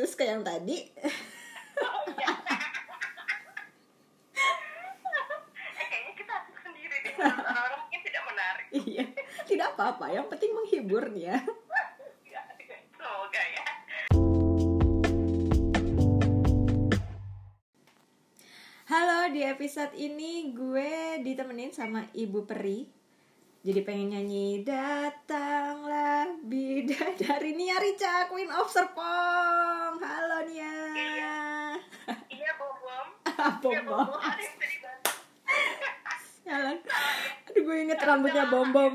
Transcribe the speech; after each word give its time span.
terus 0.00 0.16
kayak 0.16 0.40
yang 0.40 0.44
tadi 0.48 0.78
Oh, 1.84 2.00
iya. 2.08 2.32
eh, 5.76 5.86
kayaknya 5.92 6.12
kita 6.16 6.36
sendiri 6.56 6.96
Orang-orang 7.20 7.80
mungkin 7.84 8.00
tidak 8.08 8.22
menarik. 8.24 8.64
iya 8.80 9.04
tidak 9.44 9.76
apa-apa 9.76 10.08
yang 10.08 10.24
penting 10.32 10.56
menghibur 10.56 11.04
ya 11.12 11.36
Ya, 12.24 12.40
semoga 12.96 13.42
ya. 13.44 13.64
Halo, 18.88 19.28
di 19.28 19.44
episode 19.44 19.92
ini 19.92 20.56
gue 20.56 21.20
ditemenin 21.20 21.76
sama 21.76 22.08
Ibu 22.16 22.48
Peri. 22.48 22.88
Jadi 23.60 23.80
pengen 23.84 24.16
nyanyi 24.16 24.64
Datanglah 24.64 25.99
bidadari 26.40 27.52
Nia 27.58 27.76
Rica, 27.76 28.24
Queen 28.28 28.48
of 28.48 28.72
Serpong. 28.72 30.00
Halo 30.00 30.38
Nia. 30.48 30.74
Iya. 30.92 31.38
Bom 33.60 33.72
Iya, 33.72 33.82
bom. 33.84 34.04
bom-bom. 34.04 34.20
Ada 34.20 34.40
yang 34.40 34.56
bisa 34.56 34.68
dibantu. 34.68 35.12
Jalan. 36.46 36.76
Aduh 37.48 37.62
gue 37.62 37.76
inget 37.78 38.00
rambutnya 38.00 38.44
bom 38.48 38.68
bom. 38.68 38.94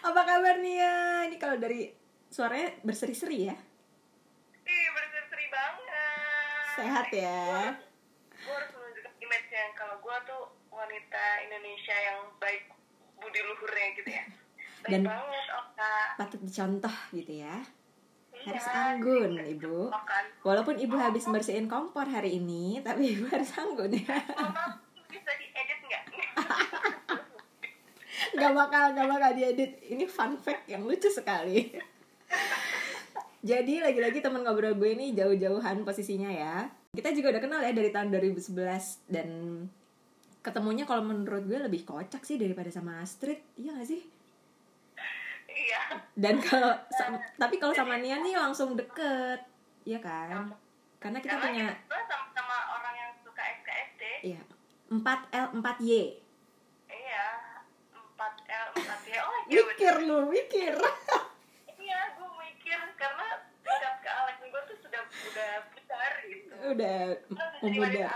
Apa 0.00 0.20
kabar 0.22 0.56
Nia? 0.58 1.26
Ini 1.26 1.36
kalau 1.36 1.58
dari 1.58 1.90
suaranya 2.30 2.70
berseri-seri 2.80 3.50
ya. 3.50 3.56
Ih, 4.62 4.88
berseri-seri 4.94 5.46
banget. 5.50 6.64
Sehat 6.76 7.06
ya. 7.10 7.74
Gue 8.30 8.54
harus 8.54 8.70
menunjukkan 8.70 9.14
image 9.18 9.48
yang 9.50 9.72
kalau 9.74 9.98
gue 9.98 10.16
tuh 10.22 10.42
wanita 10.70 11.24
Indonesia 11.42 11.96
yang 11.98 12.18
baik 12.38 12.70
budi 13.18 13.40
luhurnya 13.42 13.88
gitu 13.98 14.10
ya. 14.12 14.24
Dan- 14.88 15.06
banget, 15.06 15.46
Oka. 15.52 15.94
Patut 16.16 16.40
dicontoh 16.40 16.96
gitu 17.12 17.32
ya. 17.36 17.56
Iya, 18.32 18.52
Harus 18.52 18.66
anggun, 18.68 19.30
jadi 19.34 19.52
Ibu. 19.58 19.90
Walaupun 20.40 20.78
ibu 20.78 20.94
habis 20.94 21.26
bersihin 21.26 21.66
kompor 21.66 22.06
hari 22.06 22.38
ini, 22.38 22.78
tapi 22.78 23.12
ibu 23.12 23.26
harus 23.34 23.50
anggun 23.54 23.90
ya. 23.90 24.16
Bisa 25.06 25.30
diedit 25.34 25.80
nggak? 25.82 26.02
Gak 28.36 28.52
bakal, 28.52 28.92
gak 28.92 29.08
bakal 29.08 29.30
diedit. 29.32 29.80
Ini 29.82 30.04
fun 30.04 30.36
fact 30.36 30.68
yang 30.68 30.84
lucu 30.84 31.08
sekali. 31.08 31.72
Jadi 33.40 33.78
lagi-lagi 33.78 34.18
teman 34.18 34.42
ngobrol 34.42 34.74
gue 34.74 34.90
ini 34.92 35.14
jauh-jauhan 35.14 35.86
posisinya 35.86 36.28
ya. 36.28 36.66
Kita 36.92 37.12
juga 37.12 37.32
udah 37.32 37.42
kenal 37.42 37.60
ya 37.62 37.72
dari 37.72 37.88
tahun 37.88 38.10
2011 38.10 38.52
dan 39.06 39.28
ketemunya 40.40 40.82
kalau 40.82 41.02
menurut 41.02 41.46
gue 41.46 41.58
lebih 41.58 41.86
kocak 41.86 42.22
sih 42.22 42.36
daripada 42.36 42.68
sama 42.68 42.98
Astrid. 43.00 43.40
Iya 43.54 43.78
gak 43.78 43.88
sih? 43.88 44.02
Iya. 45.56 45.80
Dan 46.12 46.36
kalau 46.44 46.76
tapi 47.42 47.56
kalau 47.56 47.72
sama 47.72 47.96
Nia 47.96 48.20
nih 48.20 48.36
langsung 48.36 48.76
deket. 48.76 49.40
Iya 49.88 49.98
kan? 50.04 50.52
Karena 51.00 51.18
kita 51.24 51.40
Karena 51.40 51.46
punya 51.48 51.66
kita 51.72 51.98
sama-sama 52.04 52.56
orang 52.76 52.94
yang 52.96 53.12
suka 53.24 53.42
SKSD. 53.62 54.02
iya 54.22 54.40
4L 54.92 55.46
4Y. 55.56 56.02
Iya. 56.86 57.26
4L, 58.16 58.66
4Y. 58.76 59.16
Oh 59.18 59.36
iya 59.48 59.60
Mikir 59.64 59.94
lu, 60.04 60.16
mikir. 60.28 60.74
Iya, 61.86 62.18
gue 62.18 62.26
mikir 62.34 62.80
karena 62.98 63.46
tingkat 63.62 63.94
kealaman 64.02 64.46
gue 64.50 64.62
tuh 64.66 64.78
sudah 64.82 65.02
udah 65.06 65.52
besar 65.70 66.10
gitu. 66.26 66.50
Udah 66.74 66.98
muda. 67.62 68.06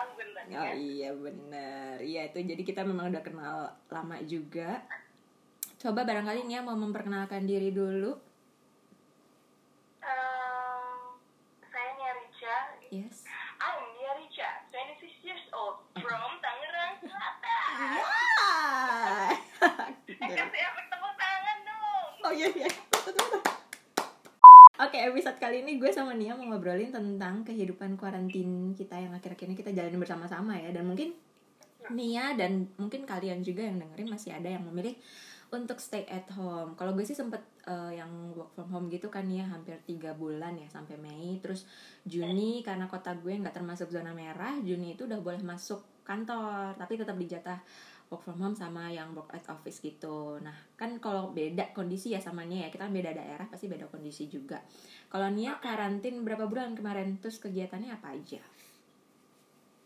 Oh 0.51 0.67
ya. 0.67 0.75
iya 0.75 1.15
bener 1.15 2.03
Iya 2.03 2.27
itu 2.27 2.43
jadi 2.43 2.63
kita 2.67 2.83
memang 2.83 3.15
udah 3.15 3.23
kenal 3.23 3.57
lama 3.87 4.19
juga 4.27 4.83
Coba 5.81 6.05
barangkali 6.05 6.45
Nia 6.45 6.61
mau 6.61 6.77
memperkenalkan 6.77 7.49
diri 7.49 7.73
dulu. 7.73 8.13
Ehm, 10.05 11.17
saya 11.73 11.91
Nia 11.97 12.13
Rica. 12.21 12.57
Yes. 12.93 13.25
I'm 13.57 13.81
Nia 13.97 14.13
Rica, 14.21 14.69
26 14.77 15.25
years 15.25 15.41
old. 15.57 15.81
From 15.97 16.37
Tangerang 16.45 17.01
Selatan. 17.01 17.97
Wah. 17.97 19.33
Eh, 20.05 20.29
kasih 20.37 20.61
efek 20.69 20.85
tepuk 20.93 21.15
tangan 21.17 21.59
dong. 21.65 22.09
Oh 22.29 22.33
iya 22.37 22.49
iya. 22.53 22.71
Oke 24.85 25.01
episode 25.01 25.41
kali 25.41 25.65
ini 25.65 25.81
gue 25.81 25.89
sama 25.97 26.13
Nia 26.13 26.37
mau 26.37 26.45
ngobrolin 26.45 26.93
tentang 26.93 27.41
kehidupan 27.41 27.97
kuarantin 27.97 28.77
kita 28.77 29.01
yang 29.01 29.17
akhir-akhir 29.17 29.49
ini. 29.49 29.57
Kita 29.57 29.73
jalanin 29.73 29.97
bersama-sama 29.97 30.61
ya. 30.61 30.77
Dan 30.77 30.93
mungkin 30.93 31.17
Nia 31.89 32.37
dan 32.37 32.69
mungkin 32.77 33.09
kalian 33.09 33.41
juga 33.41 33.65
yang 33.65 33.81
dengerin 33.81 34.13
masih 34.13 34.37
ada 34.37 34.53
yang 34.53 34.61
memilih 34.69 35.01
untuk 35.51 35.83
stay 35.83 36.07
at 36.07 36.31
home. 36.35 36.79
Kalau 36.79 36.95
gue 36.95 37.03
sih 37.03 37.19
sempet 37.19 37.43
eh, 37.67 37.99
yang 37.99 38.35
work 38.39 38.55
from 38.55 38.71
home 38.71 38.87
gitu 38.87 39.11
kan 39.11 39.27
ya 39.27 39.47
hampir 39.51 39.79
tiga 39.83 40.15
bulan 40.15 40.55
ya 40.55 40.71
sampai 40.71 40.95
Mei. 40.97 41.43
Terus 41.43 41.67
Juni 42.07 42.63
karena 42.63 42.87
kota 42.87 43.15
gue 43.19 43.35
nggak 43.35 43.55
termasuk 43.55 43.91
zona 43.91 44.15
merah, 44.15 44.55
Juni 44.63 44.95
itu 44.95 45.11
udah 45.11 45.19
boleh 45.19 45.43
masuk 45.43 45.83
kantor 46.07 46.75
tapi 46.75 46.99
tetap 46.99 47.15
dijatah 47.15 47.63
work 48.11 48.27
from 48.27 48.43
home 48.43 48.57
sama 48.59 48.91
yang 48.91 49.15
work 49.15 49.31
at 49.31 49.47
office 49.47 49.79
gitu. 49.79 50.43
Nah 50.43 50.55
kan 50.75 50.99
kalau 50.99 51.31
beda 51.31 51.71
kondisi 51.71 52.11
ya 52.11 52.19
sama 52.19 52.43
Nia 52.43 52.67
ya 52.67 52.69
kita 52.75 52.91
kan 52.91 52.95
beda 52.95 53.15
daerah 53.15 53.47
pasti 53.47 53.71
beda 53.71 53.87
kondisi 53.87 54.27
juga. 54.27 54.59
Kalau 55.07 55.31
Nia 55.31 55.63
karantin 55.63 56.27
berapa 56.27 56.51
bulan 56.51 56.75
kemarin? 56.75 57.23
Terus 57.23 57.39
kegiatannya 57.39 57.91
apa 57.95 58.11
aja? 58.11 58.43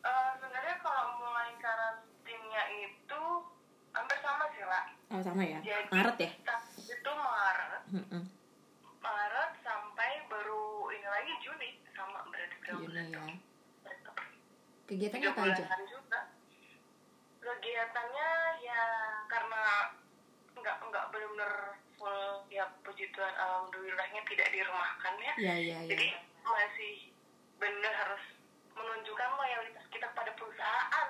Eh, 0.05 0.31
sebenarnya 0.41 0.77
kalau 0.81 1.21
mulai 1.21 1.53
karantinnya 1.61 2.63
itu 2.73 3.23
hampir 3.93 4.19
sama 4.25 4.45
sih 4.57 4.65
lah. 4.65 4.85
Oh 5.15 5.23
sama 5.23 5.47
ya? 5.47 5.63
Jadi- 5.63 5.95
Maret 5.95 6.17
ya? 6.19 6.31
Itu 6.75 7.13
Maret, 7.15 7.83
Mm-mm. 7.95 8.23
Maret 8.99 9.53
sampai 9.63 10.27
baru 10.27 10.63
ini 10.91 11.07
lagi 11.07 11.33
Juni 11.39 11.71
sama 11.95 12.27
berarti 12.27 12.57
Juni 12.67 12.83
bulan 12.83 13.07
ya. 13.09 13.23
Kegiatannya 14.85 15.31
Tiga 15.31 15.39
apa 15.39 15.43
aja? 15.49 15.65
juga. 15.87 16.21
Kegiatannya 17.39 18.31
ya 18.59 18.83
karena 19.29 19.63
nggak 20.55 20.77
nggak 20.83 21.05
benar-benar 21.09 21.53
full 21.95 22.21
ya 22.49 22.67
puji 22.83 23.07
Tuhan 23.13 23.35
alhamdulillahnya 23.37 24.21
tidak 24.27 24.49
dirumahkan 24.51 25.15
ya. 25.21 25.33
Iya 25.39 25.55
iya 25.55 25.79
iya. 25.79 25.91
Jadi 25.95 26.07
masih 26.43 26.95
benar 27.57 27.93
harus 27.95 28.25
menunjukkan 28.75 29.31
loyalitas 29.31 29.87
kita 29.89 30.11
pada 30.11 30.35
perusahaan 30.35 31.09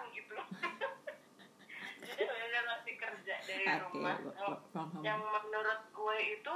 benar 2.19 2.65
masih 2.69 2.95
kerja 2.97 3.35
dari 3.43 3.65
Oke, 3.67 3.83
rumah. 3.91 4.17
Yang 5.03 5.21
menurut 5.23 5.81
gue 5.91 6.17
itu 6.23 6.55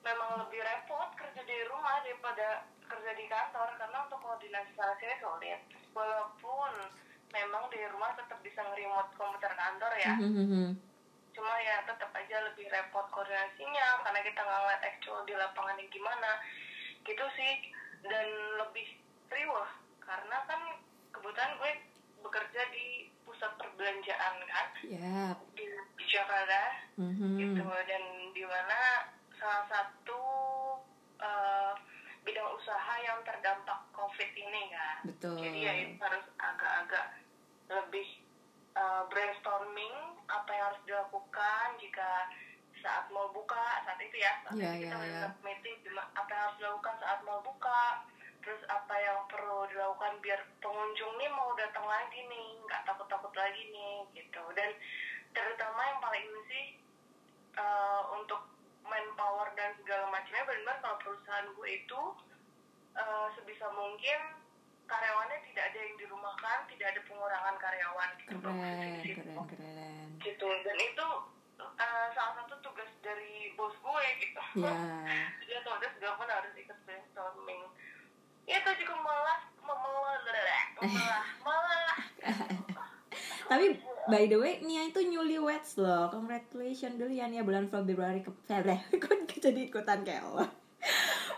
memang 0.00 0.30
lebih 0.44 0.60
repot 0.60 1.08
kerja 1.16 1.40
di 1.44 1.56
rumah 1.68 2.00
daripada 2.04 2.64
kerja 2.84 3.10
di 3.12 3.24
kantor. 3.28 3.68
Karena 3.76 3.98
untuk 4.08 4.20
koordinasi 4.20 4.70
sana 4.74 4.94
sini 4.96 5.16
sulit. 5.20 5.60
Walaupun 5.92 6.72
memang 7.30 7.68
di 7.68 7.80
rumah 7.90 8.14
tetap 8.16 8.38
bisa 8.40 8.62
nge-remote 8.62 9.10
komputer 9.18 9.52
kantor 9.52 9.92
ya, 9.98 10.14
Mhm. 10.14 10.78
cuma 11.34 11.54
ya 11.58 11.82
tetap 11.82 12.14
aja 12.14 12.36
lebih 12.46 12.70
repot 12.70 13.06
koordinasinya. 13.10 14.04
Karena 14.06 14.20
kita 14.22 14.40
nggak 14.40 14.60
ngeliat 14.60 14.82
actual 14.86 15.20
di 15.26 15.34
lapangannya 15.34 15.84
gimana. 15.90 16.30
Gitu 17.02 17.26
sih. 17.36 17.52
Dan 18.04 18.26
lebih 18.60 19.00
riuh 19.32 19.68
karena 20.04 20.36
kan 20.44 20.60
kebetulan 21.08 21.56
gue 21.56 21.72
bekerja 22.20 22.62
di 22.68 23.08
pusat 23.24 23.48
perbelanjaan 23.56 23.83
kan 24.06 24.66
Ya. 24.84 25.32
di 25.56 25.64
Jakarta 26.04 26.64
Mhm. 26.94 27.40
gitu 27.40 27.64
dan 27.64 28.02
di 28.30 28.44
mana 28.44 29.08
salah 29.34 29.64
satu 29.64 30.20
eh, 31.16 31.72
bidang 32.20 32.50
usaha 32.52 32.94
yang 32.98 33.20
terdampak 33.22 33.80
COVID 33.90 34.30
ini 34.30 34.68
kan 34.68 34.96
Betul. 35.04 35.36
jadi 35.38 35.58
ya 35.58 35.72
itu 35.78 35.94
harus 35.98 36.24
agak-agak 36.36 37.06
lebih 37.66 38.08
eh, 38.74 39.02
brainstorming 39.08 39.94
apa 40.26 40.50
yang 40.50 40.64
harus 40.68 40.82
dilakukan 40.84 41.66
jika 41.78 42.28
saat 42.76 43.08
mau 43.08 43.30
buka 43.30 43.80
saat 43.82 43.96
itu 43.98 44.16
ya 44.18 44.32
saat 44.42 44.52
Iya, 44.54 44.70
itu 44.70 44.82
kita 44.82 44.92
iya, 44.92 45.00
iya. 45.00 45.20
benar 45.24 45.32
meeting 45.40 45.76
apa 45.94 46.28
yang 46.28 46.42
harus 46.42 46.56
dilakukan 46.58 46.94
saat 46.98 47.20
mau 47.22 47.40
buka 47.40 47.80
terus 48.44 48.60
apa 48.68 48.94
yang 48.94 49.18
perlu 49.26 49.64
dilakukan 49.66 50.20
biar 50.20 50.40
pengunjung 50.60 51.12
nih 51.16 51.30
mau 51.32 51.56
datang 51.56 51.84
lagi 51.84 52.20
nih 52.22 52.46
nggak 52.60 52.84
takut-takut 52.84 53.32
lagi 53.32 53.62
nih 53.66 54.04
gitu 54.14 54.42
dan 54.52 54.70
terutama 55.32 55.80
yang 55.82 55.98
paling 55.98 56.22
ini 56.22 56.40
sih 56.46 56.66
eh, 57.56 58.02
untuk 58.12 58.44
manpower 58.84 59.48
dan 59.56 59.72
segala 59.80 60.06
macamnya 60.08 60.44
benar 60.44 60.76
kalau 60.78 61.00
perusahaan 61.00 61.48
gue 61.50 61.68
itu 61.72 62.00
eh, 62.94 63.26
sebisa 63.34 63.66
mungkin 63.72 64.20
karyawannya 64.84 65.40
tidak 65.48 65.64
ada 65.72 65.78
yang 65.80 65.96
dirumahkan 65.96 66.58
tidak 66.68 66.86
ada 66.92 67.00
pengurangan 67.08 67.56
karyawan 67.56 68.10
gitu 68.20 68.36
Keren, 68.36 69.00
Gitu. 69.00 69.24
keren, 69.24 69.48
keren. 69.48 70.06
gitu 70.20 70.48
dan 70.62 70.76
itu 70.76 71.06
eh, 71.80 72.06
salah 72.12 72.34
satu 72.36 72.54
tugas 72.60 72.92
dari 73.00 73.56
bos 73.56 73.72
gue 73.74 74.04
gitu 74.20 74.40
Ya. 74.60 74.76
jadi 75.40 75.52
otomatis 75.64 75.96
gue 75.96 76.12
pun 76.12 76.28
harus 76.28 76.52
ikut 76.54 76.78
brainstorming 76.84 77.64
itu 78.44 78.70
juga 78.84 78.94
malah 79.00 79.38
memelah 79.64 80.20
malah 80.80 81.24
malah 81.44 81.96
Tapi 83.44 83.76
by 84.08 84.24
the 84.28 84.38
way, 84.40 84.60
Nia 84.64 84.88
itu 84.88 85.04
newlyweds 85.04 85.76
loh. 85.76 86.08
Congratulations 86.08 86.96
dulu 86.96 87.12
ya 87.12 87.28
Nia. 87.28 87.44
Bulan 87.44 87.68
Februari 87.68 88.24
ke 88.24 88.32
Februari. 88.48 88.80
Kok 89.02 89.28
jadi 89.40 89.60
ikutan 89.68 90.00
kayak 90.04 90.24
lo. 90.32 90.46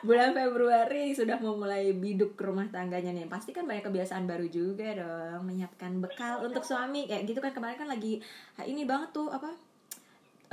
bulan 0.02 0.34
Februari 0.34 1.14
sudah 1.14 1.38
memulai 1.38 1.94
biduk 1.94 2.38
rumah 2.38 2.66
tangganya 2.70 3.10
nih. 3.14 3.26
Pasti 3.26 3.50
kan 3.50 3.66
banyak 3.66 3.86
kebiasaan 3.86 4.26
baru 4.26 4.46
juga 4.46 4.94
dong. 4.94 5.50
Menyiapkan 5.50 5.98
bekal 5.98 6.46
untuk 6.46 6.62
suami. 6.62 7.10
Kayak 7.10 7.26
gitu 7.26 7.40
kan 7.42 7.50
kemarin 7.54 7.78
kan 7.78 7.88
lagi 7.90 8.22
ini 8.62 8.86
banget 8.86 9.10
tuh 9.14 9.30
apa? 9.30 9.50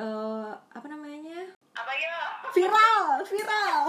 Eh 0.02 0.52
apa 0.54 0.88
namanya? 0.90 1.54
Apa 1.74 1.92
ya? 1.94 2.18
Viral 2.54 3.06
viral 3.26 3.83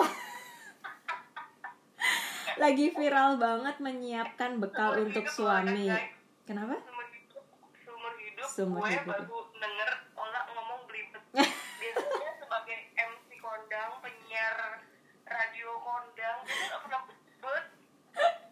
lagi 2.64 2.86
viral 2.96 3.36
banget 3.36 3.76
menyiapkan 3.76 4.56
bekal 4.56 4.96
Seumur 4.96 5.04
untuk 5.04 5.24
hidup 5.28 5.36
suami. 5.36 5.84
Guys. 5.84 6.08
kenapa? 6.48 6.74
Seumur 6.80 7.04
hidup 7.12 7.44
seumur 7.84 8.12
hidup 8.16 8.46
Seumur 8.48 8.80
gue 8.80 8.92
hidup. 8.96 9.04
baru 9.04 9.38
denger 9.60 9.90
Ola 10.16 10.40
ngomong 10.48 10.80
belibet. 10.88 11.22
Biasanya 11.80 12.30
sebagai 12.40 12.78
MC 12.96 13.28
kondang 13.36 14.00
penyiar 14.00 14.80
radio 15.28 15.68
kondang 15.78 16.38
dia 16.40 16.64
gak 16.72 16.80
pernah 16.80 17.00
belibet. 17.04 17.64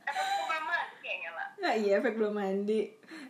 Efek 0.03 0.29
belum 0.29 0.65
mandi 0.67 0.97
kayaknya 1.01 1.31
lah 1.33 1.49
Nah, 1.57 1.73
iya 1.73 1.93
efek 1.97 2.15
belum 2.19 2.35
mandi. 2.37 2.81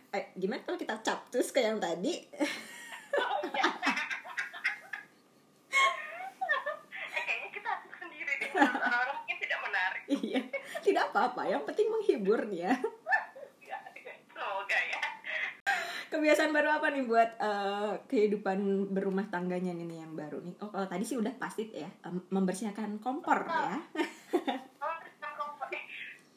Eh, 0.09 0.23
gimana 0.35 0.59
kalau 0.61 0.75
kita 0.75 0.95
capcus 0.99 1.47
kayak 1.49 1.67
yang 1.69 1.79
tadi 1.79 2.13
eh 7.09 7.23
kayaknya 7.23 7.49
kita 7.49 7.69
asik 7.71 7.93
sendiri 7.95 8.31
deh 8.35 8.49
menurut 8.51 8.77
orang-orang 8.79 9.15
mungkin 9.17 9.37
tidak 9.39 9.59
menarik 9.61 10.03
iya 10.21 10.39
tidak 10.81 11.01
apa-apa 11.13 11.45
yang 11.45 11.61
penting 11.61 11.85
menghibur 11.87 12.41
nih 12.49 12.65
ya. 12.65 12.73
Semoga 14.33 14.77
kebiasaan 16.09 16.49
baru 16.49 16.69
apa 16.73 16.89
nih 16.89 17.05
buat 17.05 17.29
eh, 17.37 17.93
kehidupan 18.05 18.57
berumah 18.89 19.29
tangganya 19.29 19.73
nih 19.73 19.97
yang 19.99 20.13
baru 20.13 20.41
nih? 20.41 20.57
Oh 20.57 20.69
kalau 20.69 20.85
tadi 20.85 21.01
sih 21.01 21.17
udah 21.17 21.33
pasti 21.37 21.69
ya 21.69 21.89
em, 22.03 22.21
membersihkan 22.27 22.97
kompor 22.97 23.45
ya. 23.45 23.77
Oh. 24.83 25.69
Eh, 25.69 25.83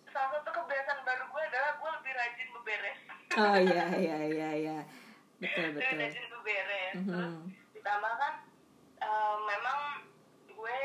salah 0.06 0.32
satu 0.32 0.48
kebiasaan 0.50 1.00
baru 1.02 1.24
gue 1.26 1.42
adalah 1.42 1.70
gue 1.74 1.90
lebih 1.92 2.12
rajin 2.14 2.48
beberes. 2.52 2.98
Oh 3.34 3.56
iya 3.58 3.84
iya 3.96 4.18
iya 4.24 4.48
iya. 4.54 4.78
Betul 5.36 5.72
lebih 5.72 5.80
betul. 5.82 5.96
rajin 5.98 6.26
beberes. 6.30 6.92
Terus 6.94 7.04
Mhm. 7.04 7.32
ditambah 7.72 8.12
kan 8.16 8.32
eh, 8.98 9.36
memang 9.42 9.78
gue 10.46 10.80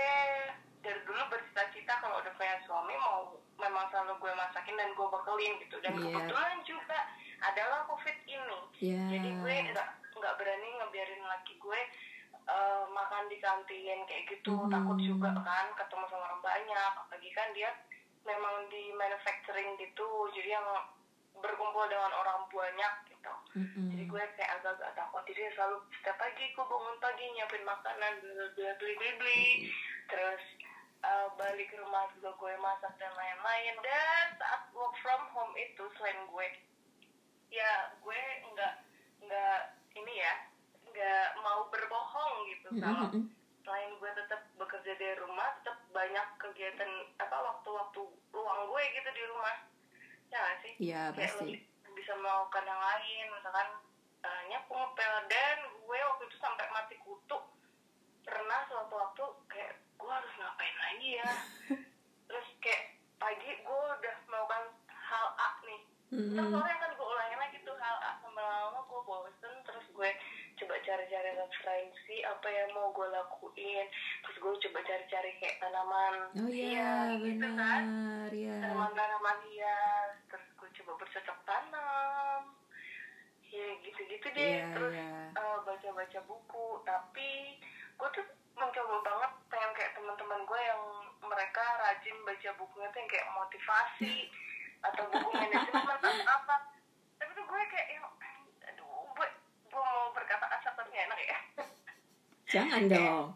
dari 0.81 0.99
dulu 1.01 1.21
bercita-cita 1.27 1.93
kalau 1.97 2.19
udah 2.19 2.33
punya 2.33 2.55
suami 2.61 2.95
mau 2.97 3.39
memang 3.71 3.87
selalu 3.87 4.19
gue 4.19 4.31
masakin 4.35 4.75
dan 4.75 4.91
gue 4.91 5.07
bekelin 5.07 5.53
gitu 5.57 5.75
dan 5.79 5.93
Iya. 5.93 6.03
kebetulan 6.05 6.57
juga 6.61 6.99
adalah 7.41 7.79
covid 7.87 8.17
ini 8.27 8.59
Iya. 8.77 8.99
jadi 9.09 9.29
gue 9.33 9.53
nggak 9.71 9.87
nggak 10.13 10.33
berani 10.35 10.69
ngebiarin 10.75 11.23
laki 11.23 11.55
gue 11.55 11.81
eh, 12.41 12.83
makan 12.85 13.23
di 13.25 13.37
kantin 13.39 13.99
kayak 14.03 14.27
gitu 14.27 14.59
Mhm. 14.59 14.67
takut 14.67 14.97
juga 14.99 15.29
kan 15.39 15.71
ketemu 15.73 16.03
sama 16.05 16.25
orang 16.25 16.41
banyak 16.41 16.91
apalagi 16.97 17.29
kan 17.31 17.47
dia 17.53 17.71
memang 18.21 18.67
di 18.67 18.91
manufacturing 18.91 19.79
gitu 19.79 20.03
jadi 20.29 20.59
yang 20.59 20.67
berkumpul 21.33 21.87
dengan 21.87 22.11
orang 22.11 22.43
banyak 22.45 22.93
gitu 23.07 23.33
Mm-mm. 23.55 23.87
jadi 23.89 24.03
gue 24.03 24.23
kayak 24.35 24.51
agak-agak 24.59 24.91
takut 24.93 25.23
jadi 25.23 25.47
selalu 25.53 25.79
setiap 25.95 26.17
pagi 26.17 26.45
gue 26.49 26.61
bangun 26.61 26.97
pagi 26.99 27.25
nyiapin 27.31 27.63
makanan 27.63 28.13
beli 28.19 28.73
beli 28.75 28.93
beli 28.93 29.11
beli 29.15 29.41
terus 30.05 30.43
uh, 31.01 31.27
balik 31.37 31.67
ke 31.69 31.77
rumah 31.77 32.07
juga 32.17 32.33
gue 32.37 32.53
masak 32.61 32.93
dan 32.97 33.13
lain-lain. 33.13 33.75
Dan 33.81 34.25
saat 34.37 34.69
work 34.73 34.95
from 35.01 35.21
home 35.33 35.53
itu 35.57 35.83
selain 35.97 36.17
gue 36.29 36.47
ya 37.51 37.91
gue 37.99 38.21
nggak 38.55 38.73
nggak 39.27 39.59
ini 39.99 40.13
ya 40.23 40.33
nggak 40.87 41.27
mau 41.43 41.67
berbohong 41.67 42.33
gitu 42.47 42.67
kalau 42.79 43.11
Mm-mm. 43.11 43.27
selain 43.67 43.91
gue 43.99 44.11
tetap 44.15 44.41
bekerja 44.55 44.95
dari 44.95 45.19
rumah 45.19 45.59
tetap 45.59 45.77
banyak 45.91 46.27
kegiatan 46.39 46.91
apa 47.19 47.37
waktu-waktu 47.43 48.01
luang 48.31 48.61
gue 48.71 48.83
gitu 48.95 49.09
di 49.11 49.23
rumah. 49.35 49.55
Ya 50.31 50.37
nggak 50.39 50.57
sih? 50.63 50.73
Iya 50.79 51.01
kayak 51.11 51.35
pasti. 51.35 51.59
bisa 51.91 52.13
melakukan 52.15 52.63
yang 52.63 52.81
lain 52.81 53.25
misalkan 53.35 53.69
uh, 54.23 54.41
nyapu 54.47 54.71
ngepel. 54.71 55.13
Dan 55.27 55.57
gue 55.75 55.97
waktu 55.99 56.23
itu 56.31 56.37
sampai 56.39 56.65
mati 56.71 56.95
kutu. 57.03 57.39
Pernah 58.23 58.59
suatu 58.71 58.95
waktu 58.95 59.23
kayak 59.51 59.75
gue 60.11 60.19
harus 60.19 60.35
ngapain 60.43 60.75
lagi 60.75 61.09
ya? 61.23 61.31
Terus 62.27 62.47
kayak 62.59 62.83
pagi 63.15 63.63
gue 63.63 63.79
udah 63.95 64.15
melakukan 64.27 64.63
hal 64.91 65.27
A 65.39 65.49
nih. 65.63 65.81
Terus 66.11 66.35
Mm-mm. 66.35 66.51
sore 66.51 66.73
kan 66.83 66.91
gue 66.91 67.07
ulangin 67.07 67.39
lagi 67.39 67.57
tuh 67.63 67.79
hal 67.79 67.97
A. 68.03 68.11
Sampai 68.19 68.43
lama 68.43 68.83
gue 68.91 69.01
bosen 69.07 69.55
terus 69.63 69.87
gue 69.95 70.09
coba 70.59 70.75
cari-cari 70.83 71.31
referensi 71.39 72.15
apa 72.27 72.43
yang 72.51 72.75
mau 72.75 72.91
gue 72.91 73.07
lakuin. 73.07 73.87
Terus 74.27 74.35
gue 74.35 74.51
coba 74.67 74.79
cari-cari 74.83 75.31
kayak 75.39 75.55
tanaman 75.63 76.13
oh 76.43 76.49
iya 76.51 77.15
gitu 77.15 77.47
kan. 77.55 77.81
benar 77.87 78.31
ya 78.35 78.57
tanaman-tanaman 78.67 79.37
hias. 79.47 80.11
Terus 80.27 80.47
gue 80.59 80.69
coba 80.83 80.91
bercocok 80.99 81.39
tanam. 81.47 82.41
Ya 83.47 83.67
gitu-gitu 83.79 84.27
deh. 84.35 84.59
Iya 84.59 84.75
terus 84.75 84.91
iya. 84.91 85.39
eh, 85.39 85.57
baca-baca 85.63 86.19
buku. 86.27 86.67
Tapi 86.83 87.31
gue 87.95 88.09
tuh 88.11 88.27
mencoba 88.61 88.95
banget 89.01 89.31
pengen 89.49 89.71
kayak 89.73 89.91
teman-teman 89.97 90.39
gue 90.45 90.59
yang 90.61 90.81
mereka 91.21 91.63
rajin 91.81 92.17
baca 92.21 92.49
bukunya 92.61 92.87
tuh 92.93 92.99
yang 93.01 93.09
kayak 93.09 93.27
motivasi 93.33 94.15
atau 94.81 95.03
buku 95.09 95.29
manajemen 95.41 95.85
atau 95.97 96.11
apa. 96.29 96.55
Tapi 97.17 97.31
tuh 97.33 97.45
gue 97.45 97.61
kayak 97.65 97.87
yang 97.89 98.05
aduh 98.69 98.85
gue 99.17 99.27
gue 99.65 99.81
mau 99.81 100.13
berkata 100.13 100.45
kasar 100.45 100.73
tapi 100.77 100.93
enak 100.93 101.19
ya. 101.19 101.37
Jangan 102.47 102.81
dong. 102.93 103.27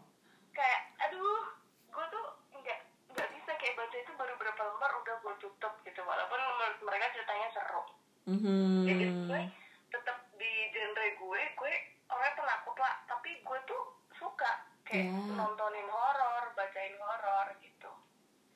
kayak 0.54 0.80
aduh 1.04 1.42
gue 1.90 2.04
tuh 2.08 2.26
nggak 2.56 2.78
nggak 3.12 3.28
bisa 3.34 3.50
kayak 3.60 3.74
baca 3.76 3.96
itu 3.98 4.12
baru 4.16 4.34
berapa 4.40 4.60
lembar 4.62 4.90
udah 5.02 5.16
gue 5.20 5.34
tutup 5.42 5.74
gitu. 5.82 6.00
Walaupun 6.00 6.38
menurut 6.38 6.80
mereka 6.80 7.12
ceritanya 7.12 7.48
seru. 7.50 7.82
Mhm. 8.26 8.82
jadi 8.82 9.06
gue 9.06 9.40
tetap 9.86 10.18
di 10.34 10.52
genre 10.74 11.06
gue 11.14 11.40
gue 11.54 11.72
orangnya 12.10 12.34
penakut 12.34 12.74
lah 12.74 12.98
tapi 13.06 13.38
gue 13.38 13.58
tuh 13.70 13.82
suka 14.18 14.66
kayak 14.96 15.12
Ya. 15.12 15.34
nontonin 15.34 15.84
horor 15.86 16.44
bacain 16.52 16.96
horor 16.96 17.46
gitu. 17.58 17.90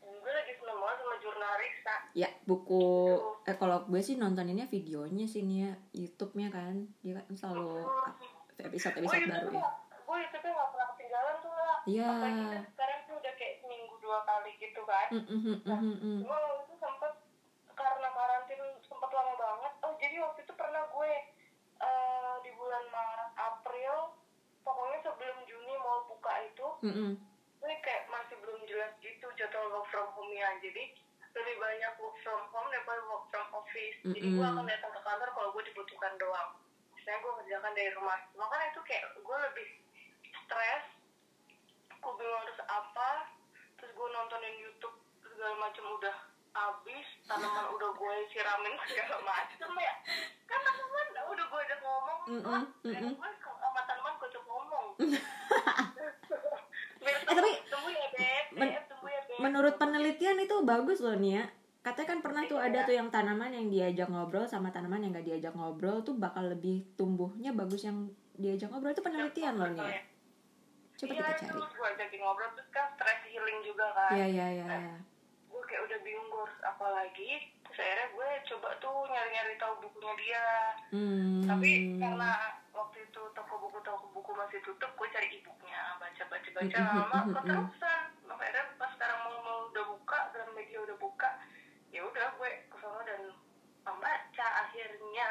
Dan 0.00 0.12
gue 0.16 0.32
lagi 0.32 0.52
seneng 0.54 0.78
banget 0.78 0.96
sama 0.98 1.16
jurnal 1.18 1.52
Riksa 1.54 1.94
ya 2.12 2.28
buku 2.42 2.82
eh 3.44 3.54
kalau 3.54 3.84
gue 3.84 4.00
sih 4.00 4.16
nontoninnya 4.16 4.64
videonya 4.66 5.24
sih 5.24 5.42
nih 5.42 5.58
ya 5.60 5.72
YouTube-nya 5.94 6.48
kan. 6.48 6.74
Dia 6.98 7.20
kan 7.20 7.28
selalu 7.30 7.84
episode 8.58 8.94
gue 8.94 9.02
episode 9.02 9.20
itu 9.20 9.28
baru 9.28 9.48
ya. 9.54 9.68
gue 10.00 10.18
itu 10.18 10.36
tuh 10.36 10.50
nggak 10.50 10.68
pernah 10.70 10.88
ketinggalan 10.90 11.36
tuh 11.38 11.52
lah 11.52 11.76
Iya. 11.82 12.04
apalagi 12.04 12.42
kan 12.42 12.62
sekarang 12.68 13.00
tuh 13.02 13.14
udah 13.16 13.32
kayak 13.34 13.54
seminggu 13.56 13.94
dua 13.98 14.18
kali 14.22 14.52
gitu 14.58 14.82
kan. 14.82 15.08
Mm, 15.10 15.22
mm, 15.22 15.40
mm, 15.40 15.58
mm, 15.62 15.78
mm, 15.78 15.96
mm. 15.96 16.18
cuma 16.20 16.36
waktu 16.36 16.62
itu 16.62 16.74
sempet 16.76 17.12
karena 17.72 18.08
karantin 18.10 18.60
sempet 18.82 19.10
lama 19.10 19.34
banget. 19.34 19.72
Oh 19.80 19.92
jadi 19.96 20.16
waktu 20.18 20.40
itu 20.42 20.52
pernah 20.52 20.82
gue 20.88 21.12
eh, 21.80 22.34
di 22.40 22.50
bulan 22.52 22.84
Maret 22.86 23.30
April 23.38 23.94
pokoknya 24.60 24.98
sebelum 25.00 25.38
Juni 25.42 25.74
mau 25.78 26.04
buka 26.20 26.32
itu 26.44 26.66
Mm, 26.84 26.92
mm. 26.92 27.12
gue 27.60 27.72
kayak 27.80 28.04
masih 28.08 28.36
belum 28.38 28.60
jelas 28.64 28.92
gitu 29.00 29.26
jadwal 29.34 29.72
work 29.72 29.88
from 29.88 30.08
home 30.12 30.28
nya 30.30 30.52
jadi 30.60 30.92
lebih 31.30 31.56
banyak 31.56 31.92
work 31.96 32.16
from 32.20 32.42
home 32.50 32.68
daripada 32.68 33.00
work 33.06 33.24
from 33.28 33.46
office. 33.54 33.96
Jadi 34.02 34.28
gue 34.28 34.42
akan 34.42 34.66
datang 34.66 34.90
ke 34.90 35.00
kantor 35.00 35.30
kalau 35.30 35.48
gue 35.54 35.62
dibutuhkan 35.62 36.18
doang. 36.18 36.58
Misalnya 36.90 37.22
gue 37.22 37.32
kerjakan 37.38 37.72
dari 37.72 37.90
rumah. 37.94 38.18
Makanya 38.34 38.66
itu 38.68 38.80
kayak 38.82 39.04
gue 39.14 39.36
lebih 39.40 39.68
stres. 40.42 40.84
Gue 41.96 42.12
bingung 42.18 42.40
harus 42.42 42.60
apa. 42.66 43.10
Terus 43.78 43.94
gue 43.94 44.06
nontonin 44.10 44.58
YouTube 44.58 44.96
segala 45.22 45.54
macam 45.60 45.84
udah 45.96 46.16
habis. 46.50 47.06
Tanaman 47.24 47.66
udah 47.78 47.90
gue 47.94 48.14
siramin 48.28 48.74
segala 48.84 49.16
macam 49.22 49.70
ya. 49.78 49.94
Kan 50.44 50.60
tanaman 50.60 51.06
udah 51.30 51.44
gue 51.46 51.60
ajak 51.62 51.78
ngomong. 51.78 52.20
Lah 52.42 52.62
dan 52.82 53.02
mm-mm. 53.06 53.14
gue 53.14 53.30
sama 53.38 53.80
tanaman 53.86 54.18
gue 54.18 54.26
ajak 54.26 54.44
ngomong 54.44 54.86
Biar 57.00 57.16
Eh, 57.16 57.24
tapi 57.24 57.50
tumbuh 57.64 57.88
ya 57.88 58.06
beb 58.12 58.46
men- 58.52 58.76
Beb, 58.76 58.84
tumbuh 58.86 59.08
ya 59.08 59.22
beb 59.24 59.40
menurut 59.60 59.76
penelitian 59.76 60.40
itu 60.40 60.56
bagus 60.64 61.04
loh 61.04 61.12
nih 61.20 61.36
ya 61.36 61.44
katanya 61.84 62.08
kan 62.16 62.18
pernah 62.24 62.42
tuh 62.48 62.56
Iya. 62.56 62.68
ada 62.72 62.78
tuh 62.88 62.96
yang 62.96 63.08
tanaman 63.12 63.52
yang 63.52 63.68
diajak 63.68 64.08
ngobrol 64.08 64.48
sama 64.48 64.72
tanaman 64.72 65.04
yang 65.04 65.12
gak 65.12 65.28
diajak 65.28 65.52
ngobrol 65.52 66.00
tuh 66.00 66.16
bakal 66.16 66.48
lebih 66.48 66.88
tumbuhnya 66.96 67.52
bagus 67.52 67.84
yang 67.84 68.08
diajak 68.40 68.72
ngobrol. 68.72 68.96
Itu 68.96 69.04
penelitian 69.04 69.60
loh 69.60 69.68
nih 69.76 69.84
ya 69.84 70.00
coba 71.00 71.12
iya 71.16 71.24
kita 71.32 71.32
cari. 71.48 71.60
gue 71.60 71.86
ajakin 71.96 72.20
ngobrol 72.20 72.50
terus 72.56 72.68
kan 72.72 72.86
stress 72.96 73.20
healing 73.28 73.58
juga 73.64 73.86
kan. 73.96 74.12
Iya 74.16 74.26
iya 74.32 74.46
iya 74.52 74.64
iya. 74.80 74.96
gue 75.48 75.62
kayak 75.64 75.82
udah 75.88 75.98
bingung 76.04 76.28
gue 76.28 76.40
harus 76.44 76.60
apa 76.64 76.86
lagi. 76.92 77.30
Terus 77.64 77.78
akhirnya 77.80 78.06
gue 78.16 78.28
coba 78.48 78.68
tuh 78.80 78.96
nyari-nyari 79.08 79.54
tahu 79.60 79.74
bukunya 79.84 80.14
dia. 80.20 80.46
Hmm. 80.90 81.46
tapi 81.46 81.96
karena 82.02 82.30
waktu 82.74 82.98
itu 83.06 83.22
toko 83.30 83.54
buku 83.62 83.78
toko 83.86 84.10
buku 84.10 84.30
masih 84.34 84.58
tutup 84.66 84.90
gue 84.98 85.08
cari 85.14 85.38
e-booknya 85.38 85.96
baca 86.02 86.22
baca 86.26 86.48
baca 86.50 86.78
lama 86.82 87.18
keterusan 87.30 88.04
udah 92.10 92.26
gue 92.36 92.50
ke 92.66 92.76
sana 92.76 93.00
dan 93.06 93.22
membaca 93.86 94.46
akhirnya. 94.66 95.28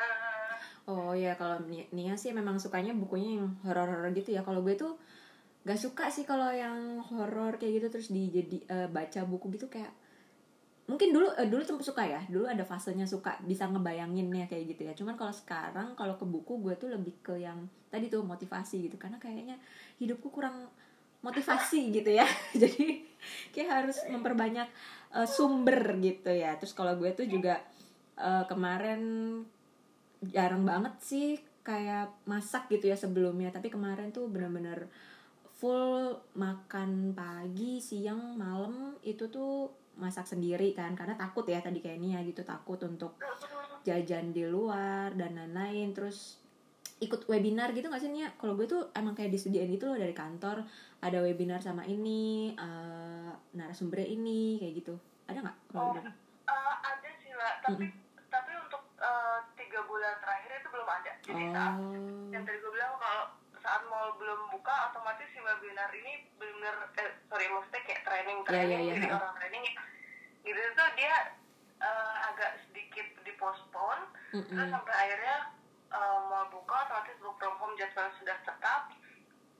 Oh 0.89 1.13
ya 1.13 1.37
kalau 1.37 1.61
Ni- 1.69 1.87
Nia 1.93 2.17
sih 2.17 2.33
memang 2.33 2.57
sukanya 2.57 2.95
bukunya 2.95 3.39
yang 3.43 3.47
horor-horor 3.61 4.09
gitu 4.15 4.33
ya. 4.33 4.41
Kalau 4.41 4.63
gue 4.65 4.73
tuh 4.73 4.97
gak 5.67 5.77
suka 5.77 6.07
sih 6.09 6.23
kalau 6.25 6.49
yang 6.49 7.03
horor 7.03 7.59
kayak 7.59 7.83
gitu 7.83 7.87
terus 7.93 8.09
di 8.09 8.31
jadi 8.31 8.57
eh, 8.65 8.87
baca 8.89 9.21
buku 9.27 9.59
gitu 9.59 9.67
kayak 9.69 9.91
mungkin 10.89 11.13
dulu 11.13 11.29
eh, 11.37 11.45
dulu 11.45 11.61
tempat 11.61 11.85
suka 11.85 12.03
ya. 12.07 12.21
Dulu 12.25 12.49
ada 12.49 12.65
fasenya 12.65 13.05
suka 13.05 13.37
bisa 13.45 13.69
ngebayanginnya 13.69 14.49
kayak 14.49 14.65
gitu 14.73 14.81
ya. 14.89 14.93
Cuman 14.97 15.13
kalau 15.19 15.35
sekarang 15.35 15.93
kalau 15.93 16.17
ke 16.17 16.25
buku 16.25 16.57
gue 16.63 16.73
tuh 16.79 16.89
lebih 16.89 17.13
ke 17.21 17.37
yang 17.37 17.69
tadi 17.93 18.09
tuh 18.09 18.25
motivasi 18.25 18.89
gitu. 18.89 18.97
Karena 18.97 19.21
kayaknya 19.21 19.61
hidupku 20.01 20.33
kurang 20.33 20.65
motivasi 21.21 21.93
gitu 21.93 22.09
ya. 22.09 22.25
Jadi 22.61 23.05
kayak 23.53 23.69
harus 23.69 23.97
memperbanyak 24.09 24.65
eh, 25.15 25.27
sumber 25.29 25.97
gitu 26.01 26.29
ya. 26.31 26.55
Terus 26.57 26.73
kalau 26.77 26.95
gue 26.97 27.11
tuh 27.13 27.25
juga 27.25 27.61
eh, 28.19 28.43
kemarin 28.45 29.01
jarang 30.19 30.67
banget 30.67 30.95
sih 30.99 31.27
kayak 31.63 32.11
masak 32.27 32.67
gitu 32.71 32.89
ya 32.91 32.97
sebelumnya. 32.97 33.49
Tapi 33.53 33.69
kemarin 33.71 34.09
tuh 34.09 34.29
bener-bener 34.29 34.89
full 35.59 36.15
makan 36.39 37.11
pagi 37.11 37.83
siang 37.83 38.39
malam 38.39 38.95
itu 39.03 39.27
tuh 39.27 39.69
masak 39.99 40.25
sendiri 40.25 40.71
kan. 40.71 40.95
Karena 40.95 41.19
takut 41.19 41.43
ya 41.47 41.59
tadi 41.59 41.83
kayak 41.83 41.97
ini 41.99 42.15
ya 42.15 42.21
gitu 42.23 42.41
takut 42.47 42.79
untuk 42.85 43.19
jajan 43.83 44.31
di 44.31 44.43
luar 44.47 45.13
dan 45.15 45.35
lain-lain. 45.35 45.91
Terus 45.91 46.39
ikut 46.99 47.31
webinar 47.31 47.71
gitu 47.71 47.87
gak 47.87 48.03
sih 48.03 48.11
Nia? 48.11 48.35
Kalau 48.35 48.59
gue 48.59 48.67
tuh 48.67 48.91
emang 48.91 49.15
kayak 49.15 49.31
disediain 49.31 49.71
gitu 49.71 49.87
loh 49.87 49.95
dari 49.95 50.11
kantor 50.11 50.67
ada 50.99 51.17
webinar 51.23 51.63
sama 51.63 51.87
ini 51.87 52.51
uh, 52.59 53.31
narasumbernya 53.55 54.09
ini 54.11 54.59
kayak 54.59 54.73
gitu 54.83 54.95
ada 55.31 55.39
nggak? 55.45 55.57
Oh, 55.77 55.95
uh, 55.95 56.75
ada 56.83 57.09
sih 57.23 57.31
lah 57.31 57.63
tapi 57.63 57.87
mm 57.87 57.91
-mm. 57.95 58.27
tapi 58.27 58.51
untuk 58.59 58.83
uh, 58.99 59.39
tiga 59.55 59.79
bulan 59.87 60.19
terakhir 60.19 60.59
itu 60.59 60.67
belum 60.67 60.89
ada 60.89 61.11
jadi 61.23 61.43
oh. 61.43 61.51
saat 61.55 61.75
yang 62.35 62.43
tadi 62.43 62.57
gue 62.59 62.71
bilang 62.75 62.93
kalau 62.99 63.23
saat 63.59 63.81
mall 63.91 64.15
belum 64.19 64.39
buka 64.55 64.75
otomatis 64.91 65.27
si 65.31 65.39
webinar 65.39 65.91
ini 65.91 66.27
benar 66.39 66.75
eh, 66.99 67.11
sorry 67.27 67.47
maksudnya 67.47 67.81
kayak 67.87 68.01
training 68.03 68.37
training 68.47 68.81
yeah, 68.87 68.95
yeah, 68.95 68.99
yeah. 68.99 69.07
jadi 69.07 69.15
orang 69.15 69.35
training 69.39 69.63
gitu 70.43 70.59
tuh 70.75 70.89
dia 70.95 71.15
uh, 71.83 72.15
agak 72.31 72.59
sedikit 72.67 73.07
dipospon 73.23 74.07
mm 74.35 74.41
-mm. 74.43 74.51
terus 74.51 74.69
sampai 74.71 74.95
akhirnya 74.95 75.37
uh, 75.95 76.19
mall 76.27 76.47
buka 76.51 76.75
otomatis 76.87 77.19
work 77.23 77.39
from 77.39 77.55
home 77.59 77.75
jadwal 77.79 78.07
sudah 78.19 78.35
tetap 78.43 78.91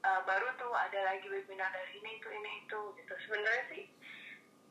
uh, 0.04 0.22
baru 0.24 0.48
tuh 0.56 0.72
ada 0.72 1.00
lagi 1.14 1.28
webinar 1.28 1.72
dari 1.72 2.00
ini 2.00 2.20
itu 2.20 2.28
ini 2.32 2.52
itu 2.66 2.80
gitu. 3.00 3.14
Sebenarnya 3.28 3.64
sih 3.72 3.84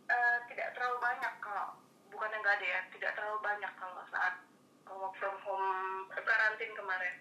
uh, 0.09 0.39
tidak 0.49 0.77
terlalu 0.77 0.97
banyak 1.01 1.33
kalau 1.41 1.77
bukan 2.09 2.29
yang 2.33 2.43
gak 2.43 2.57
ada 2.61 2.67
ya 2.67 2.81
tidak 2.93 3.13
terlalu 3.15 3.39
banyak 3.45 3.73
kalau 3.77 4.03
saat 4.09 4.35
work 4.89 5.15
from 5.21 5.37
home 5.45 6.09
karantin 6.11 6.73
kemarin. 6.73 7.15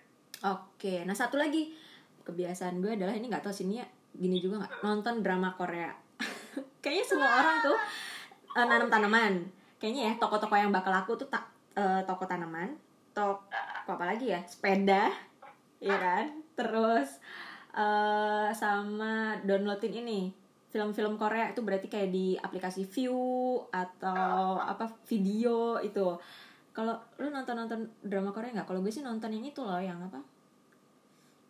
Oke 0.46 1.04
nah 1.04 1.16
satu 1.18 1.36
lagi 1.36 1.76
kebiasaan 2.24 2.84
gue 2.84 3.00
adalah 3.00 3.16
ini 3.16 3.32
nggak 3.32 3.44
tahu 3.44 3.56
sini 3.56 3.80
ya 3.80 3.88
gini 4.16 4.40
juga 4.40 4.64
nggak? 4.64 4.74
Nonton 4.84 5.22
drama 5.22 5.54
Korea. 5.56 5.92
Kayaknya 6.84 7.06
semua 7.06 7.30
orang 7.30 7.56
tuh 7.64 7.78
uh, 8.56 8.66
nanam 8.66 8.90
tanaman. 8.90 9.34
Kayaknya 9.78 10.02
ya 10.10 10.14
toko-toko 10.18 10.56
yang 10.58 10.74
bakal 10.74 10.90
laku 10.90 11.14
tuh 11.20 11.30
tak 11.30 11.46
uh, 11.78 12.02
toko 12.08 12.26
tanaman 12.26 12.74
toko 13.14 13.50
apa 13.88 14.04
lagi 14.04 14.30
ya 14.30 14.42
sepeda 14.46 15.12
ya 15.84 15.96
kan? 15.98 16.26
Terus 16.58 17.22
uh, 17.78 18.50
sama 18.58 19.38
downloadin 19.46 20.02
ini 20.02 20.34
film-film 20.68 21.16
Korea 21.16 21.54
itu 21.54 21.62
berarti 21.64 21.88
kayak 21.88 22.10
di 22.12 22.36
aplikasi 22.36 22.84
View 22.90 23.62
atau 23.72 24.60
apa 24.60 24.92
video 25.08 25.80
itu 25.80 26.18
kalau 26.76 27.00
lu 27.18 27.32
nonton 27.32 27.56
nonton 27.56 27.80
drama 28.04 28.36
Korea 28.36 28.52
nggak 28.52 28.68
kalau 28.68 28.84
gue 28.84 28.92
sih 28.92 29.06
nonton 29.06 29.32
yang 29.32 29.46
itu 29.48 29.64
loh 29.64 29.80
yang 29.80 29.98
apa 30.04 30.20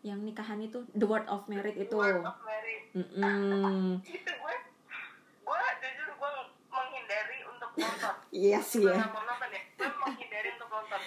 yang 0.05 0.23
nikahan 0.23 0.61
itu 0.63 0.85
The 0.95 1.03
Word 1.03 1.27
of 1.27 1.49
Merit 1.51 1.75
itu. 1.75 1.91
Word 1.91 2.23
of 2.23 2.39
Merit. 2.47 2.81
Mm 2.95 3.07
-mm. 3.11 3.87
itu 4.15 4.31
gue, 4.31 4.55
gue 5.43 5.59
jujur 5.83 6.09
gue 6.15 6.31
menghindari 6.71 7.39
untuk 7.43 7.71
nonton. 7.75 8.13
Iya 8.31 8.59
sih 8.63 8.87
ya. 8.87 9.03
Mau 9.11 9.23
nonton 9.27 9.49
ya, 9.51 9.61
gue 9.75 9.89
menghindari 9.89 10.49
untuk 10.55 10.69
nonton. 10.71 11.01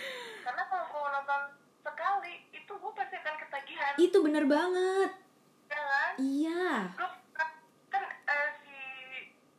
Karena 0.44 0.62
kalau 0.68 0.84
gue 0.92 1.10
nonton 1.16 1.42
sekali, 1.80 2.34
itu 2.52 2.72
gue 2.76 2.92
pasti 2.92 3.16
ketagihan. 3.80 4.04
Itu 4.04 4.16
bener 4.20 4.44
banget. 4.44 5.10
Ya 5.72 5.80
kan? 5.80 6.12
Iya. 6.20 6.68
Kan 7.88 8.04
uh, 8.04 8.48
si 8.60 8.76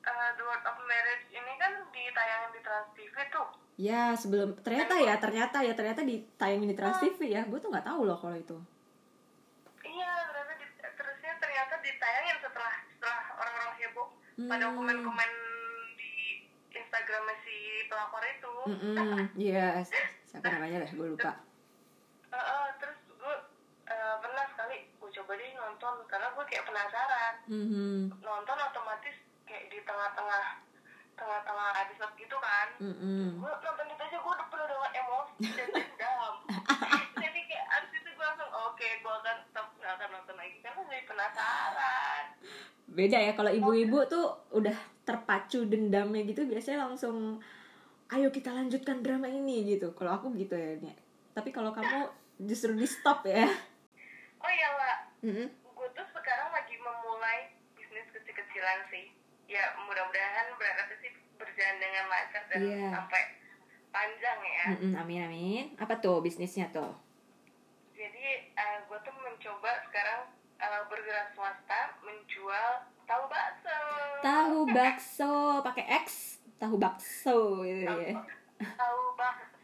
uh, 0.05 0.29
The 0.37 0.43
Word 0.45 0.63
of 0.69 0.77
Marriage 0.85 1.25
ini 1.33 1.53
kan 1.57 1.71
ditayangin 1.89 2.49
di 2.53 2.61
Trans 2.61 2.89
TV 2.93 3.15
tuh. 3.33 3.49
Ya 3.81 4.13
sebelum 4.13 4.53
ternyata 4.61 4.93
ya 5.01 5.17
ternyata 5.17 5.57
ya 5.65 5.73
ternyata 5.73 6.05
ditayangin 6.05 6.69
di 6.69 6.77
Trans 6.77 7.01
TV 7.01 7.33
ya 7.33 7.41
gue 7.49 7.57
tuh 7.57 7.73
nggak 7.73 7.87
tahu 7.89 8.05
loh 8.05 8.19
kalau 8.21 8.37
itu 8.37 8.57
iya 9.87 10.11
ternyata 10.29 10.53
di, 10.57 10.65
terusnya 10.77 11.33
ternyata 11.41 11.73
ditayangin 11.81 12.37
setelah 12.41 12.73
setelah 12.93 13.21
orang-orang 13.41 13.73
heboh 13.81 14.07
hmm. 14.37 14.49
pada 14.49 14.65
komen-komen 14.71 15.31
di 15.97 16.13
Instagram 16.71 17.23
si 17.43 17.57
pelakor 17.89 18.23
itu 18.23 18.53
iya 19.49 19.81
-mm. 19.81 20.29
siapa 20.29 20.47
namanya 20.47 20.85
deh 20.85 20.91
gue 20.93 21.07
lupa 21.17 21.31
uh, 22.31 22.37
uh, 22.53 22.65
gue 25.31 25.55
nonton 25.55 25.95
karena 26.11 26.27
gue 26.35 26.43
kayak 26.43 26.67
penasaran 26.67 27.33
mm 27.47 27.65
-hmm. 27.71 27.95
nonton 28.19 28.57
otomatis 28.59 29.15
kayak 29.47 29.71
di 29.71 29.79
tengah-tengah 29.87 30.59
tengah-tengah 31.15 31.71
episode 31.87 32.13
gitu 32.19 32.35
kan 32.43 32.67
mm 32.83 32.95
-hmm. 32.99 33.25
gue 33.39 33.51
nonton 33.63 33.87
itu 33.87 34.03
aja 34.03 34.17
gue 34.19 34.31
udah 34.35 34.47
penuh 34.51 34.67
dengan 34.67 34.91
emosi 34.91 35.47
dan 35.55 35.69
dendam 35.71 36.33
jadi 37.15 37.39
kayak 37.47 37.65
abis 37.79 37.91
itu 37.95 38.09
gue 38.11 38.25
langsung 38.27 38.51
oke 38.51 38.75
okay, 38.75 38.91
gue 38.99 39.13
akan 39.23 39.35
tetap 39.47 39.67
gak 39.79 39.93
akan 39.95 40.09
nonton 40.19 40.35
lagi 40.35 40.57
karena 40.59 40.81
jadi 40.91 41.03
penasaran 41.07 42.23
beda 42.91 43.17
ya 43.23 43.31
kalau 43.31 43.51
ibu-ibu 43.55 43.97
tuh 44.11 44.27
udah 44.51 44.75
terpacu 45.07 45.63
dendamnya 45.63 46.27
gitu 46.27 46.43
biasanya 46.43 46.91
langsung 46.91 47.39
ayo 48.11 48.27
kita 48.35 48.51
lanjutkan 48.51 48.99
drama 48.99 49.31
ini 49.31 49.63
gitu 49.63 49.95
kalau 49.95 50.11
aku 50.11 50.35
gitu 50.35 50.59
ya 50.59 50.75
Nia. 50.83 50.91
tapi 51.31 51.55
kalau 51.55 51.71
kamu 51.71 52.11
justru 52.43 52.75
di 52.75 52.83
stop 52.83 53.23
ya 53.23 53.47
mm 55.21 55.31
-hmm. 55.31 55.47
gue 55.49 55.87
tuh 55.93 56.07
sekarang 56.13 56.49
lagi 56.53 56.75
memulai 56.77 57.53
bisnis 57.77 58.09
kecil-kecilan 58.13 58.79
sih 58.89 59.13
ya 59.51 59.75
mudah-mudahan 59.83 60.47
berangkat 60.55 60.95
sih 61.03 61.11
berjalan 61.35 61.77
dengan 61.81 62.05
lancar 62.07 62.43
dan 62.47 62.61
yeah. 62.63 62.91
sampai 62.95 63.23
panjang 63.91 64.39
ya. 64.39 64.65
Mm 64.71 64.77
-mm, 64.79 64.93
amin 65.03 65.21
amin. 65.27 65.65
Apa 65.75 65.99
tuh 65.99 66.23
bisnisnya 66.23 66.71
tuh? 66.71 66.95
Jadi 67.91 68.55
uh, 68.55 68.77
gue 68.87 68.99
tuh 69.03 69.15
mencoba 69.19 69.83
sekarang 69.91 70.31
uh, 70.57 70.81
bergerak 70.87 71.35
swasta 71.35 71.99
menjual 72.01 72.87
tahu 73.03 73.23
bakso. 73.27 73.79
Tahu 74.23 74.57
bakso 74.71 75.59
pakai 75.59 75.85
X, 76.07 76.39
tahu 76.55 76.79
bakso 76.79 77.67
gitu 77.67 77.83
tahu, 77.83 77.99
ya. 77.99 78.15
Tahu 78.79 79.01
bakso. 79.19 79.59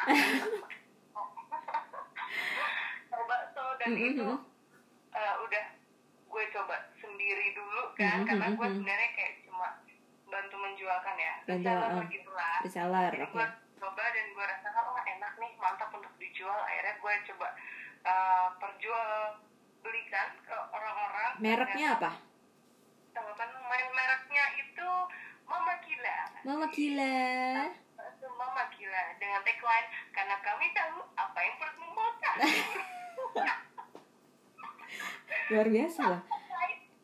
tahu 3.12 3.24
bakso 3.28 3.64
dan 3.76 3.88
mm 3.92 3.96
-hmm. 4.00 4.10
itu 4.16 4.28
uh, 5.14 5.34
udah 5.44 5.64
gue 6.30 6.44
coba 6.54 6.76
sendiri 7.02 7.54
dulu 7.58 7.82
kan 7.98 8.04
mm 8.04 8.10
-hmm. 8.22 8.28
karena 8.28 8.46
gue 8.54 8.68
sebenarnya 8.70 9.10
kayak 9.18 9.34
cuma 9.46 9.68
bantu 10.30 10.56
menjualkan 10.62 11.16
ya. 11.18 11.34
Reseller 11.50 11.90
uh, 11.90 12.06
gitulah 12.06 12.56
reseller 12.62 13.12
jadi 13.14 13.26
gue 13.26 13.46
coba 13.80 14.04
dan 14.12 14.26
gue 14.30 14.44
rasakan 14.44 14.84
oh 14.94 15.02
enak 15.02 15.32
nih 15.42 15.52
mantap 15.58 15.90
untuk 15.90 16.12
dijual. 16.22 16.60
Akhirnya 16.62 16.94
gue 17.02 17.12
coba 17.34 17.48
uh, 18.06 18.48
perjual 18.62 19.10
belikan 19.82 20.28
ke 20.46 20.56
orang-orang. 20.70 21.30
Mereknya 21.42 21.88
apa? 21.98 22.10
Tanggapan 23.10 23.50
main 23.66 23.88
mereknya 23.90 24.44
itu 24.62 24.90
Mama 25.50 25.74
Kila 25.82 26.16
Mama 26.46 26.66
Kila 26.70 27.14
Mama 28.38 28.64
Kila 28.70 29.02
dengan 29.18 29.42
tagline 29.42 29.88
karena 30.14 30.36
kami 30.46 30.66
tahu 30.70 30.98
apa 31.18 31.38
yang 31.42 31.54
perlu 31.58 31.76
membakar 31.82 32.36
luar 35.50 35.68
biasa 35.68 36.00
loh 36.06 36.22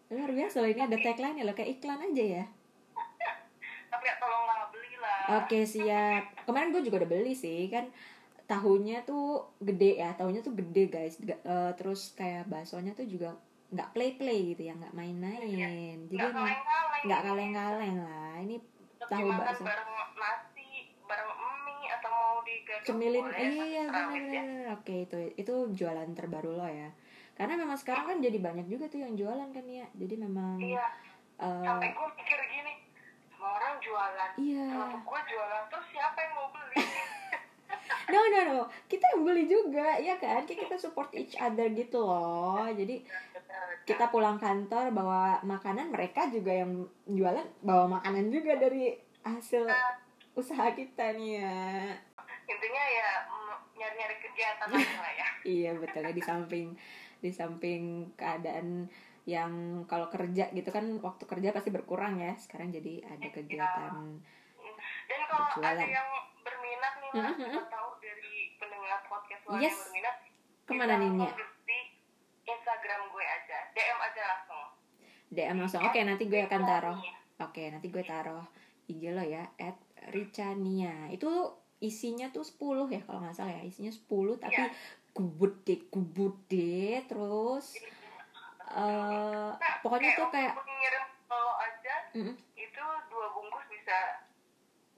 luar 0.07 0.31
biasa 0.31 0.62
loh 0.62 0.71
ini 0.71 0.83
ada 0.87 0.97
tagline 1.03 1.43
loh 1.43 1.55
kayak 1.55 1.83
iklan 1.83 1.99
aja 1.99 2.25
ya. 2.43 2.45
Tapi 3.91 4.05
ya 4.07 4.15
tolonglah 4.23 4.71
belilah. 4.71 5.19
Oke 5.43 5.67
siap. 5.67 6.25
Kemarin 6.47 6.71
gue 6.71 6.83
juga 6.87 7.03
udah 7.03 7.11
beli 7.11 7.35
sih 7.35 7.67
kan. 7.67 7.91
Tahunya 8.47 9.03
tuh 9.03 9.50
gede 9.59 9.99
ya 9.99 10.15
tahunya 10.15 10.47
tuh 10.47 10.55
gede 10.55 10.85
guys. 10.87 11.19
G 11.19 11.35
uh, 11.43 11.75
terus 11.75 12.15
kayak 12.15 12.47
baksonya 12.47 12.95
tuh 12.95 13.11
juga 13.11 13.35
nggak 13.75 13.91
play 13.91 14.15
play 14.15 14.55
gitu 14.55 14.71
ya 14.71 14.79
nggak 14.79 14.95
main-main. 14.95 15.43
Iya. 15.43 15.69
jadi 16.07 16.26
nggak 17.03 17.21
kaleng-kaleng. 17.26 17.99
lah. 17.99 18.38
Ini 18.47 18.62
tahu 19.11 19.26
bakso. 19.35 19.67
bareng 19.67 19.91
nasi 20.15 20.95
bareng 21.03 21.31
mie 21.67 21.88
atau 21.99 22.11
mau 22.11 22.38
diganti 22.43 22.87
cemilin 22.87 23.26
iya 23.38 23.85
benar-benar 23.87 24.47
oke 24.75 24.95
itu 25.07 25.19
itu 25.38 25.55
jualan 25.76 26.11
terbaru 26.17 26.59
lo 26.59 26.67
ya 26.67 26.91
karena 27.37 27.55
memang 27.61 27.76
sekarang 27.76 28.05
kan 28.09 28.19
jadi 28.25 28.38
banyak 28.40 28.66
juga 28.66 28.88
tuh 28.88 29.05
yang 29.05 29.12
jualan 29.12 29.49
kan 29.52 29.64
ya 29.69 29.87
jadi 29.93 30.14
memang 30.25 30.57
iya. 30.57 30.88
uh, 31.37 31.61
sampai 31.62 31.93
gue 31.93 32.09
pikir 32.16 32.40
gini 32.49 32.75
semua 33.37 33.50
orang 33.62 33.75
jualan. 33.85 34.31
Iya. 34.40 34.66
kalau 34.73 34.99
gue 35.05 35.21
jualan 35.28 35.64
terus 35.69 35.87
siapa 35.93 36.19
yang 36.19 36.33
mau 36.35 36.49
beli? 36.50 36.76
No 38.07 38.23
no 38.31 38.40
no. 38.47 38.59
Kita 38.87 39.02
yang 39.14 39.23
beli 39.26 39.45
juga 39.50 39.99
ya 39.99 40.14
kan? 40.19 40.47
Kayak 40.47 40.66
kita 40.66 40.76
support 40.78 41.11
each 41.14 41.35
other 41.38 41.66
gitu 41.75 42.02
loh. 42.02 42.66
Jadi 42.71 43.02
kita 43.83 44.11
pulang 44.11 44.38
kantor 44.38 44.95
bawa 44.95 45.43
makanan 45.43 45.90
mereka 45.90 46.31
juga 46.31 46.55
yang 46.55 46.87
jualan 47.07 47.47
bawa 47.62 47.99
makanan 47.99 48.31
juga 48.31 48.59
dari 48.59 48.95
hasil 49.26 49.66
usaha 50.38 50.71
kita 50.75 51.19
nih 51.19 51.43
ya 51.43 51.59
intinya 52.47 52.85
ya 52.87 53.09
nyari-nyari 53.75 54.16
kegiatan 54.23 54.69
lah 54.71 55.12
ya. 55.19 55.28
Iya 55.43 55.71
betul 55.78 56.02
ya 56.07 56.14
di 56.14 56.23
samping 56.23 56.78
di 57.19 57.31
samping 57.31 57.83
keadaan 58.15 58.87
yang 59.25 59.51
kalau 59.85 60.07
kerja 60.07 60.49
gitu 60.51 60.69
kan 60.69 60.87
waktu 61.01 61.25
kerja 61.25 61.51
pasti 61.51 61.69
berkurang 61.69 62.17
ya. 62.17 62.33
Sekarang 62.35 62.71
jadi 62.71 63.03
ada 63.05 63.27
kegiatan 63.27 63.95
dan 65.07 65.21
kalau 65.25 65.47
Berjualan. 65.53 65.77
ada 65.77 65.85
yang 65.85 66.11
berminat 66.41 66.93
nih 66.97 67.11
mas 67.13 67.23
Mhm, 67.33 67.47
kita 67.49 67.63
tahu 67.69 67.91
dari 67.99 68.33
pendengar 68.57 69.01
podcast 69.05 69.43
lo 69.45 69.55
Yes. 69.57 69.71
yang 69.71 69.79
berminat 69.81 70.17
Ke 70.61 70.73
mana 70.73 70.95
nih, 70.97 71.11
di 71.63 71.79
Instagram 72.45 73.01
gue 73.09 73.25
aja. 73.25 73.59
DM 73.71 73.99
aja 74.01 74.23
langsung. 74.25 74.65
DM 75.29 75.57
langsung. 75.57 75.83
Oke 75.83 76.01
nanti 76.01 76.25
gue 76.25 76.41
akan 76.41 76.63
taruh. 76.65 76.99
Oke 77.39 77.63
nanti 77.69 77.87
gue 77.87 78.03
taruh 78.03 78.43
IG 78.87 79.03
lo 79.09 79.23
ya 79.23 79.47
at 79.57 79.79
Richania. 80.11 81.07
Itu 81.09 81.31
isinya 81.79 82.31
tuh 82.31 82.43
10 82.43 82.59
ya 82.89 82.99
kalau 83.01 83.21
nggak 83.21 83.35
salah 83.37 83.53
ya. 83.53 83.63
Isinya 83.65 83.91
10 83.91 84.07
tapi 84.37 84.55
Iya. 84.57 84.71
Gubede 85.17 85.89
gubede 85.89 87.01
terus 87.09 87.73
eh 88.77 89.51
Nah, 89.57 89.75
pokoknya 89.81 90.13
tuh 90.13 90.29
kayak 90.29 90.53
ngirim 90.53 91.05
lo 91.33 91.43
aja 91.57 91.95
itu 92.53 92.85
dua 93.09 93.27
bungkus 93.33 93.65
bisa 93.73 94.27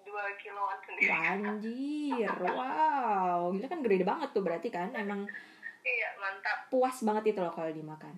dua 0.03 0.25
kiloan 0.41 0.79
sendiri. 0.83 1.13
Anjir 1.13 2.39
wow. 2.43 3.53
Gila 3.55 3.69
kan 3.71 3.81
gede 3.85 4.05
banget 4.09 4.29
tuh 4.35 4.43
berarti 4.43 4.69
kan 4.73 4.91
emang 4.97 5.29
iya 5.87 6.09
mantap. 6.19 6.67
puas 6.69 6.97
banget 7.07 7.37
itu 7.37 7.41
loh 7.41 7.53
kalau 7.55 7.71
dimakan. 7.71 8.17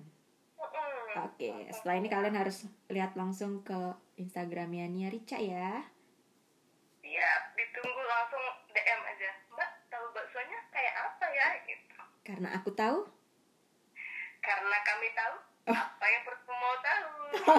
Oke 1.10 1.68
setelah 1.74 1.98
ini 1.98 2.08
kalian 2.08 2.38
harus 2.38 2.64
lihat 2.88 3.18
langsung 3.18 3.60
ke 3.66 3.76
Instagramnya 4.16 4.86
Nia 4.86 5.10
Rica 5.10 5.36
ya. 5.36 5.82
Iya, 7.00 7.30
ditunggu 7.58 8.02
langsung 8.06 8.44
karena 12.30 12.48
aku 12.54 12.70
tahu 12.72 13.02
Karena 14.40 14.76
kami 14.86 15.08
tahu 15.12 15.50
Oh. 15.68 15.76
apa 15.76 16.06
yang 16.08 16.22
perlu 16.24 16.52
mau 16.56 16.76
tahu. 16.80 17.08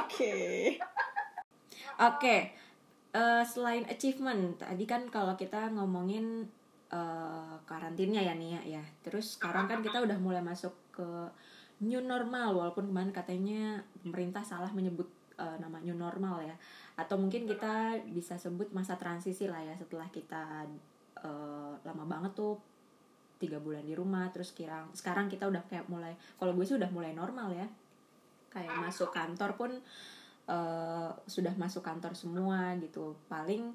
Oke. 0.04 0.36
Oke. 2.12 2.36
Eh, 3.12 3.44
selain 3.44 3.84
achievement, 3.88 4.56
tadi 4.58 4.84
kan 4.88 5.06
kalau 5.12 5.36
kita 5.38 5.70
ngomongin 5.72 6.48
eh, 6.90 7.56
karantinnya 7.64 8.26
ya 8.26 8.34
Nia 8.36 8.62
ya. 8.66 8.84
Terus 9.06 9.38
sekarang 9.38 9.70
kan 9.72 9.80
kita 9.86 10.02
udah 10.02 10.18
mulai 10.18 10.42
masuk 10.42 10.74
ke 10.92 11.08
new 11.82 12.02
normal 12.02 12.58
walaupun 12.58 12.90
kemarin 12.92 13.14
katanya 13.14 13.82
pemerintah 14.02 14.42
salah 14.44 14.72
menyebut 14.74 15.08
eh, 15.38 15.58
nama 15.62 15.78
new 15.80 15.96
normal 15.96 16.42
ya. 16.44 16.56
Atau 16.98 17.16
mungkin 17.22 17.46
kita 17.46 18.02
bisa 18.12 18.36
sebut 18.36 18.74
masa 18.74 18.98
transisi 18.98 19.46
lah 19.46 19.62
ya 19.62 19.78
setelah 19.78 20.10
kita 20.10 20.66
eh, 21.22 21.74
lama 21.86 22.04
banget 22.10 22.34
tuh 22.34 22.58
tiga 23.42 23.58
bulan 23.58 23.82
di 23.82 23.98
rumah 23.98 24.30
terus 24.30 24.54
kira 24.54 24.86
sekarang 24.94 25.26
kita 25.26 25.50
udah 25.50 25.66
kayak 25.66 25.90
mulai 25.90 26.14
kalau 26.38 26.54
gue 26.54 26.62
sih 26.62 26.78
udah 26.78 26.94
mulai 26.94 27.18
normal 27.18 27.50
ya. 27.58 27.66
Kayak 28.54 28.78
masuk 28.78 29.10
kantor 29.10 29.58
pun 29.58 29.72
eh, 30.46 31.10
sudah 31.26 31.54
masuk 31.58 31.82
kantor 31.82 32.14
semua 32.14 32.78
gitu. 32.78 33.18
Paling 33.26 33.74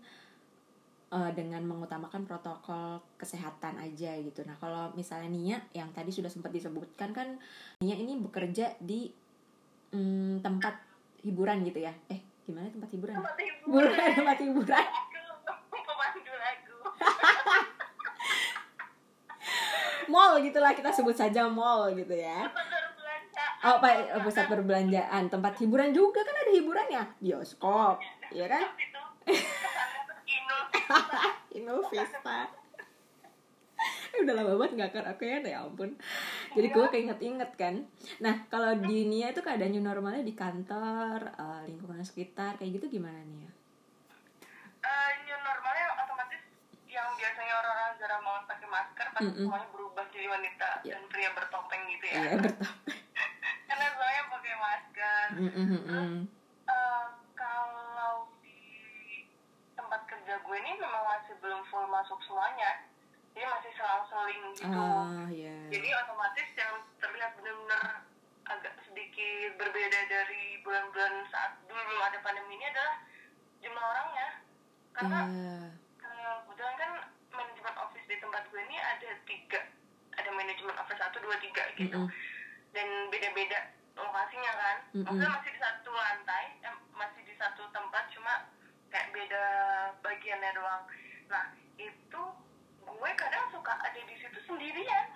eh, 1.11 1.31
dengan 1.35 1.67
mengutamakan 1.67 2.23
protokol 2.23 3.03
kesehatan 3.19 3.83
aja 3.83 4.15
gitu. 4.23 4.47
Nah 4.47 4.55
kalau 4.63 4.95
misalnya 4.95 5.27
Nia 5.27 5.59
yang 5.75 5.91
tadi 5.91 6.15
sudah 6.15 6.31
sempat 6.31 6.55
disebutkan 6.55 7.11
kan 7.11 7.35
Nia 7.83 7.99
ini 7.99 8.15
bekerja 8.23 8.79
di 8.79 9.11
mm, 9.91 10.47
tempat 10.47 10.79
hiburan 11.27 11.67
gitu 11.67 11.83
ya. 11.83 11.93
Eh 12.07 12.23
gimana 12.47 12.71
tempat 12.71 12.91
hiburan? 12.95 13.19
Tempat 13.19 13.37
hiburan. 13.43 13.91
Hiburan. 13.91 14.11
tempat 14.15 14.39
hiburan 14.39 14.87
mall 20.09 20.41
gitulah 20.43 20.73
kita 20.73 20.91
sebut 20.91 21.17
saja 21.17 21.47
mall 21.47 21.93
gitu 21.95 22.15
ya. 22.15 22.51
Oh, 23.67 23.83
Pak, 23.83 24.23
pusat 24.23 24.47
perbelanjaan, 24.47 25.27
tempat 25.27 25.59
hiburan 25.59 25.91
juga 25.91 26.23
kan 26.23 26.33
ada 26.33 26.53
hiburannya, 26.55 27.03
bioskop, 27.19 27.99
ya 28.31 28.47
kan? 28.47 28.63
Inul. 31.57 31.81
Vista. 31.89 32.53
Eh, 34.17 34.25
Udah 34.25 34.35
lama 34.37 34.53
banget 34.61 34.73
nggak 34.77 35.17
aku 35.17 35.23
ya, 35.25 35.41
ya 35.41 35.65
ampun. 35.65 35.97
Jadi 36.57 36.69
gue 36.73 36.87
keinget-inget 36.89 37.51
kan. 37.57 37.75
Nah, 38.21 38.35
kalau 38.49 38.77
di 38.81 39.09
Nia 39.09 39.33
itu 39.33 39.41
keadaan 39.45 39.73
new 39.73 39.85
normalnya 39.85 40.25
di 40.25 40.37
kantor, 40.37 41.33
eh, 41.37 41.61
lingkungan 41.69 42.01
sekitar, 42.05 42.61
kayak 42.61 42.81
gitu 42.81 43.01
gimana 43.01 43.17
Nia? 43.25 43.51
Eh, 44.85 45.11
new 45.27 45.39
normalnya 45.41 45.87
otomatis 45.97 46.43
yang 46.87 47.09
biasanya 47.13 47.55
orang-orang 47.61 47.93
jarang 48.01 48.23
mau 48.25 48.41
pakai 48.49 48.66
masker 48.77 49.07
pasti 49.11 49.25
Mm-mm. 49.27 49.41
semuanya 49.43 49.69
berubah 49.71 50.05
jadi 50.07 50.27
wanita 50.29 50.69
Iya. 50.83 50.93
dan 50.93 51.03
pria 51.07 51.31
bertopeng 51.33 51.83
gitu 51.89 52.05
ya. 52.07 52.15
Iya, 52.15 52.31
bertopeng. 52.37 52.77
Karena 53.69 53.87
semuanya 53.89 54.23
pakai 54.29 54.55
masker. 54.59 55.27
Mm, 55.33 55.51
mm, 55.51 55.67
mm, 55.67 55.83
mm. 55.87 56.17
Eh, 56.67 57.05
kalau 57.35 58.13
di 58.39 58.59
tempat 59.73 60.01
kerja 60.05 60.35
gue 60.37 60.57
ini 60.59 60.73
memang 60.75 61.03
masih 61.07 61.35
belum 61.39 61.61
full 61.65 61.87
masuk 61.87 62.19
semuanya 62.23 62.85
jadi 63.31 63.47
masih 63.47 63.71
selang-seling 63.71 64.43
gitu 64.51 64.67
Ah, 64.73 65.29
ya. 65.29 65.57
jadi 65.69 65.89
otomatis 65.99 66.49
yang 66.55 66.73
terlihat 66.97 67.37
benar-benar 67.37 68.01
agak 68.47 68.75
sedikit 68.83 69.51
berbeda 69.55 70.01
dari 70.07 70.57
bulan-bulan 70.61 71.13
saat 71.29 71.61
dulu 71.63 71.77
belum 71.79 72.03
ada 72.03 72.19
pandemi 72.21 72.57
ini 72.57 72.67
adalah 72.67 72.97
jumlah 73.61 73.85
orangnya 73.87 74.29
karena 74.91 75.21
Iya. 75.23 75.59
eh, 76.03 76.35
kebetulan 76.43 76.75
kan 76.77 76.93
manajemen 77.67 77.83
office 77.83 78.07
di 78.07 78.17
tempat 78.23 78.43
gue 78.47 78.63
ini 78.63 78.79
ada 78.79 79.11
tiga 79.27 79.61
ada 80.15 80.31
manajemen 80.31 80.77
office 80.79 81.03
satu 81.03 81.19
dua 81.19 81.35
tiga 81.43 81.65
gitu 81.75 81.99
Mm-mm. 81.99 82.11
dan 82.71 82.87
beda-beda 83.11 83.59
lokasinya 83.99 84.53
kan 84.55 84.77
Mm-mm. 84.95 85.03
maksudnya 85.03 85.31
masih 85.35 85.51
di 85.51 85.61
satu 85.61 85.91
lantai 85.91 86.45
eh, 86.63 86.75
masih 86.95 87.23
di 87.27 87.35
satu 87.35 87.63
tempat 87.75 88.07
cuma 88.15 88.47
kayak 88.89 89.11
beda 89.11 89.45
bagiannya 89.99 90.51
doang 90.55 90.83
nah 91.27 91.45
itu 91.75 92.23
gue 92.79 93.11
kadang 93.19 93.45
suka 93.51 93.73
ada 93.75 93.99
di 93.99 94.15
situ 94.15 94.39
sendirian 94.47 95.07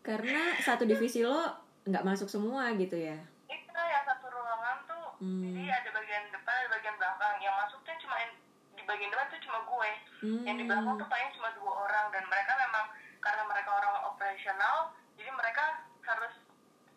Karena 0.00 0.56
satu 0.58 0.84
divisi 0.84 1.20
lo 1.20 1.44
nggak 1.84 2.04
masuk 2.04 2.28
semua 2.28 2.72
gitu 2.72 2.96
ya. 2.96 3.16
itu 3.46 3.72
yang 3.72 4.04
satu 4.04 4.26
ruangan 4.28 4.76
tuh 4.84 5.06
Hmm. 5.20 5.44
jadi 5.44 5.68
ada 5.68 5.88
bagian 5.92 6.96
belakang 6.96 7.36
yang 7.40 7.52
masuknya 7.54 7.92
cuma 8.00 8.16
yang 8.16 8.32
di 8.72 8.79
bagian 8.90 9.06
depan 9.08 9.26
tuh 9.28 9.40
cuma 9.40 9.58
gue. 9.62 9.90
Hmm. 10.20 10.42
yang 10.44 10.56
di 10.58 10.64
belakang 10.66 10.94
tuh 10.96 11.06
paling 11.06 11.30
cuma 11.32 11.48
dua 11.54 11.72
orang. 11.80 12.06
Dan 12.10 12.24
mereka 12.26 12.52
memang 12.58 12.86
karena 13.18 13.42
mereka 13.46 13.70
orang 13.72 13.94
operasional 14.06 14.76
jadi 15.14 15.30
mereka 15.30 15.64
harus 16.02 16.34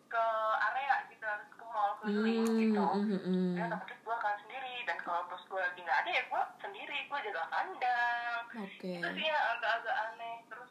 ke 0.06 0.24
area 0.64 0.94
gitu 1.08 1.24
harus 1.24 1.48
ke 1.50 1.64
mall 1.66 1.92
keliling 1.98 2.44
Hmm, 2.44 2.58
gitu. 2.58 2.84
hmm, 2.84 3.04
hmm, 3.04 3.20
hmm. 3.20 3.52
dan 3.54 3.66
otomatis 3.68 3.98
gue 4.00 4.14
akan 4.14 4.34
sendiri. 4.40 4.74
Dan 4.84 4.96
kalau 5.00 5.22
bos 5.26 5.44
gue 5.44 5.60
lagi 5.60 5.80
nggak 5.80 6.00
ada 6.00 6.10
ya 6.10 6.22
gue 6.24 6.42
sendiri. 6.60 6.98
Gue 7.06 7.18
jaga 7.22 7.42
kandang. 7.48 8.42
Oke. 8.56 8.90
itu 8.92 9.08
sih 9.12 9.26
yang 9.26 9.44
agak-agak 9.52 9.96
aneh. 10.04 10.36
Terus 10.46 10.70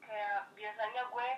kayak 0.00 0.38
biasanya 0.52 1.02
gue 1.08 1.28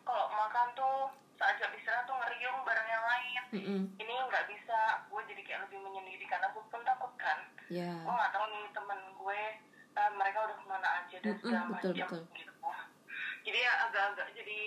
kalau 0.00 0.26
makan 0.28 0.68
tuh 0.74 0.96
saat 1.34 1.56
jam 1.56 1.72
istirahat 1.72 2.04
tuh 2.04 2.12
ngeriung 2.14 2.58
bareng 2.62 2.88
yang 2.88 3.04
lain. 3.04 3.42
Mm-mm. 3.50 3.80
ini 3.96 4.14
nggak 4.28 4.44
bisa. 4.46 4.78
Gue 5.08 5.22
jadi 5.24 5.40
kayak 5.40 5.60
lebih 5.66 5.78
menyendiri 5.80 6.24
karena 6.24 6.46
gue 6.50 6.62
pun 6.62 6.82
takut 6.84 7.10
kan 7.16 7.38
Ya. 7.70 7.94
gue 8.02 8.14
nggak 8.18 8.32
tahu 8.34 8.44
nih 8.50 8.64
temen 8.74 9.00
gue 9.14 9.40
eh, 9.94 10.10
mereka 10.18 10.38
udah 10.42 10.56
ke 10.58 10.64
mana 10.66 10.88
aja 11.02 11.16
dan 11.22 11.30
Mm-mm, 11.30 11.42
segala 11.46 11.62
betul, 11.70 11.92
macam 11.94 11.94
betul. 11.94 12.22
gitu 12.34 12.68
jadi 13.40 13.58
ya 13.62 13.72
agak-agak 13.88 14.28
jadi 14.36 14.60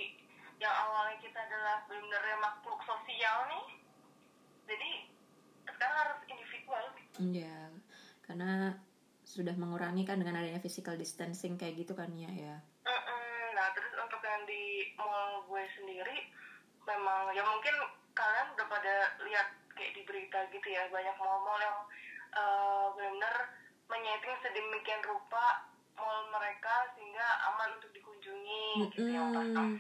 yang 0.57 0.73
awalnya 0.73 1.17
kita 1.19 1.35
adalah 1.35 1.83
benar-benar 1.85 2.39
makhluk 2.39 2.79
sosial 2.87 3.37
nih 3.51 3.65
jadi 4.63 4.89
sekarang 5.67 5.97
harus 5.99 6.19
individual 6.31 6.83
gitu. 6.95 7.17
Iya. 7.19 7.59
Karena 8.23 8.71
sudah 9.23 9.55
mengurangi 9.55 10.03
kan 10.07 10.19
dengan 10.19 10.39
adanya 10.39 10.63
physical 10.63 10.95
distancing 10.95 11.59
kayak 11.59 11.75
gitu 11.83 11.95
kan 11.95 12.11
ya 12.15 12.31
ya. 12.31 12.55
Nah 13.53 13.67
terus 13.75 13.91
untuk 13.99 14.19
yang 14.23 14.43
di 14.47 14.95
mall 14.99 15.43
gue 15.47 15.63
sendiri 15.79 16.31
memang 16.83 17.31
ya 17.31 17.43
mungkin 17.47 17.75
kalian 18.15 18.47
udah 18.55 18.67
pada 18.67 18.95
lihat 19.23 19.47
kayak 19.73 19.91
di 19.95 20.01
berita 20.03 20.39
gitu 20.51 20.67
ya 20.67 20.87
banyak 20.91 21.15
mall-mall 21.15 21.59
yang 21.59 21.77
eh, 22.33 22.85
benar-benar 22.91 23.35
menyeting 23.85 24.35
sedemikian 24.39 25.01
rupa 25.01 25.69
mall 25.93 26.25
mereka 26.29 26.89
sehingga 26.93 27.27
aman 27.47 27.77
untuk 27.77 27.93
dikunjungi 27.93 28.89
gitu 28.89 29.05
yang 29.07 29.29
pasang 29.29 29.77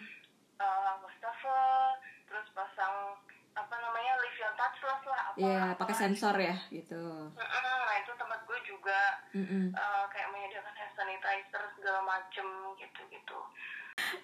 uh, 0.57 0.93
wastafel 1.01 1.97
terus 2.23 2.45
pasang 2.53 3.17
apa 3.53 3.75
namanya 3.77 4.17
lift 4.17 4.37
yang 4.37 4.53
touchless 4.53 5.01
lah 5.03 5.21
apa 5.29 5.37
Iya, 5.37 5.61
apa 5.71 5.79
pakai 5.79 5.93
lah. 5.93 6.01
sensor 6.03 6.35
ya 6.35 6.55
gitu. 6.69 7.01
Mm-mm, 7.29 7.77
nah 7.85 7.95
itu 7.95 8.11
tempat 8.13 8.39
gue 8.43 8.59
juga 8.63 8.99
Mm-mm. 9.33 9.73
uh, 9.73 10.05
kayak 10.09 10.29
menyediakan 10.29 10.73
hand 10.73 10.93
sanitizer 10.93 11.63
segala 11.73 12.01
macem 12.01 12.45
gitu 12.77 13.01
gitu 13.09 13.39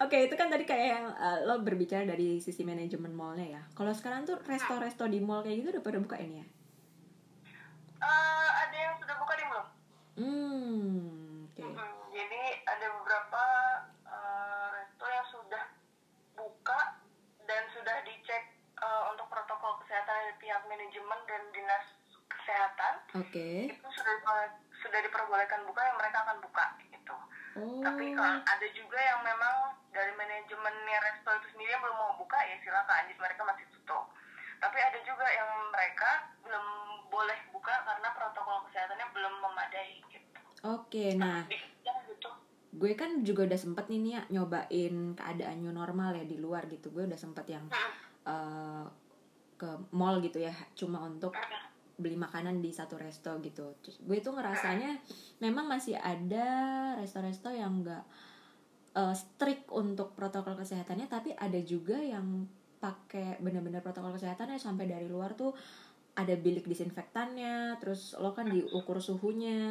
Oke, 0.02 0.26
itu 0.26 0.34
kan 0.34 0.50
tadi 0.50 0.66
kayak 0.66 0.86
yang 0.92 1.06
uh, 1.14 1.46
lo 1.46 1.62
berbicara 1.62 2.02
dari 2.02 2.42
sisi 2.42 2.66
manajemen 2.66 3.14
mallnya 3.14 3.46
ya. 3.54 3.62
Kalau 3.70 3.94
sekarang 3.94 4.26
tuh 4.26 4.34
resto-resto 4.42 5.06
di 5.06 5.22
mall 5.22 5.46
kayak 5.46 5.62
gitu 5.62 5.68
udah 5.70 5.84
pada 5.84 5.98
buka 6.02 6.16
ini 6.18 6.42
ya? 6.42 6.46
Eh, 8.00 8.50
ada 8.64 8.76
yang 8.76 8.94
sudah 8.96 9.14
buka 9.20 9.32
di 9.36 9.44
belum? 9.44 9.66
Hmm, 10.16 11.48
oke. 11.52 11.60
Hmm, 11.60 12.00
jadi 12.16 12.42
ada 12.64 12.86
beberapa 12.96 13.44
eh, 14.08 14.66
resto 14.80 15.04
yang 15.04 15.26
sudah 15.28 15.64
buka 16.32 16.80
dan 17.44 17.62
sudah 17.76 17.96
dicek 18.08 18.44
eh, 18.80 19.02
untuk 19.12 19.28
protokol 19.28 19.84
kesehatan 19.84 20.16
dari 20.16 20.34
pihak 20.40 20.62
manajemen 20.64 21.20
dan 21.28 21.42
dinas 21.52 21.84
kesehatan 22.30 22.94
Oke. 23.20 23.68
itu 23.68 23.86
sudah 23.90 24.16
sudah 24.80 25.00
diperbolehkan 25.04 25.66
buka 25.66 25.82
yang 25.82 25.98
mereka 26.00 26.24
akan 26.24 26.38
buka 26.40 26.64
gitu. 26.88 27.16
Oh. 27.58 27.82
Tapi 27.84 28.14
kalau 28.16 28.38
ada 28.40 28.68
juga 28.72 28.96
yang 28.96 29.20
memang 29.26 29.76
dari 29.90 30.14
manajemennya 30.14 30.98
resto 31.04 31.30
itu 31.36 31.46
sendiri 31.52 31.74
yang 31.74 31.82
belum 31.82 31.98
mau 31.98 32.14
buka 32.16 32.38
ya 32.46 32.56
silakan, 32.64 33.10
jadi 33.10 33.20
mereka 33.20 33.42
masih. 33.44 33.66
Tapi 34.60 34.78
ada 34.78 34.98
juga 35.00 35.24
yang 35.24 35.50
mereka 35.72 36.30
belum 36.44 36.66
boleh 37.08 37.38
buka 37.50 37.74
karena 37.82 38.08
protokol 38.12 38.62
kesehatannya 38.68 39.06
belum 39.16 39.34
memadai 39.40 40.04
gitu. 40.12 40.38
Oke, 40.68 41.16
nah 41.16 41.42
ya 41.48 41.92
gitu. 42.04 42.28
gue 42.70 42.92
kan 42.94 43.24
juga 43.26 43.48
udah 43.48 43.58
sempet 43.58 43.90
nih 43.90 43.98
nih 43.98 44.12
ya 44.14 44.22
nyobain 44.30 44.94
keadaan 45.18 45.56
new 45.58 45.72
normal 45.72 46.14
ya 46.14 46.24
di 46.28 46.36
luar 46.36 46.68
gitu. 46.68 46.92
Gue 46.92 47.08
udah 47.08 47.18
sempet 47.18 47.48
yang 47.48 47.64
uh, 48.28 48.84
ke 49.56 49.70
mall 49.96 50.20
gitu 50.20 50.40
ya, 50.40 50.52
cuma 50.76 51.00
untuk 51.04 51.32
beli 52.00 52.16
makanan 52.16 52.64
di 52.64 52.72
satu 52.72 52.96
resto 52.96 53.36
gitu. 53.44 53.76
Terus 53.84 53.96
gue 54.00 54.18
tuh 54.20 54.32
ngerasanya 54.32 55.00
memang 55.40 55.68
masih 55.68 56.00
ada 56.00 56.48
resto-resto 56.96 57.52
yang 57.52 57.84
enggak 57.84 58.04
uh, 58.96 59.12
strict 59.12 59.68
untuk 59.68 60.16
protokol 60.16 60.56
kesehatannya, 60.56 61.08
tapi 61.08 61.36
ada 61.36 61.60
juga 61.60 62.00
yang 62.00 62.48
pakai 62.80 63.36
bener-bener 63.44 63.84
protokol 63.84 64.16
kesehatannya 64.16 64.56
sampai 64.56 64.88
dari 64.88 65.06
luar 65.06 65.36
tuh 65.36 65.52
ada 66.16 66.34
bilik 66.34 66.66
disinfektannya, 66.66 67.78
terus 67.78 68.18
lo 68.18 68.34
kan 68.34 68.50
diukur 68.50 68.98
suhunya. 68.98 69.62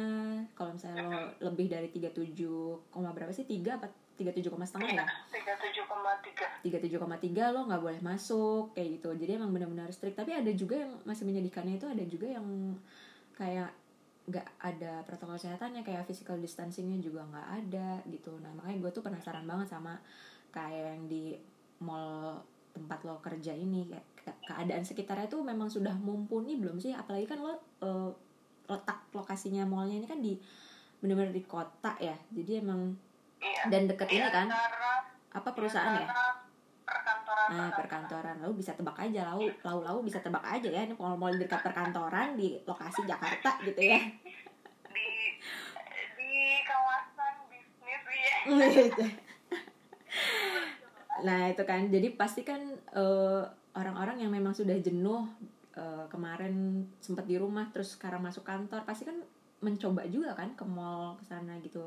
Kalau 0.56 0.72
misalnya 0.72 1.04
lo 1.04 1.18
lebih 1.52 1.68
dari 1.68 1.92
37, 1.92 2.88
koma 2.88 3.12
berapa 3.12 3.30
sih? 3.30 3.44
3 3.44 3.76
apa 3.76 3.86
37 4.16 4.52
koma 4.52 4.64
setengah 4.68 5.00
ya? 5.00 5.06
37,3 5.32 6.60
37,3 6.60 7.56
lo 7.56 7.60
nggak 7.64 7.80
boleh 7.80 8.00
masuk 8.04 8.76
kayak 8.76 9.00
gitu 9.00 9.16
jadi 9.16 9.40
emang 9.40 9.48
benar-benar 9.48 9.88
strict 9.96 10.20
tapi 10.20 10.36
ada 10.36 10.52
juga 10.52 10.76
yang 10.76 10.92
masih 11.08 11.24
menyedihkannya 11.24 11.80
itu 11.80 11.88
ada 11.88 12.04
juga 12.04 12.26
yang 12.28 12.76
kayak 13.32 13.72
nggak 14.28 14.46
ada 14.60 15.00
protokol 15.08 15.40
kesehatannya 15.40 15.80
kayak 15.80 16.04
physical 16.04 16.36
distancingnya 16.36 17.00
juga 17.00 17.24
nggak 17.32 17.48
ada 17.64 18.04
gitu 18.12 18.36
nah 18.44 18.52
makanya 18.52 18.78
gue 18.84 18.90
tuh 18.92 19.02
penasaran 19.02 19.48
banget 19.48 19.72
sama 19.72 19.96
kayak 20.52 21.00
yang 21.00 21.02
di 21.08 21.34
mall 21.80 22.44
tempat 22.70 23.02
lo 23.02 23.18
kerja 23.18 23.50
ini 23.50 23.84
kayak 23.84 24.06
ke- 24.16 24.40
keadaan 24.44 24.80
sekitarnya 24.80 25.26
tuh 25.26 25.40
memang 25.40 25.66
sudah 25.66 25.92
mumpuni 25.94 26.56
belum 26.56 26.76
sih? 26.76 26.92
Apalagi 26.92 27.24
kan 27.24 27.38
lo 27.38 27.52
eh, 27.80 28.10
letak 28.66 29.10
lokasinya 29.10 29.64
mallnya 29.64 29.96
ini 29.96 30.06
kan 30.06 30.18
di 30.18 30.38
benar-benar 30.98 31.30
di 31.30 31.42
kota 31.42 31.92
ya. 31.98 32.14
Jadi 32.30 32.52
emang 32.58 32.94
Iya. 33.36 33.62
dan 33.68 33.82
deket 33.86 34.06
Di 34.06 34.14
ini 34.14 34.28
kan? 34.28 34.46
antara- 34.46 35.08
apa 35.30 35.48
perusahaan 35.50 35.96
ya? 35.96 36.08
Perkantoran. 36.82 37.48
Nah, 37.50 37.70
perkantoran. 37.72 38.36
lalu 38.38 38.54
bisa 38.56 38.74
tebak 38.74 38.98
aja 38.98 39.20
lau 39.24 39.40
lau 39.62 39.78
lau 39.80 39.98
bisa 40.00 40.18
tebak 40.18 40.42
aja 40.42 40.68
ya. 40.68 40.82
Ini 40.82 40.94
kalau 40.94 41.14
mau 41.14 41.30
di 41.30 41.38
dekat 41.38 41.62
perkantoran 41.62 42.34
di 42.34 42.58
lokasi 42.62 43.02
Jakarta 43.04 43.56
gitu 43.62 43.80
ya. 43.80 43.98
Di 44.86 45.08
di 46.14 46.32
kawasan 46.60 47.34
bisnis 47.46 48.02
ya. 48.04 49.08
Nah 51.26 51.50
itu 51.50 51.62
kan 51.66 51.90
jadi 51.90 52.14
pasti 52.14 52.46
kan 52.46 52.62
eh, 52.94 53.42
orang-orang 53.74 54.22
yang 54.22 54.32
memang 54.32 54.54
sudah 54.54 54.78
jenuh 54.78 55.26
eh, 55.74 56.06
kemarin 56.06 56.86
sempat 57.02 57.26
di 57.26 57.36
rumah 57.36 57.66
terus 57.74 57.98
sekarang 57.98 58.22
masuk 58.22 58.46
kantor 58.46 58.86
pasti 58.86 59.06
kan 59.06 59.18
mencoba 59.60 60.08
juga 60.08 60.32
kan 60.32 60.56
ke 60.56 60.64
mall 60.64 61.20
ke 61.20 61.24
sana 61.28 61.60
gitu 61.60 61.84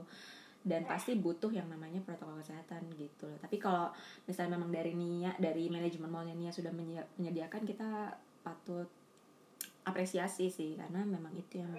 dan 0.63 0.87
pasti 0.87 1.19
butuh 1.19 1.51
yang 1.51 1.67
namanya 1.67 1.99
protokol 2.07 2.39
kesehatan 2.39 2.87
gitu 2.95 3.27
loh. 3.27 3.35
Tapi 3.35 3.59
kalau 3.59 3.91
misalnya 4.23 4.55
memang 4.55 4.71
dari 4.71 4.95
Nia, 4.95 5.35
dari 5.35 5.67
manajemen 5.67 6.07
mallnya 6.07 6.35
Nia 6.39 6.55
sudah 6.55 6.71
menye- 6.71 7.09
menyediakan 7.19 7.67
kita 7.67 8.15
patut 8.47 8.87
apresiasi 9.83 10.47
sih 10.47 10.79
karena 10.79 11.03
memang 11.03 11.35
itu 11.35 11.59
yang 11.59 11.71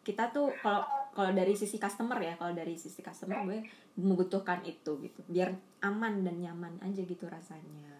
kita 0.00 0.32
tuh 0.32 0.48
kalau 0.58 0.82
kalau 1.10 1.30
dari 1.30 1.52
sisi 1.52 1.76
customer 1.76 2.16
ya, 2.16 2.34
kalau 2.38 2.54
dari 2.54 2.72
sisi 2.74 3.02
customer 3.02 3.44
gue 3.44 3.60
membutuhkan 3.94 4.62
itu 4.64 4.96
gitu. 5.02 5.20
Biar 5.26 5.52
aman 5.82 6.24
dan 6.24 6.38
nyaman 6.38 6.78
aja 6.80 7.02
gitu 7.02 7.26
rasanya. 7.26 7.92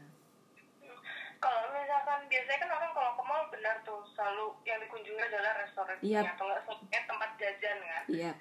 Kalau 1.36 1.72
misalkan 1.72 2.28
biasanya 2.28 2.58
kan 2.60 2.70
orang 2.70 2.92
kalau 2.92 3.12
ke 3.16 3.22
mall 3.24 3.44
benar 3.48 3.76
tuh 3.80 4.04
selalu 4.12 4.52
yang 4.62 4.78
dikunjungi 4.80 5.22
adalah 5.24 5.56
restoran 5.56 5.96
Iya. 6.00 6.20
atau 6.36 6.44
enggak 6.46 6.60
sebenarnya 6.64 7.00
tempat 7.08 7.30
jajan 7.36 7.78
kan. 7.80 8.04
Iya. 8.08 8.32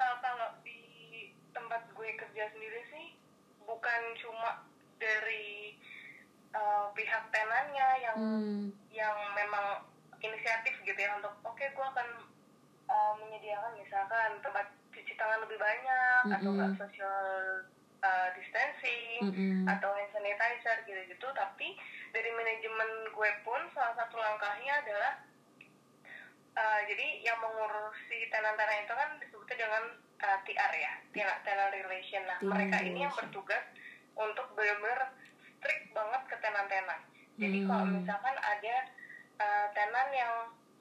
Uh, 0.00 0.16
kalau 0.18 0.48
di 0.64 0.80
tempat 1.52 1.82
gue 1.92 2.08
kerja 2.16 2.44
sendiri 2.50 2.80
sih 2.88 3.06
bukan 3.62 4.00
cuma 4.16 4.64
dari 4.96 5.76
uh, 6.50 6.88
pihak 6.92 7.28
tenannya 7.28 7.88
yang 8.00 8.16
Hmm. 8.16 8.62
yang 8.90 9.16
memang 9.32 9.84
inisiatif 10.20 10.80
gitu 10.82 10.96
ya 10.96 11.16
untuk 11.16 11.32
oke 11.42 11.60
gue 11.62 11.86
akan 11.86 12.08
uh, 12.90 13.14
menyediakan 13.16 13.78
misalkan 13.78 14.42
tempat 14.42 14.66
cuci 14.90 15.14
tangan 15.14 15.46
lebih 15.46 15.56
banyak 15.56 16.22
atau 16.34 16.50
Mm-mm. 16.50 16.54
enggak 16.58 16.72
social 16.76 17.18
uh, 18.02 18.28
distancing 18.34 19.30
Mm-mm. 19.30 19.64
atau 19.70 19.94
hand 19.94 20.10
sanitizer 20.10 20.76
gitu-gitu 20.84 21.28
tapi 21.32 21.78
dari 22.10 22.30
manajemen 22.34 22.90
gue 23.14 23.30
pun 23.40 23.60
salah 23.70 23.94
satu 23.94 24.18
langkahnya 24.18 24.82
adalah 24.82 25.12
uh, 26.58 26.80
jadi 26.84 27.06
yang 27.22 27.38
mengurusi 27.38 28.26
tenan-tenan 28.28 28.82
itu 28.82 28.94
kan 28.94 29.10
disebutnya 29.18 29.56
dengan 29.56 29.84
uh, 30.20 30.38
TR 30.42 30.72
ya 30.74 30.92
tenant, 31.14 31.40
tenant 31.46 31.70
relation 31.70 32.22
nah 32.26 32.38
Tenant 32.38 32.50
mereka 32.50 32.76
ini 32.82 33.06
yang 33.06 33.12
relation. 33.14 33.30
bertugas 33.30 33.64
untuk 34.18 34.46
benar-benar 34.52 35.14
strict 35.46 35.84
banget 35.94 36.22
ke 36.26 36.36
tenan-tenan 36.42 37.00
jadi 37.38 37.58
kalau 37.64 37.84
Hmm. 37.86 37.94
misalkan 37.96 38.36
ada 38.36 38.76
uh, 39.38 39.66
tenan 39.72 40.08
yang 40.12 40.34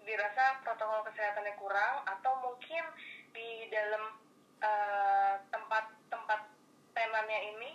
dirasa 0.09 0.57
protokol 0.59 1.05
kesehatannya 1.05 1.53
kurang 1.55 2.01
atau 2.03 2.33
mungkin 2.41 2.83
di 3.29 3.69
dalam 3.69 4.17
uh, 4.59 5.37
tempat-tempat 5.47 6.41
tenannya 6.91 7.39
ini 7.53 7.71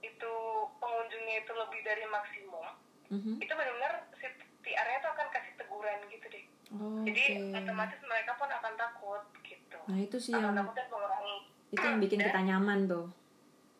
itu 0.00 0.32
pengunjungnya 0.76 1.40
itu 1.40 1.52
lebih 1.54 1.80
dari 1.80 2.04
maksimum 2.06 2.68
Mhm. 3.10 3.42
itu 3.42 3.50
benar-benar 3.50 4.06
si 4.14 4.26
TR-nya 4.62 5.02
tuh 5.02 5.10
akan 5.10 5.28
kasih 5.30 5.52
teguran 5.56 5.98
gitu 6.06 6.26
deh 6.28 6.44
Oh, 6.70 7.02
jadi 7.02 7.42
otomatis 7.50 7.98
mereka 8.00 8.38
pun 8.38 8.46
akan 8.46 8.78
takut 8.78 9.18
gitu 9.42 9.74
Nah 9.90 9.98
itu 9.98 10.14
sih 10.16 10.30
yang 10.30 10.54
akan 10.54 10.70
mengurangi 10.70 11.38
itu 11.70 11.82
yang 11.82 11.98
bikin 11.98 12.18
kita 12.20 12.38
nyaman 12.40 12.86
tuh. 12.86 13.10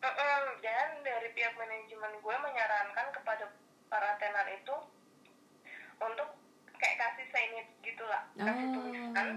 Mm-mm, 0.00 0.42
dan 0.58 0.98
dari 1.00 1.30
pihak 1.30 1.54
manajemen 1.54 2.18
gue 2.18 2.36
menyarankan 2.40 3.06
kepada 3.12 3.46
para 3.86 4.18
tenan 4.18 4.50
itu 4.50 4.74
untuk 6.00 6.28
kayak 6.74 6.96
kasih 6.98 7.26
signage 7.28 7.70
gitu 7.80 8.02
lah 8.04 8.26
kasih 8.42 8.66
tulisan 8.70 9.28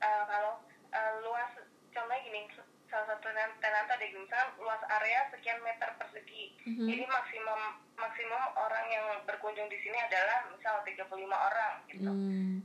uh, 0.00 0.22
kalau 0.24 0.52
uh, 0.90 1.12
luas 1.20 1.50
contohnya 1.90 2.20
gini 2.22 2.40
salah 2.86 3.06
satu 3.06 3.22
tenan 3.22 3.50
tenan 3.58 3.84
tadi 3.84 4.08
gini 4.08 4.20
misalkan 4.20 4.50
luas 4.58 4.82
area 4.90 5.28
sekian 5.30 5.60
meter 5.60 5.90
persegi 5.94 6.56
Mhm. 6.64 6.86
jadi 6.86 7.04
maksimum 7.06 7.60
maksimum 7.94 8.42
orang 8.56 8.84
yang 8.88 9.06
berkunjung 9.24 9.66
di 9.66 9.78
sini 9.78 9.98
adalah 10.00 10.48
misal 10.48 10.80
35 10.82 11.06
orang 11.30 11.74
gitu 11.86 12.08
Hmm. 12.08 12.58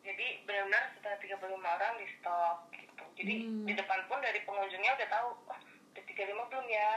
jadi 0.00 0.26
benar-benar 0.42 0.84
setelah 0.92 1.18
35 1.18 1.38
orang 1.60 1.92
di 1.96 2.06
stop 2.12 2.56
gitu 2.72 3.04
jadi 3.14 3.34
Hmm. 3.40 3.64
di 3.64 3.72
depan 3.74 4.00
pun 4.06 4.18
dari 4.18 4.40
pengunjungnya 4.42 4.92
udah 4.96 5.08
tahu 5.08 5.28
oh 5.46 5.58
udah 5.92 6.02
35 6.04 6.48
belum 6.48 6.66
ya 6.66 6.90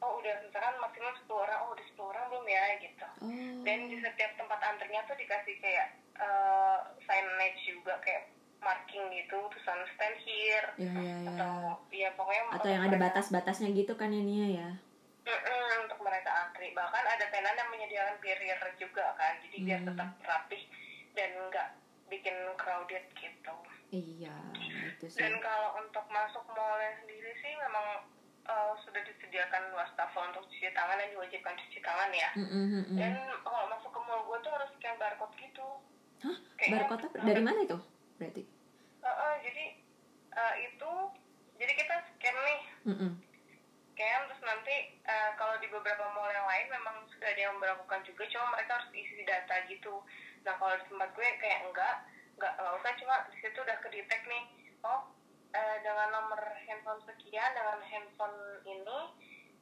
oh 0.00 0.12
udah 0.16 0.34
misalkan 0.40 0.74
maksimum 0.78 1.14
10 1.20 1.34
orang 1.40 1.58
oh 1.60 1.70
udah 1.70 1.86
10 1.88 1.98
orang 2.06 2.24
belum 2.28 2.46
ya 2.46 2.62
gitu 2.78 3.06
Oh. 3.18 3.62
dan 3.62 3.78
di 3.84 3.96
setiap 3.98 4.32
tempat 4.34 4.60
antrinya 4.60 5.02
tuh 5.04 5.14
dikasih 5.14 5.58
kayak 5.58 5.86
eh, 6.14 6.76
signage 7.02 7.60
juga 7.64 7.98
kayak 7.98 8.30
marking 8.58 9.06
gitu 9.12 9.38
tulisan 9.48 9.78
stand 9.88 10.18
here 10.18 10.66
Ya 10.76 10.90
ya 10.90 11.14
ya. 11.16 11.30
atau 11.32 11.52
ya 11.88 12.10
pokoknya 12.12 12.42
Atau 12.52 12.68
yang 12.68 12.84
ada 12.84 12.96
batas-batasnya 12.96 13.70
gitu 13.72 13.94
kan 13.94 14.10
ya 14.10 14.18
Nia 14.20 14.48
ya. 14.52 14.70
Mm-mm, 15.20 15.84
untuk 15.84 16.00
mereka 16.00 16.30
antri 16.40 16.72
bahkan 16.72 17.04
ada 17.04 17.26
tenan 17.28 17.52
yang 17.52 17.68
menyediakan 17.68 18.16
barrier 18.18 18.56
juga 18.76 19.12
kan 19.14 19.36
jadi 19.40 19.56
biar 19.60 19.80
Hmm. 19.80 19.88
tetap 19.88 20.08
rapih 20.22 20.62
dan 21.12 21.30
nggak 21.44 21.68
bikin 22.08 22.34
crowded 22.56 23.04
gitu 23.12 23.54
Iya, 23.88 24.36
itu 24.86 25.06
sih. 25.06 25.18
dan 25.18 25.36
kalau 25.38 25.76
untuk 25.76 26.04
masuk 26.08 26.44
mallnya 26.48 26.92
sendiri 26.98 27.32
sih 27.36 27.52
memang 27.54 27.86
eh, 28.42 28.72
sudah 28.80 29.02
disediakan 29.02 29.64
wastafel 29.70 30.17
untuk 30.28 30.44
cuci 30.46 30.68
tangan 30.70 30.96
dan 30.96 31.08
diwajibkan 31.08 31.54
cuci 31.56 31.78
tangan 31.78 32.10
ya 32.10 32.28
Mm, 32.32 32.44
mm, 32.44 32.66
mm, 32.66 32.84
mm. 32.86 32.96
dan 32.96 33.12
kalau 33.40 33.66
masuk 33.68 33.90
ke 33.90 34.00
mall 34.00 34.22
gue 34.22 34.38
tuh 34.38 34.50
harus 34.50 34.70
scan 34.72 34.96
barcode 34.96 35.34
gitu 35.36 35.66
Hah? 36.18 36.36
Kayaknya- 36.54 36.74
Barcode 36.82 37.04
apa? 37.06 37.16
Dari 37.22 37.40
mana 37.40 37.58
itu? 37.60 37.78
Berarti. 38.16 38.42
Eh, 38.98 39.06
eh, 39.06 39.34
jadi 39.40 39.64
eh, 40.32 40.54
itu 40.64 40.90
jadi 41.56 41.72
kita 41.74 41.94
scan 42.08 42.36
nih 42.40 42.60
Mm, 42.84 42.96
mm. 42.98 43.12
scan 43.88 44.20
terus 44.24 44.42
nanti 44.42 44.74
eh, 45.00 45.30
kalau 45.34 45.54
di 45.56 45.66
beberapa 45.66 46.04
mall 46.10 46.28
yang 46.28 46.44
lain 46.44 46.66
memang 46.68 46.96
sudah 47.08 47.28
ada 47.28 47.40
yang 47.40 47.56
melakukan 47.56 48.00
juga 48.02 48.22
cuma 48.28 48.52
mereka 48.52 48.76
harus 48.76 48.90
isi 48.92 49.22
data 49.22 49.54
gitu 49.64 50.02
nah 50.42 50.54
kalau 50.54 50.74
di 50.74 50.86
tempat 50.86 51.10
gue 51.10 51.28
kayak 51.36 51.60
enggak 51.64 51.94
enggak 52.34 52.52
enggak 52.54 52.74
usah 52.76 52.92
cuma 52.96 53.14
di 53.26 53.36
situ 53.36 53.58
udah 53.58 53.76
kedetek 53.78 54.22
nih 54.24 54.44
oh 54.82 55.00
eh, 55.50 55.76
dengan 55.80 56.08
nomor 56.12 56.38
handphone 56.62 57.02
sekian 57.04 57.50
dengan 57.52 57.78
handphone 57.84 58.38
ini 58.64 58.98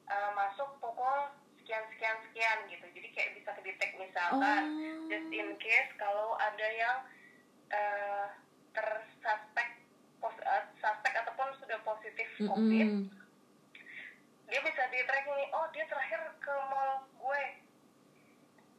eh, 0.06 0.30
masuk 0.34 0.70
pukul 0.78 1.30
sekian 1.58 1.82
sekian 1.90 2.16
sekian 2.30 2.58
gitu 2.70 2.86
jadi 2.94 3.08
kayak 3.10 3.30
bisa 3.34 3.50
kedetek 3.54 3.90
misalkan 3.98 4.62
Oh. 4.70 5.08
just 5.10 5.30
in 5.30 5.50
case 5.58 5.90
kalau 5.98 6.38
ada 6.38 6.66
yang 6.70 6.98
eh, 7.68 8.26
tersuspek 8.70 9.68
pos, 10.18 10.36
eh, 10.38 10.64
suspek 10.78 11.12
ataupun 11.16 11.48
sudah 11.58 11.78
positif 11.82 12.28
covid 12.38 12.86
Mm-mm. 12.86 13.10
dia 14.46 14.60
bisa 14.62 14.82
di 14.88 15.02
track 15.02 15.26
nih 15.26 15.48
oh 15.50 15.66
dia 15.74 15.84
terakhir 15.86 16.20
ke 16.38 16.54
mall 16.70 17.02
gue 17.18 17.42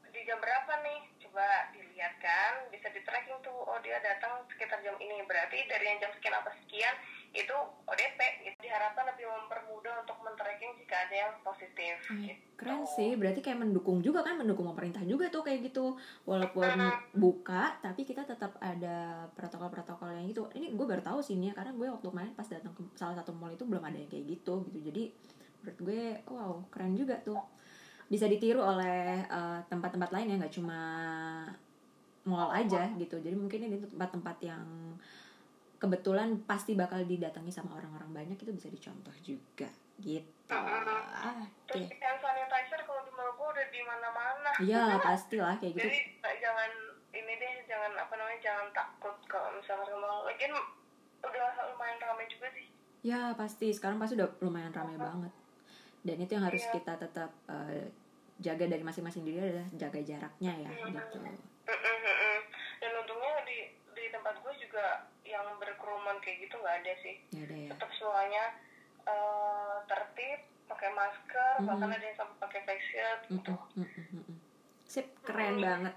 di 0.10 0.24
jam 0.24 0.40
berapa 0.40 0.72
nih 0.82 1.00
coba 1.22 1.48
dilihat 1.76 2.16
kan 2.24 2.72
bisa 2.72 2.88
di 2.90 3.04
tracking 3.04 3.36
tuh 3.44 3.54
oh 3.68 3.78
dia 3.84 4.00
datang 4.00 4.48
sekitar 4.48 4.80
jam 4.80 4.96
ini 4.98 5.22
berarti 5.28 5.60
dari 5.68 5.86
yang 5.86 6.00
jam 6.00 6.12
sekian 6.16 6.40
apa 6.40 6.56
sekian 6.64 6.96
itu 7.36 7.58
ODP 7.88 8.20
gitu 8.44 8.58
diharapkan 8.64 9.08
lebih 9.14 9.26
mempermudah 9.28 10.04
untuk 10.04 10.18
men-tracking 10.24 10.76
jika 10.80 10.96
ada 11.08 11.16
yang 11.16 11.34
positif 11.44 11.96
Eh, 12.12 12.34
gitu. 12.34 12.42
Keren 12.58 12.84
sih, 12.90 13.14
berarti 13.14 13.40
kayak 13.46 13.62
mendukung 13.62 14.02
juga 14.02 14.26
kan, 14.26 14.42
mendukung 14.42 14.66
pemerintah 14.74 15.06
juga 15.06 15.30
tuh 15.30 15.46
kayak 15.46 15.70
gitu. 15.70 15.94
Walaupun 16.26 16.66
buka, 17.14 17.78
tapi 17.86 18.02
kita 18.02 18.26
tetap 18.26 18.58
ada 18.58 19.30
protokol-protokol 19.38 20.10
yang 20.18 20.26
gitu. 20.26 20.50
Ini 20.58 20.74
gue 20.74 20.86
baru 20.90 21.06
tahu 21.06 21.20
sih 21.22 21.38
nih, 21.38 21.54
karena 21.54 21.72
gue 21.78 21.88
waktu 21.88 22.10
main 22.10 22.34
pas 22.34 22.50
datang 22.50 22.74
ke 22.74 22.82
salah 22.98 23.14
satu 23.14 23.32
mall 23.38 23.54
itu 23.54 23.64
belum 23.64 23.86
ada 23.86 23.98
yang 23.98 24.10
kayak 24.10 24.26
gitu 24.26 24.66
gitu. 24.74 24.80
Jadi 24.90 25.04
menurut 25.62 25.80
gue, 25.86 26.04
wow 26.34 26.54
keren 26.74 26.98
juga 26.98 27.22
tuh. 27.22 27.38
Bisa 28.10 28.26
ditiru 28.26 28.64
oleh 28.64 29.22
eh, 29.22 29.60
tempat-tempat 29.70 30.10
lain 30.10 30.34
ya, 30.34 30.36
nggak 30.42 30.56
cuma 30.58 30.80
mall 32.26 32.50
aja 32.52 32.90
gitu. 32.98 33.22
Jadi 33.22 33.36
mungkin 33.38 33.70
ini 33.70 33.78
tempat-tempat 33.86 34.38
yang 34.42 34.66
kebetulan 35.78 36.30
pasti 36.44 36.74
bakal 36.74 37.02
didatangi 37.02 37.50
sama 37.50 37.74
orang-orang 37.74 38.10
banyak 38.16 38.38
itu 38.38 38.52
bisa 38.52 38.68
dicontoh 38.68 39.14
juga 39.20 39.70
gitu. 39.98 40.30
Ah, 40.48 41.44
terus 41.66 41.90
hand 41.92 42.20
sanitizer 42.20 42.82
kalau 42.82 43.02
di 43.02 43.12
mall 43.12 43.32
gue 43.32 43.48
udah 43.48 43.68
di 43.68 43.82
mana-mana 43.82 44.50
Iya 44.58 44.84
pastilah 45.06 45.56
kayak 45.56 45.74
gitu. 45.74 45.86
jadi 45.86 46.00
jangan 46.40 46.70
ini 47.12 47.34
deh 47.36 47.54
jangan 47.66 47.92
apa 47.96 48.14
namanya 48.14 48.40
jangan 48.40 48.68
takut 48.72 49.16
kalau 49.26 49.50
misalnya 49.52 49.86
ke 49.86 49.98
mall 49.98 50.22
lagian 50.24 50.54
udah 51.20 51.46
lumayan 51.68 51.98
ramai 52.00 52.26
juga 52.28 52.48
sih 52.52 52.66
Ya 53.02 53.32
pasti 53.34 53.70
sekarang 53.70 53.98
pasti 53.98 54.16
udah 54.16 54.30
lumayan 54.40 54.70
ramai 54.70 54.96
banget. 54.96 55.34
Dan 56.00 56.18
itu 56.18 56.32
yang 56.32 56.44
harus 56.44 56.62
Iya. 56.62 56.74
kita 56.74 56.94
tetap 56.98 57.30
eh, 57.48 57.88
jaga 58.38 58.66
dari 58.66 58.82
masing-masing 58.82 59.24
diri 59.24 59.38
adalah 59.40 59.70
jaga 59.72 60.00
jaraknya 60.00 60.54
ya 60.56 60.70
gitu. 60.86 61.18
Mm-mm-mm. 61.66 62.38
dan 62.78 62.92
untungnya 62.96 63.34
di 63.44 63.58
di 63.92 64.04
tempat 64.08 64.38
gue 64.38 64.54
juga 64.58 65.10
yang 65.40 65.56
berkerumun 65.56 66.18
kayak 66.18 66.38
gitu 66.42 66.56
nggak 66.56 66.76
ada 66.80 66.94
sih 66.98 67.16
Ya 67.32 67.42
ada 67.44 67.56
ya. 67.56 67.70
tetap 67.72 67.90
semuanya 67.94 68.44
eh, 69.04 69.76
tertib 69.86 70.40
pakai 70.66 70.90
masker 70.92 71.54
Mhm. 71.58 71.66
bahkan 71.66 71.90
ada 71.90 72.04
yang 72.04 72.18
sampai 72.18 72.38
pakai 72.40 72.62
face 72.64 72.86
shield 72.88 73.22
gitu 73.32 73.54
mm-mm, 73.76 74.06
mm-mm. 74.14 74.38
Sip 74.84 75.08
keren 75.22 75.60
banget. 75.60 75.96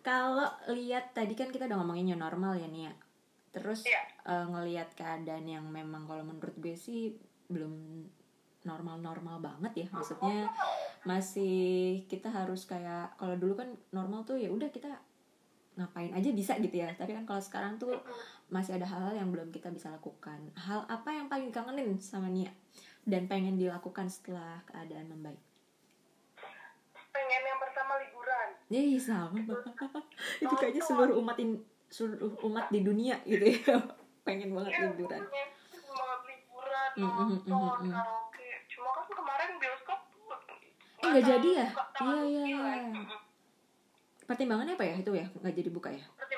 Kalau 0.00 0.46
lihat 0.70 1.12
tadi 1.12 1.34
kan 1.34 1.48
kita 1.48 1.66
udah 1.66 1.76
ngomongin 1.76 2.06
new 2.06 2.16
normal 2.16 2.54
ya 2.54 2.66
Nia. 2.66 2.94
Terus 3.50 3.82
Iya. 3.84 4.00
eh, 4.24 4.46
ngelihat 4.46 4.94
keadaan 4.94 5.44
yang 5.44 5.66
memang 5.66 6.06
kalau 6.06 6.22
menurut 6.22 6.54
gue 6.56 6.72
sih 6.72 7.14
belum 7.46 7.74
normal-normal 8.62 9.40
banget 9.40 9.72
ya 9.74 9.86
maksudnya 9.90 10.46
masih 11.02 11.58
kita 12.04 12.28
harus 12.28 12.62
kayak 12.64 13.16
kalau 13.16 13.34
dulu 13.34 13.56
kan 13.56 13.68
normal 13.90 14.20
tuh 14.22 14.36
ya 14.36 14.46
udah 14.46 14.68
kita 14.68 15.00
ngapain 15.72 16.12
aja 16.12 16.28
bisa 16.30 16.54
gitu 16.58 16.76
ya 16.76 16.92
tapi 16.92 17.10
kan 17.10 17.24
kalau 17.24 17.40
sekarang 17.40 17.74
tuh 17.74 17.96
masih 18.50 18.74
ada 18.74 18.84
hal-hal 18.84 19.14
yang 19.16 19.30
belum 19.30 19.48
kita 19.48 19.70
bisa 19.70 19.88
lakukan. 19.88 20.38
Hal 20.54 20.82
apa 20.86 21.08
yang 21.08 21.26
paling 21.26 21.48
kangenin 21.48 21.96
sama 21.96 22.26
Nia 22.26 22.50
dan 23.02 23.24
pengen 23.24 23.54
dilakukan 23.54 24.06
setelah 24.06 24.58
keadaan 24.66 25.06
membaik? 25.08 25.38
Pengen 27.10 27.42
yang 27.42 27.58
pertama 27.58 27.98
liburan. 27.98 28.48
Ya 28.68 28.80
iya, 28.80 28.98
sama. 28.98 29.38
Itu 30.38 30.54
kayaknya 30.60 30.82
seluruh 30.82 31.14
umat 31.18 31.38
in, 31.38 31.58
seluruh 31.86 32.34
umat 32.44 32.70
di 32.70 32.80
dunia 32.80 33.18
gitu 33.24 33.46
ya. 33.46 33.78
Pengen 34.26 34.52
banget 34.52 34.72
Iya, 34.76 34.82
liburan. 34.92 35.22
pengen 35.24 35.48
banget 35.88 36.20
liburan 36.28 36.90
Mm, 36.90 37.06
mm, 37.06 37.08
mm, 37.08 37.38
nonton 37.46 37.78
mm, 37.80 37.86
mm. 37.86 37.92
karaoke. 37.94 38.48
Cuma 38.68 38.88
kan 38.92 39.06
kemarin 39.08 39.50
bioskop 39.56 40.00
Eh, 41.00 41.08
nggak 41.08 41.24
jadi 41.24 41.48
ya? 41.56 41.66
Iya, 41.96 42.20
iya, 42.20 42.42
iya. 42.44 43.02
Pertimbangannya 44.22 44.76
apa 44.76 44.84
ya 44.84 44.94
itu 44.94 45.10
ya? 45.10 45.26
Nggak 45.32 45.54
jadi 45.56 45.70
buka 45.72 45.88
ya? 45.88 46.04
Pertimbangannya 46.12 46.29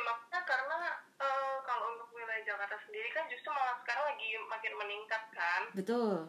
lagi 4.13 4.29
makin 4.45 4.73
meningkat 4.77 5.23
kan. 5.33 5.63
Betul. 5.73 6.29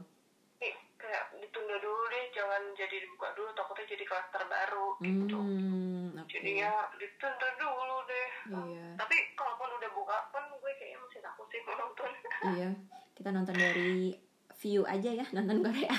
Ih, 0.63 0.75
kayak 0.95 1.35
ditunda 1.35 1.75
dulu 1.83 2.03
deh 2.07 2.25
jangan 2.31 2.63
jadi 2.79 2.95
dibuka 3.03 3.35
dulu 3.35 3.51
takutnya 3.51 3.85
jadi 3.91 4.03
klaster 4.07 4.43
baru 4.47 4.87
gitu. 5.03 5.35
Hmm 5.35 6.15
oke. 6.15 6.31
Jadinya 6.31 6.71
ditunda 6.95 7.47
dulu 7.59 7.97
deh. 8.07 8.29
Iya. 8.55 8.87
Tapi 8.95 9.15
kalaupun 9.35 9.69
udah 9.75 9.89
buka 9.91 10.17
pun 10.31 10.43
gue 10.63 10.71
kayaknya 10.79 10.97
masih 11.03 11.19
takut 11.19 11.47
sih 11.51 11.61
menonton 11.67 12.11
iya 12.55 12.69
kita 13.13 13.29
nonton 13.29 13.55
dari 13.55 14.15
view 14.63 14.81
aja 14.87 15.09
ya 15.11 15.25
nonton 15.35 15.59
Korea. 15.67 15.95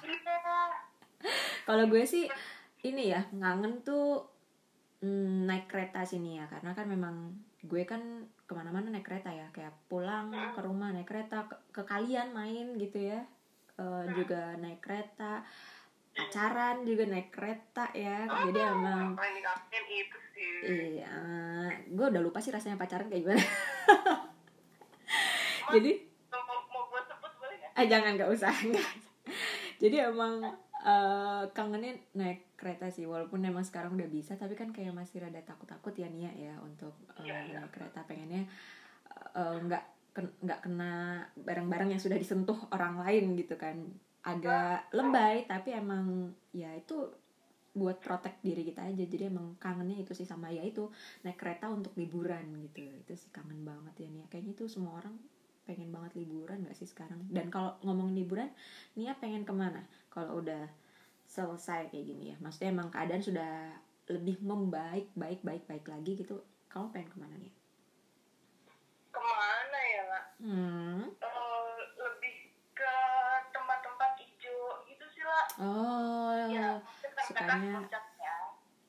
Iya. 0.00 0.56
Kalau 1.68 1.84
gue 1.86 2.04
sih 2.08 2.24
ini 2.88 3.12
ya 3.12 3.20
ngangen 3.36 3.84
tuh 3.84 4.24
mm, 5.04 5.44
naik 5.44 5.68
kereta 5.68 6.00
sini 6.08 6.40
ya 6.40 6.48
karena 6.48 6.72
kan 6.72 6.88
memang 6.88 7.36
gue 7.60 7.84
kan 7.84 8.24
ke 8.50 8.52
mana-mana 8.58 8.90
naik 8.90 9.06
kereta 9.06 9.30
ya. 9.30 9.46
Kayak 9.54 9.78
pulang 9.86 10.34
ke 10.34 10.60
rumah 10.66 10.90
naik 10.90 11.06
kereta 11.06 11.46
ke, 11.46 11.54
ke 11.70 11.82
kalian 11.86 12.34
main 12.34 12.74
gitu 12.74 12.98
ya. 12.98 13.22
Eh, 13.78 14.04
juga 14.18 14.58
naik 14.58 14.82
kereta. 14.82 15.46
Pacaran 16.10 16.82
juga 16.82 17.06
naik 17.06 17.30
kereta 17.30 17.94
ya. 17.94 18.26
Jadi 18.26 18.58
emang 18.58 19.14
itu 19.86 20.18
sih. 20.34 20.50
Iya 20.98 21.14
gue 21.90 22.06
udah 22.10 22.22
lupa 22.22 22.42
sih 22.42 22.50
rasanya 22.50 22.74
pacaran 22.74 23.06
kayak 23.06 23.22
gimana. 23.22 23.44
Jadi 25.70 25.92
mau, 26.34 26.58
mau 26.66 26.82
gue 26.90 27.00
sebut 27.06 27.32
boleh 27.38 27.54
nggak? 27.62 27.78
Eh 27.78 27.86
jangan 27.86 28.10
nggak 28.18 28.30
usah 28.34 28.50
jadi 29.80 30.12
emang 30.12 30.44
eh, 30.80 31.44
kangennya 31.52 31.92
naik 32.14 32.56
kereta 32.56 32.88
sih 32.88 33.04
walaupun 33.04 33.40
emang 33.40 33.64
sekarang 33.64 33.96
udah 33.96 34.08
bisa 34.08 34.36
tapi 34.36 34.56
kan 34.56 34.72
kayak 34.72 34.92
masih 34.92 35.20
rada 35.20 35.40
takut-takut 35.40 35.92
ya 35.92 36.08
Nia 36.08 36.32
ya 36.32 36.56
untuk 36.60 36.92
Iya, 37.20 37.36
iya. 37.44 37.58
naik 37.60 37.72
kereta. 37.72 38.00
Pengennya 38.04 38.44
eh, 39.36 39.56
nggak 39.60 39.84
ken- 40.16 40.36
nggak 40.40 40.60
kena 40.64 40.92
barang-barang 41.36 41.88
yang 41.92 42.02
sudah 42.02 42.16
disentuh 42.16 42.56
orang 42.72 43.00
lain 43.00 43.36
gitu 43.36 43.54
kan. 43.54 43.76
Agak 44.20 44.88
lebay 44.92 45.48
tapi 45.48 45.72
emang 45.72 46.32
ya 46.52 46.68
itu 46.76 47.08
buat 47.70 48.02
protek 48.02 48.42
diri 48.42 48.66
kita 48.66 48.82
aja. 48.82 49.04
Jadi 49.04 49.30
emang 49.30 49.54
kangennya 49.56 50.00
itu 50.00 50.12
sih 50.12 50.26
sama 50.26 50.50
ya 50.50 50.60
itu 50.60 50.90
naik 51.22 51.38
kereta 51.38 51.68
untuk 51.70 51.92
liburan 51.96 52.44
gitu. 52.66 52.82
Itu 52.82 53.12
sih 53.16 53.30
kangen 53.30 53.62
banget 53.64 54.04
ya 54.04 54.08
Nia. 54.10 54.26
Kayaknya 54.28 54.52
itu 54.56 54.64
semua 54.66 54.98
orang 55.00 55.14
pengen 55.64 55.94
banget 55.94 56.18
liburan 56.18 56.66
gak 56.66 56.74
sih 56.74 56.88
sekarang? 56.88 57.22
Dan 57.30 57.46
kalau 57.46 57.78
ngomongin 57.86 58.16
liburan 58.18 58.48
Nia 58.98 59.14
pengen 59.16 59.46
ke 59.46 59.54
mana 59.54 59.84
kalau 60.10 60.42
udah 60.42 60.66
selesai 61.24 61.88
kayak 61.88 62.04
gini 62.04 62.34
ya. 62.34 62.36
Maksudnya 62.38 62.74
emang 62.74 62.90
keadaan 62.90 63.22
sudah 63.22 63.74
lebih 64.06 64.42
membaik 64.42 65.08
baik 65.14 65.40
baik 65.40 65.64
baik 65.64 65.86
lagi 65.86 66.18
gitu. 66.18 66.42
Kamu 66.66 66.90
pengen 66.90 67.08
ke 67.08 67.18
mana 67.18 67.36
nih 67.38 67.54
ke 69.10 69.18
mana 69.18 69.78
ya 69.82 70.02
Kak? 70.06 70.24
hmm. 70.38 71.02
Eh, 71.18 71.74
lebih 71.98 72.34
ke 72.72 72.94
tempat-tempat 73.50 74.10
hijau 74.22 74.86
gitu 74.86 75.04
sih 75.10 75.24
lah 75.26 75.44
oh 75.58 76.34
ya 76.46 76.78
sukanya- 77.26 77.84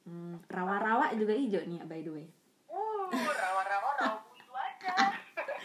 hmm, 0.05 0.35
rawa-rawa 0.47 1.11
juga 1.17 1.33
hijau 1.33 1.61
nih 1.65 1.81
by 1.89 2.01
the 2.05 2.11
way. 2.13 2.27
Uh 2.69 3.09
rawa-rawa 3.11 3.89
rawa 3.99 4.17
buntu 4.23 4.53
aja. 4.55 4.93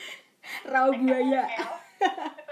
Rawa 0.72 0.90
buaya. 0.98 1.44
Bahaya. 1.44 1.44
Buaya 1.46 2.26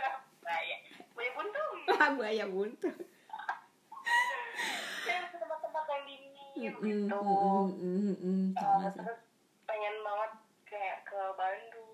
buntu 1.97 2.17
buaya 2.17 2.45
buntu 2.47 2.89
tempat-tempat 5.33 5.85
yang 5.89 6.03
dingin 6.05 6.33
Mm, 6.55 6.71
mm, 6.71 6.87
gitu 7.05 7.19
mm, 7.19 8.15
mm, 8.15 8.47
sih. 8.55 8.95
terus 8.95 9.21
pengen 9.65 9.95
banget 10.01 10.31
kayak 10.65 11.03
ke 11.03 11.19
Bandung. 11.35 11.91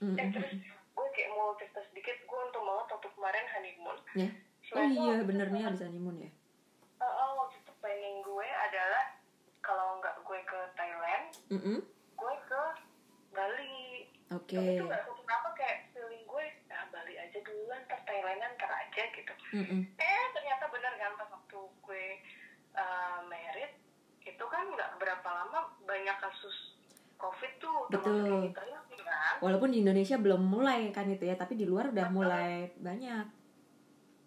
Mm, 0.00 0.16
eh 0.16 0.28
terus 0.32 0.52
gue 0.66 1.06
kayak 1.12 1.30
mau 1.30 1.52
cerita 1.54 1.80
sedikit 1.84 2.16
gue 2.18 2.38
untung 2.42 2.64
banget 2.64 2.86
waktu 2.88 3.08
kemarin 3.10 3.44
honeymoon. 3.48 3.98
Ya. 4.14 4.28
oh 4.72 4.86
iya 4.86 5.14
bener 5.22 5.46
nih 5.50 5.62
abis 5.66 5.82
honeymoon 5.82 6.18
ya? 6.18 6.30
Eh, 6.96 7.04
eh, 7.04 7.30
waktu 7.36 7.56
itu 7.58 7.72
planning 7.78 8.18
gue 8.22 8.48
adalah 8.48 9.04
kalau 9.60 10.00
nggak 10.00 10.16
gue 10.22 10.38
ke 10.40 10.60
Thailand 10.72 11.24
Mm, 11.50 11.60
mm. 11.62 11.78
gue 12.16 12.34
ke 12.42 12.62
Bali. 13.30 14.08
Oke. 14.30 14.56
Tapi 14.56 14.70
itu 14.72 14.84
nggak 14.84 15.04
Mm-mm. 19.52 19.80
eh 19.92 20.24
ternyata 20.32 20.64
bener 20.66 20.92
kan 20.96 21.12
pas 21.14 21.28
waktu 21.28 21.58
gue 21.60 22.06
uh, 22.72 23.20
merit 23.26 23.72
itu 24.22 24.44
kan 24.44 24.64
nggak 24.66 24.96
berapa 24.96 25.28
lama 25.28 25.60
banyak 25.82 26.16
kasus 26.18 26.56
covid 27.16 27.52
tuh 27.58 27.86
Betul. 27.88 28.48
kita 28.48 28.62
ya 28.64 28.80
kan 28.80 29.34
walaupun 29.38 29.70
di 29.70 29.80
Indonesia 29.80 30.16
belum 30.16 30.42
mulai 30.42 30.88
kan 30.90 31.06
itu 31.06 31.22
ya 31.22 31.34
tapi 31.34 31.54
di 31.54 31.64
luar 31.64 31.90
udah 31.90 32.08
mulai 32.08 32.72
banyak 32.76 33.26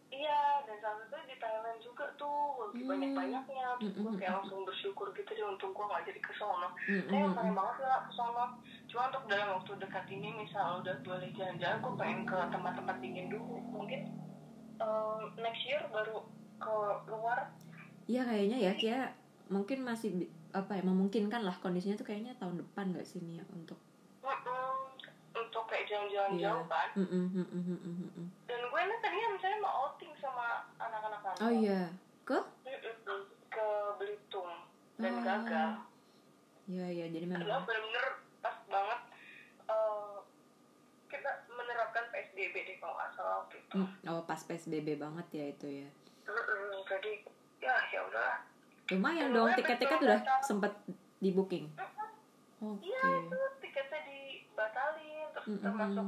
iya 0.09 0.63
dan 0.63 0.77
salah 0.79 1.03
satu 1.03 1.17
di 1.25 1.35
Thailand 1.35 1.79
juga 1.79 2.05
tuh 2.15 2.33
Hmm. 2.75 2.91
banyak 2.91 3.11
banyaknya 3.13 3.67
terus 3.79 3.95
gue 3.95 4.11
kayak 4.19 4.35
langsung 4.35 4.67
bersyukur 4.67 5.07
gitu 5.11 5.31
deh 5.31 5.45
untung 5.47 5.71
gue 5.71 5.85
nggak 5.85 6.03
jadi 6.03 6.19
kesono 6.19 6.75
Mm-mm. 6.85 7.07
saya 7.07 7.31
pengen 7.31 7.55
banget 7.55 7.77
lah 7.81 8.01
kesono 8.03 8.45
cuma 8.85 9.01
untuk 9.07 9.23
dalam 9.25 9.47
waktu 9.55 9.71
dekat 9.79 10.05
ini 10.09 10.29
misal 10.35 10.83
udah 10.83 10.95
boleh 10.99 11.29
jalan-jalan 11.31 11.77
gue 11.79 11.93
pengen 11.95 12.19
ke 12.27 12.37
tempat-tempat 12.51 12.95
dingin 12.99 13.27
dulu 13.31 13.55
mungkin 13.71 14.01
uh, 14.77 15.19
next 15.37 15.63
year 15.63 15.81
baru 15.89 16.23
ke 16.55 16.75
luar. 17.07 17.51
Iya 18.05 18.21
kayaknya 18.23 18.57
ya. 18.61 18.73
Kia 18.73 18.99
mungkin 19.45 19.81
masih 19.81 20.25
apa 20.51 20.73
ya 20.73 20.83
memungkinkan 20.83 21.43
lah 21.43 21.53
kondisinya 21.59 21.93
tuh 21.95 22.07
kayaknya 22.07 22.33
tahun 22.35 22.57
depan 22.57 22.89
nggak 22.89 23.03
sih 23.03 23.19
nih 23.19 23.37
ya 23.37 23.45
untuk 23.51 23.75
Mm-mm. 24.21 24.87
untuk 25.35 25.63
kayak 25.67 25.85
jalan-jalan 25.85 26.31
Iya. 26.33 26.47
jauh 26.47 26.65
kan. 26.65 26.87
Mm-mm, 26.95 27.25
mm-mm, 27.29 27.77
mm-mm, 27.77 28.27
dan 28.45 28.59
gue 28.63 28.79
ini 28.79 28.95
tadinya 28.97 29.29
misalnya 29.31 29.59
mau 29.59 29.73
outing 29.85 30.15
sama 30.15 30.47
anak-anak 30.77 31.19
kantor 31.21 31.43
oh 31.43 31.51
iya. 31.51 31.81
Ke? 32.23 32.39
Mm-mm. 32.63 33.21
ke 33.47 33.67
Belitung. 33.95 34.51
Dan 34.95 35.13
Ah. 35.13 35.21
gagal. 35.21 35.71
Iya 36.65 36.85
iya. 36.89 37.05
Jadi 37.11 37.25
memang 37.27 37.45
bener-bener 37.61 38.05
pas 38.39 38.57
banget 38.65 38.99
eh, 39.65 40.15
kita 41.05 41.29
menerapkan 41.49 42.05
PSBB 42.45 42.55
deh 42.61 42.77
kalau 42.77 42.93
nggak 42.93 43.09
salah 43.17 43.35
waktu 43.41 43.55
itu. 43.57 43.73
Mm, 43.73 43.89
oh 44.13 44.21
pas 44.29 44.41
psbb 44.45 44.87
banget 45.01 45.27
ya 45.33 45.45
itu 45.49 45.67
ya? 45.81 45.89
Mm-mm. 46.25 46.81
jadi 46.85 47.11
ya 47.61 47.75
ya 47.89 48.01
udah 48.05 48.31
lumayan 48.93 49.33
dong 49.33 49.49
tiket-tiket 49.57 49.97
betul, 49.97 50.09
udah 50.09 50.19
sempet 50.45 50.73
di 51.17 51.29
booking 51.33 51.65
iya 52.81 53.01
itu 53.21 53.39
tiketnya 53.61 54.01
dibatalin 54.05 55.25
terus 55.33 55.45
Mm-mm. 55.49 55.61
termasuk 55.65 56.07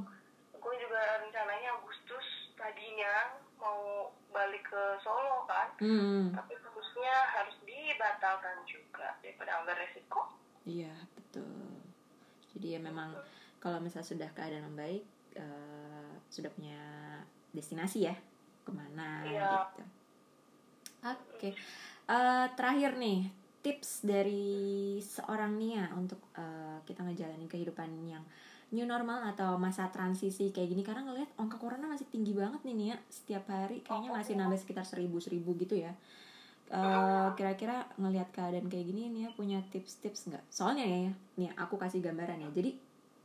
gue 0.58 0.74
juga 0.82 1.02
rencananya 1.22 1.70
Agustus 1.82 2.28
tadinya 2.58 3.38
mau 3.58 4.10
balik 4.34 4.66
ke 4.66 4.84
Solo 5.06 5.46
kan. 5.46 5.70
Hmm, 5.80 6.34
tapi 6.34 6.58
terusnya 6.58 7.16
harus 7.34 7.56
dibatalkan 7.64 8.66
juga 8.66 9.16
daripada 9.22 9.62
ambil 9.62 9.78
resiko. 9.78 10.34
Iya 10.66 10.94
betul. 11.14 11.86
Jadi 12.58 12.68
ya 12.76 12.80
memang 12.82 13.16
kalau 13.62 13.78
misal 13.80 14.02
sudah 14.02 14.28
keadaan 14.34 14.74
membaik 14.74 15.06
eh, 15.38 16.17
sudah 16.28 16.52
punya 16.52 16.78
destinasi 17.52 18.08
ya 18.08 18.16
ke 18.64 18.72
mana 18.72 19.24
Iya. 19.24 19.50
gitu. 19.72 19.84
Oke 21.06 21.50
Eh, 22.08 22.48
terakhir 22.56 22.96
nih 22.96 23.28
tips 23.60 24.08
dari 24.08 24.96
seorang 25.04 25.60
Nia 25.60 25.92
untuk 25.92 26.24
eh, 26.40 26.80
kita 26.88 27.04
ngejalanin 27.04 27.52
kehidupan 27.52 27.92
yang 28.08 28.24
new 28.72 28.88
normal 28.88 29.28
atau 29.28 29.60
masa 29.60 29.92
transisi 29.92 30.56
kayak 30.56 30.72
gini. 30.72 30.88
Karena 30.88 31.04
ngelihat 31.04 31.28
angka 31.36 31.60
corona 31.60 31.84
masih 31.92 32.08
tinggi 32.08 32.32
banget 32.32 32.64
nih 32.64 32.76
Nia. 32.80 32.96
Setiap 33.12 33.44
hari 33.52 33.84
kayaknya 33.84 34.16
masih 34.16 34.34
nambah 34.40 34.56
sekitar 34.56 34.88
seribu 34.88 35.20
seribu 35.20 35.52
gitu 35.60 35.76
ya. 35.76 35.92
Eh, 36.72 37.28
kira-kira 37.36 37.92
ngelihat 38.00 38.32
keadaan 38.32 38.72
kayak 38.72 38.88
gini 38.88 39.12
Nia 39.12 39.36
punya 39.36 39.60
tips-tips 39.68 40.32
nggak? 40.32 40.48
Soalnya 40.48 40.88
ya 40.88 41.12
nih 41.36 41.52
aku 41.60 41.76
kasih 41.76 42.00
gambaran 42.00 42.40
ya. 42.48 42.50
Jadi 42.56 42.72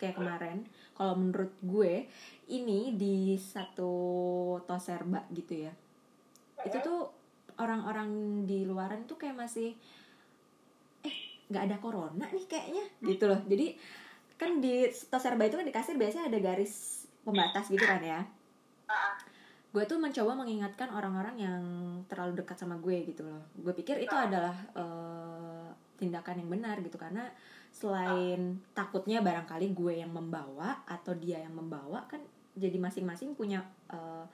kayak 0.02 0.18
kemarin. 0.18 0.66
Kalau 0.98 1.14
menurut 1.14 1.54
gue 1.62 2.10
ini 2.50 2.98
di 2.98 3.38
satu 3.38 3.94
toserba 4.66 5.22
gitu 5.30 5.62
ya. 5.62 5.72
Itu 6.66 6.82
tuh 6.82 7.00
orang-orang 7.62 8.42
di 8.42 8.66
luaran 8.66 9.06
tuh 9.06 9.14
kayak 9.14 9.38
masih 9.38 9.78
eh 11.06 11.16
nggak 11.46 11.70
ada 11.70 11.76
corona 11.78 12.26
nih 12.26 12.46
kayaknya 12.50 12.84
gitu 13.06 13.30
loh. 13.30 13.38
Jadi 13.46 13.78
kan 14.34 14.58
di 14.58 14.90
toserba 15.06 15.46
itu 15.46 15.54
kan 15.54 15.66
di 15.66 15.74
kasir 15.74 15.94
biasanya 15.94 16.26
ada 16.26 16.38
garis 16.42 17.06
pembatas 17.22 17.70
gitu 17.70 17.86
kan 17.86 18.02
ya. 18.02 18.26
Gue 19.72 19.86
tuh 19.86 20.02
mencoba 20.02 20.36
mengingatkan 20.36 20.90
orang-orang 20.90 21.36
yang 21.38 21.62
terlalu 22.10 22.42
dekat 22.42 22.58
sama 22.58 22.76
gue 22.82 23.06
gitu 23.06 23.22
loh. 23.22 23.46
Gue 23.54 23.72
pikir 23.72 24.02
itu 24.02 24.12
adalah 24.12 24.52
eh, 24.74 25.68
tindakan 25.96 26.42
yang 26.42 26.50
benar 26.50 26.76
gitu. 26.82 26.98
Karena 26.98 27.24
selain 27.72 28.61
takutnya 28.76 29.24
barangkali 29.24 29.72
gue 29.72 30.04
yang 30.04 30.12
membawa 30.12 30.85
atau 30.85 31.16
dia 31.16 31.40
yang 31.40 31.56
membawa 31.56 32.04
kan 32.04 32.20
jadi 32.52 32.76
masing-masing 32.76 33.32
punya 33.32 33.64
eh, 33.88 34.24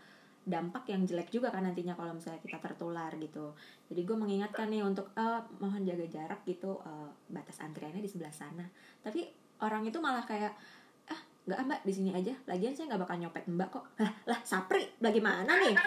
dampak 0.42 0.90
yang 0.90 1.07
jelek 1.07 1.31
juga 1.31 1.55
kan 1.55 1.62
nantinya 1.62 1.94
kalau 1.94 2.16
misalnya 2.16 2.42
kita 2.42 2.59
tertular 2.59 3.12
gitu. 3.20 3.55
Jadi 3.92 4.01
gue 4.03 4.16
mengingatkan 4.18 4.66
nih 4.72 4.83
untuk 4.83 5.14
eh, 5.14 5.40
mohon 5.62 5.87
jaga 5.87 6.05
jarak 6.11 6.42
gitu 6.44 6.83
eh, 6.83 7.09
batas 7.31 7.62
antriannya 7.62 8.03
di 8.03 8.11
sebelah 8.11 8.35
sana. 8.35 8.66
Tapi 9.05 9.29
orang 9.62 9.87
itu 9.87 10.03
malah 10.03 10.27
kayak 10.27 10.51
ah 11.09 11.20
nggak 11.46 11.59
mbak 11.62 11.81
di 11.87 11.92
sini 11.94 12.11
aja. 12.11 12.35
Lagian 12.51 12.74
saya 12.74 12.90
nggak 12.90 13.03
bakal 13.07 13.16
nyopet 13.22 13.44
mbak 13.46 13.68
kok. 13.70 13.85
Lah 14.03 14.12
lah 14.35 14.40
sapri 14.42 14.83
bagaimana 14.98 15.53
nih 15.62 15.79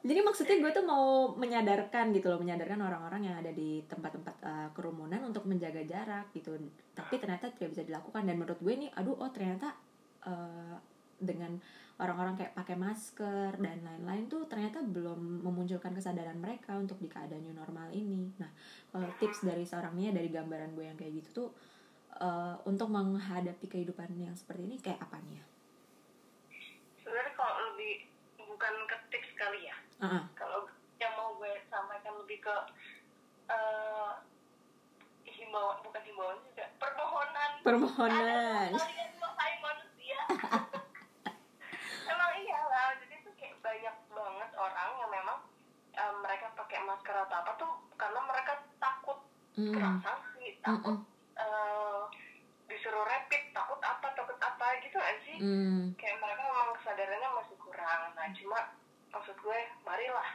jadi 0.00 0.20
maksudnya 0.24 0.56
gue 0.64 0.72
tuh 0.72 0.84
mau 0.88 1.36
menyadarkan 1.36 2.12
gitu 2.16 2.32
loh 2.32 2.40
menyadarkan 2.40 2.80
orang-orang 2.80 3.28
yang 3.28 3.36
ada 3.36 3.52
di 3.52 3.84
tempat-tempat 3.84 4.36
eh, 4.40 4.68
kerumunan 4.72 5.20
untuk 5.28 5.44
menjaga 5.44 5.84
jarak 5.84 6.32
gitu. 6.32 6.56
Tapi 6.96 7.20
ternyata 7.20 7.52
tidak 7.52 7.76
bisa 7.76 7.84
dilakukan. 7.84 8.24
Dan 8.24 8.40
menurut 8.40 8.60
gue 8.60 8.74
nih 8.86 8.90
aduh 8.96 9.16
oh 9.20 9.28
ternyata 9.28 9.76
eh, 10.24 10.76
dengan 11.20 11.60
orang-orang 12.00 12.32
kayak 12.32 12.56
pakai 12.56 12.80
masker 12.80 13.60
dan 13.60 13.76
lain-lain 13.84 14.24
tuh 14.24 14.48
ternyata 14.48 14.80
belum 14.80 15.44
memunculkan 15.44 15.92
kesadaran 15.92 16.40
mereka 16.40 16.80
untuk 16.80 16.96
di 16.96 17.12
keadaan 17.12 17.44
new 17.44 17.52
normal 17.52 17.92
ini. 17.92 18.32
Nah 18.40 18.48
kalau 18.88 19.08
tips 19.20 19.44
dari 19.44 19.68
seorang 19.68 19.92
Nia 19.92 20.16
dari 20.16 20.32
gambaran 20.32 20.72
gue 20.72 20.84
yang 20.88 20.96
kayak 20.96 21.12
gitu 21.20 21.44
tuh 21.44 21.48
eh, 22.16 22.56
untuk 22.64 22.88
menghadapi 22.88 23.68
kehidupan 23.68 24.16
yang 24.16 24.32
seperti 24.32 24.64
ini 24.64 24.76
kayak 24.80 25.04
apa 25.04 25.20
nih 25.28 25.36
ya? 25.36 25.44
sebenarnya 27.10 27.34
kalau 27.34 27.54
lebih 27.74 28.06
bukan 28.38 28.74
ke 28.86 28.96
tips 29.10 29.34
ya 29.66 29.76
Kalau 30.00 30.64
yang 30.96 31.12
mau 31.12 31.36
gue 31.36 31.52
sampaikan 31.68 32.16
lebih 32.24 32.40
ke 32.40 32.56
eh 33.50 34.12
himbauan 35.28 35.76
bukan 35.84 36.02
himbauan 36.02 36.38
juga 36.48 36.64
permohonan. 36.80 37.50
Permohonan. 37.60 38.68
Kalian 38.72 39.10
wahai 39.20 39.54
manusia. 39.60 40.20
Emang 42.10 42.32
iyalah 42.40 42.96
jadi 42.96 43.14
tuh 43.20 43.34
kayak 43.36 43.60
banyak 43.60 43.96
banget 44.08 44.50
orang 44.56 44.90
yang 45.04 45.10
memang 45.12 45.38
eh, 45.92 46.14
mereka 46.24 46.48
pakai 46.56 46.80
masker 46.80 47.16
atau 47.16 47.36
apa 47.36 47.52
tuh 47.60 47.72
karena 47.96 48.20
mereka 48.24 48.52
takut 48.80 49.20
Mm, 49.58 49.74
kena 49.74 49.98
sanksi 49.98 50.62
takut 50.62 50.94
mm, 50.94 51.42
eh, 51.42 52.02
disuruh 52.70 53.02
rapid 53.02 53.50
takut 53.50 53.82
apa 53.82 54.14
takut 54.14 54.38
apa 54.38 54.78
gitu 54.78 54.94
gak 54.94 55.18
sih? 55.26 55.36
Mm. 55.42 55.90
kayak 55.98 56.22
mereka 56.22 56.40
memang 56.46 56.70
kesadarannya 56.78 57.28
masih 57.34 57.56
kurang. 57.58 58.14
Nah 58.14 58.30
cuma 58.30 58.58
maksud 59.10 59.36
gue 59.36 59.58
marilah 59.82 60.30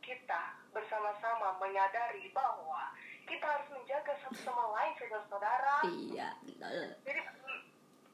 kita 0.00 0.42
bersama-sama 0.70 1.56
menyadari 1.58 2.28
bahwa 2.32 2.92
kita 3.24 3.40
harus 3.40 3.68
menjaga 3.72 4.12
satu 4.20 4.36
sama 4.42 4.64
lain 4.76 4.92
saudara-saudara 5.00 5.76
Iya, 5.86 6.28
betul. 6.44 6.88
jadi 7.04 7.20
mm, 7.24 7.60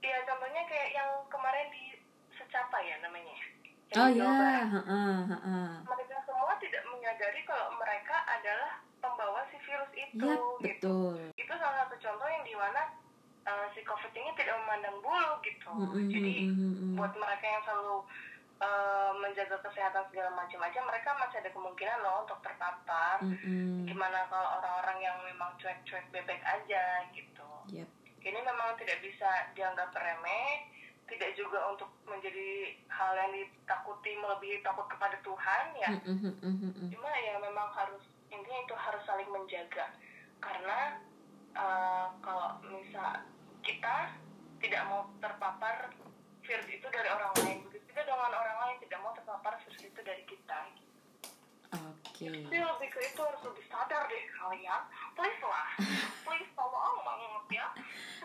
ya 0.00 0.18
contohnya 0.22 0.62
kayak 0.66 0.88
yang 0.94 1.10
kemarin 1.26 1.66
di 1.70 1.84
secapa 2.32 2.78
ya 2.80 2.96
namanya 3.02 3.34
ya 3.34 3.46
Yang 3.90 3.98
Oh 3.98 4.10
ya, 4.14 4.70
heeh. 4.70 5.66
mereka 5.82 6.16
semua 6.22 6.54
tidak 6.62 6.82
menyadari 6.86 7.42
kalau 7.42 7.74
mereka 7.74 8.22
adalah 8.22 8.78
pembawa 9.02 9.42
si 9.50 9.58
virus 9.66 9.90
itu 9.98 10.30
Iya, 10.30 10.62
gitu 10.62 11.18
betul. 11.18 11.18
itu 11.34 11.52
salah 11.58 11.82
satu 11.82 11.98
contoh 11.98 12.28
yang 12.30 12.44
di 12.46 12.54
mana 12.54 12.82
uh, 13.50 13.66
si 13.74 13.82
covid 13.82 14.14
ini 14.14 14.30
tidak 14.38 14.54
memandang 14.62 14.94
bulu 15.02 15.32
gitu 15.42 15.70
Mm, 15.74 15.90
mm, 15.90 16.06
jadi 16.06 16.34
mm, 16.46 16.54
mm, 16.54 16.74
mm. 16.78 16.94
buat 16.94 17.12
mereka 17.18 17.46
yang 17.50 17.62
selalu 17.66 17.98
uh, 18.60 19.10
menjaga 19.16 19.56
kesehatan 19.60 20.04
segala 20.08 20.30
macam 20.32 20.60
aja 20.60 20.78
mereka 20.80 21.10
masih 21.16 21.40
ada 21.40 21.50
kemungkinan 21.50 21.98
loh 22.00 22.24
untuk 22.24 22.38
terpapar 22.40 23.18
Mm, 23.20 23.36
mm. 23.36 23.80
gimana 23.84 24.24
kalau 24.32 24.60
orang-orang 24.60 24.98
yang 25.04 25.16
memang 25.24 25.52
cuek-cuek 25.60 26.08
bebek 26.08 26.40
aja 26.40 27.04
gitu 27.12 27.48
Yep. 27.68 27.88
ini 28.24 28.40
memang 28.40 28.72
tidak 28.80 29.00
bisa 29.04 29.28
dianggap 29.52 29.92
remeh 29.92 30.64
tidak 31.04 31.34
juga 31.34 31.58
untuk 31.68 31.90
menjadi 32.06 32.70
hal 32.86 33.12
yang 33.18 33.32
ditakuti 33.34 34.14
melebihi 34.16 34.62
takut 34.62 34.86
kepada 34.88 35.18
Tuhan 35.20 35.64
ya 35.76 35.90
Mm, 35.90 36.00
mm, 36.06 36.18
mm, 36.22 36.32
mm, 36.40 36.72
mm. 36.80 36.88
cuma 36.94 37.10
ya 37.12 37.34
memang 37.36 37.68
harus 37.74 38.00
intinya 38.30 38.60
itu 38.62 38.74
harus 38.78 39.02
saling 39.04 39.28
menjaga 39.28 39.90
karena 40.40 40.96
uh, 41.52 42.08
kalau 42.24 42.56
misal 42.64 43.20
kita 43.60 44.16
tidak 44.60 44.82
mau 44.88 45.04
terpapar 45.20 45.92
virus 46.50 46.66
itu 46.66 46.86
dari 46.90 47.06
orang 47.06 47.30
lain 47.38 47.62
begitu 47.62 47.84
juga 47.94 48.02
dengan 48.10 48.34
orang 48.34 48.58
lain 48.58 48.76
tidak 48.82 48.98
mau 49.06 49.14
terpapar 49.14 49.54
virus 49.62 49.82
itu 49.86 50.00
dari 50.02 50.22
kita 50.26 50.58
Oke. 51.70 52.26
jadi 52.26 52.66
lebih 52.66 52.88
ke 52.90 52.98
itu 53.06 53.20
harus 53.22 53.38
lebih 53.46 53.62
sadar 53.70 54.10
deh 54.10 54.24
kalian. 54.34 54.82
Please 55.14 55.38
lah. 55.46 55.70
Please 56.26 56.50
tolong 56.58 56.98
banget 57.06 57.44
ya. 57.54 57.66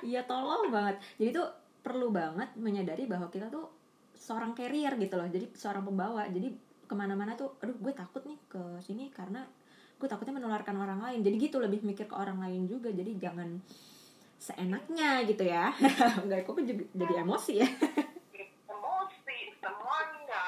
Iya 0.02 0.22
tolong 0.26 0.74
banget. 0.74 0.98
Jadi 1.22 1.30
tuh 1.30 1.48
perlu 1.86 2.10
banget 2.10 2.50
menyadari 2.58 3.06
bahwa 3.06 3.30
kita 3.30 3.54
tuh 3.54 3.70
seorang 4.18 4.58
carrier 4.58 4.98
gitu 4.98 5.14
loh. 5.14 5.30
Jadi 5.30 5.54
seorang 5.54 5.86
pembawa. 5.86 6.26
Jadi 6.26 6.58
ke 6.90 6.94
mana-mana 6.98 7.38
tuh 7.38 7.54
aduh 7.62 7.78
gue 7.78 7.94
takut 7.94 8.26
nih 8.26 8.42
ke 8.50 8.82
sini 8.82 9.14
karena 9.14 9.46
gue 10.02 10.08
takutnya 10.10 10.34
menularkan 10.42 10.76
orang 10.82 11.06
lain. 11.06 11.22
Jadi 11.22 11.36
gitu 11.38 11.62
lebih 11.62 11.86
mikir 11.86 12.10
ke 12.10 12.18
orang 12.18 12.42
lain 12.42 12.66
juga. 12.66 12.90
Jadi 12.90 13.14
jangan 13.22 13.62
seenaknya 14.42 15.22
gitu 15.22 15.46
ya. 15.46 15.70
Enggak 16.26 16.50
kok 16.50 16.58
jadi, 16.66 16.82
jadi 16.98 17.14
emosi 17.22 17.54
ya 17.62 17.70
emosi 18.96 19.58
semuanya 19.58 20.42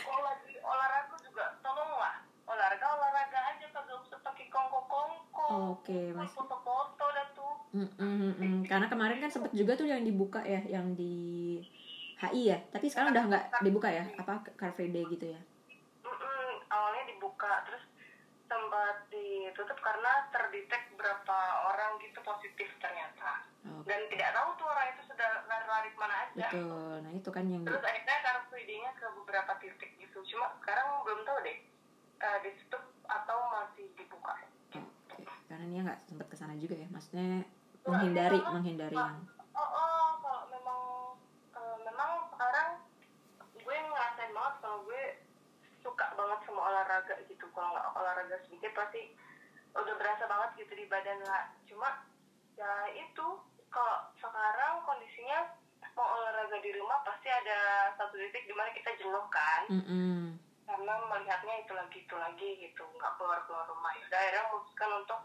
kalau 0.00 0.22
lagi 0.24 0.56
olahraga 0.64 1.16
juga 1.20 1.44
tolonglah 1.60 2.24
olahraga 2.48 2.86
olahraga 2.96 3.38
aja 3.52 3.66
kagak 3.68 3.98
usah 4.00 4.18
pakai 4.24 4.48
kongko 4.48 4.80
oke 5.56 5.98
mas. 6.12 6.32
Foto-foto 6.32 7.04
dah 7.12 7.26
tuh. 7.32 7.54
Mm, 7.72 7.88
mm, 7.88 7.96
mm, 7.98 8.34
mm. 8.36 8.60
karena 8.68 8.86
kemarin 8.86 9.18
kan 9.20 9.30
sempet 9.32 9.52
juga 9.56 9.72
tuh 9.76 9.88
yang 9.88 10.04
dibuka 10.04 10.40
ya 10.44 10.60
yang 10.68 10.92
di 10.92 11.58
HI 12.20 12.42
ya. 12.52 12.58
Tapi 12.72 12.86
sekarang 12.88 13.12
udah 13.12 13.24
nggak 13.28 13.44
dibuka 13.64 13.88
ya? 13.88 14.04
Apa 14.20 14.44
Car 14.56 14.72
Free 14.76 14.92
Day 14.92 15.04
gitu 15.08 15.32
ya? 15.32 15.40
Mm-mm, 16.04 16.50
awalnya 16.72 17.04
dibuka 17.10 17.66
terus 17.68 17.84
sempat 18.46 19.10
ditutup 19.10 19.78
karena 19.82 20.30
terdetek 20.30 20.94
berapa 20.94 21.38
orang 21.74 21.98
gitu 22.00 22.22
positif 22.22 22.70
ternyata. 22.78 23.46
Oke. 23.66 23.90
dan 23.90 24.00
tidak 24.06 24.30
tahu 24.30 24.48
tuh 24.62 24.66
orang 24.70 24.86
itu 24.94 25.02
sudah 25.10 25.30
lari-lari 25.50 25.90
ke 25.90 25.98
mana 25.98 26.16
aja. 26.22 26.46
Betul. 26.46 26.94
Nah 27.02 27.12
itu 27.18 27.30
kan 27.34 27.44
yang 27.50 27.62
terus 27.66 27.82
akhirnya 27.82 28.16
Car 28.22 28.38
Free 28.46 28.62
Day-nya 28.62 28.94
ke 28.94 29.06
beberapa 29.22 29.52
titik 29.58 29.90
gitu. 29.98 30.18
Cuma 30.22 30.54
sekarang 30.62 31.02
belum 31.02 31.26
tahu 31.26 31.38
deh 31.42 31.58
eh, 32.22 32.38
ditutup 32.46 32.82
atau 33.10 33.38
masih 33.50 33.90
dibuka 33.98 34.38
karena 35.46 35.64
dia 35.70 35.80
nggak 35.86 36.00
sempet 36.10 36.26
ke 36.26 36.36
sana 36.36 36.54
juga 36.58 36.74
ya, 36.74 36.88
maksudnya 36.90 37.46
menghindari, 37.86 38.40
menghindari. 38.50 38.98
Yang. 38.98 39.18
oh, 39.54 39.62
oh 39.62 40.06
kalau 40.20 40.42
memang 40.50 40.80
eh, 41.54 41.78
memang 41.86 42.10
sekarang 42.34 42.68
gue 43.54 43.76
ngerasain 43.76 44.32
banget 44.34 44.54
kalau 44.62 44.78
gue 44.86 45.02
suka 45.86 46.06
banget 46.18 46.38
sama 46.46 46.60
olahraga 46.66 47.14
gitu. 47.30 47.46
Kalau 47.54 47.68
nggak 47.70 47.88
olahraga 47.94 48.36
sedikit 48.46 48.72
pasti 48.74 49.14
udah 49.76 49.94
berasa 50.00 50.24
banget 50.26 50.50
gitu 50.66 50.72
di 50.74 50.86
badan 50.90 51.20
lah. 51.22 51.54
Cuma 51.70 51.88
ya 52.58 52.90
itu 52.98 53.26
kalau 53.70 53.98
sekarang 54.18 54.82
kondisinya 54.82 55.54
mau 55.94 56.20
olahraga 56.20 56.58
di 56.60 56.74
rumah 56.74 57.00
pasti 57.06 57.30
ada 57.30 57.92
satu 57.94 58.18
titik 58.18 58.50
di 58.50 58.54
mana 58.54 58.74
kita 58.74 58.90
jenuh 58.98 59.26
kan. 59.30 59.62
Mm-mm. 59.70 60.42
karena 60.66 60.98
melihatnya 60.98 61.62
itu 61.62 61.72
lagi 61.78 61.98
itu 62.02 62.16
lagi 62.18 62.50
gitu. 62.58 62.82
Nggak 62.98 63.14
keluar 63.14 63.38
keluar 63.46 63.70
rumah. 63.70 63.94
Ya 63.94 64.18
akhirnya 64.18 64.50
memutuskan 64.50 64.90
untuk 64.98 65.20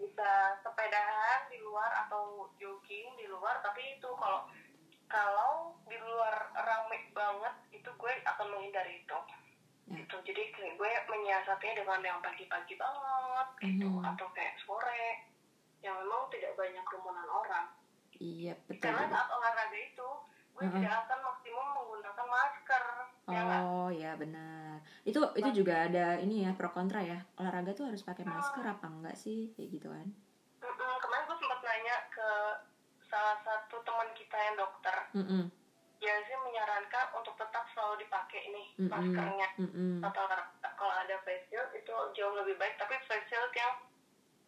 bisa 0.00 0.30
sepedahan 0.58 1.44
di 1.46 1.60
luar 1.60 1.92
atau 2.06 2.48
jogging 2.56 3.12
di 3.14 3.28
luar 3.28 3.60
tapi 3.60 4.00
itu 4.00 4.08
kalau 4.16 4.48
kalau 5.06 5.52
di 5.84 5.98
luar 6.00 6.34
rame 6.56 7.12
banget 7.12 7.54
itu 7.70 7.90
gue 7.92 8.12
akan 8.24 8.46
menghindari 8.48 8.98
itu 8.98 9.18
Ya. 9.90 9.98
gitu 9.98 10.22
jadi 10.22 10.42
gue 10.54 10.90
menyiasatinya 11.10 11.82
dengan 11.82 11.98
yang 12.00 12.18
pagi-pagi 12.22 12.78
banget 12.78 13.48
gitu 13.58 13.90
Mhm. 13.90 14.06
atau 14.06 14.26
kayak 14.30 14.54
sore 14.62 15.26
yang 15.82 15.98
memang 15.98 16.30
tidak 16.30 16.54
banyak 16.54 16.78
kerumunan 16.86 17.26
orang 17.26 17.66
Iya 18.14 18.54
betul. 18.70 18.86
karena 18.86 19.10
saat 19.10 19.28
olahraga 19.28 19.74
itu 19.74 20.08
gue 20.54 20.62
Mhm. 20.62 20.78
tidak 20.78 20.94
akan 20.94 21.18
maksimum 21.26 21.66
menggunakan 21.74 22.26
masker? 22.28 22.84
Oh 23.30 23.88
ya 23.94 24.18
benar. 24.18 24.82
Itu 25.06 25.22
itu 25.38 25.50
juga 25.62 25.86
ada 25.86 26.18
ini 26.18 26.44
ya 26.44 26.50
pro 26.54 26.70
kontra 26.74 27.00
ya. 27.00 27.18
Olahraga 27.38 27.72
tuh 27.72 27.88
harus 27.88 28.02
pakai 28.02 28.26
masker 28.26 28.64
apa 28.66 28.86
enggak 28.90 29.16
sih 29.16 29.54
kayak 29.54 29.68
gitu 29.78 29.88
kan? 29.88 30.08
Mm-mm, 30.60 30.94
kemarin 31.00 31.24
gue 31.24 31.36
sempat 31.40 31.60
nanya 31.64 31.96
ke 32.12 32.28
salah 33.08 33.36
satu 33.42 33.82
teman 33.82 34.08
kita 34.14 34.36
yang 34.38 34.56
dokter 34.60 34.96
Mm-mm. 35.18 35.50
dia 35.98 36.14
sih 36.24 36.36
menyarankan 36.38 37.06
untuk 37.18 37.34
tetap 37.34 37.66
selalu 37.74 38.06
dipakai 38.06 38.42
nih 38.54 38.66
Mm-mm. 38.78 38.90
maskernya 38.92 39.48
Mm-mm. 39.58 39.98
atau 40.04 40.24
kalau 40.78 40.94
ada 40.94 41.16
face 41.26 41.44
shield 41.50 41.70
itu 41.74 41.94
jauh 42.14 42.34
lebih 42.38 42.54
baik 42.60 42.78
tapi 42.78 42.94
face 43.08 43.26
shield 43.26 43.50
yang 43.56 43.74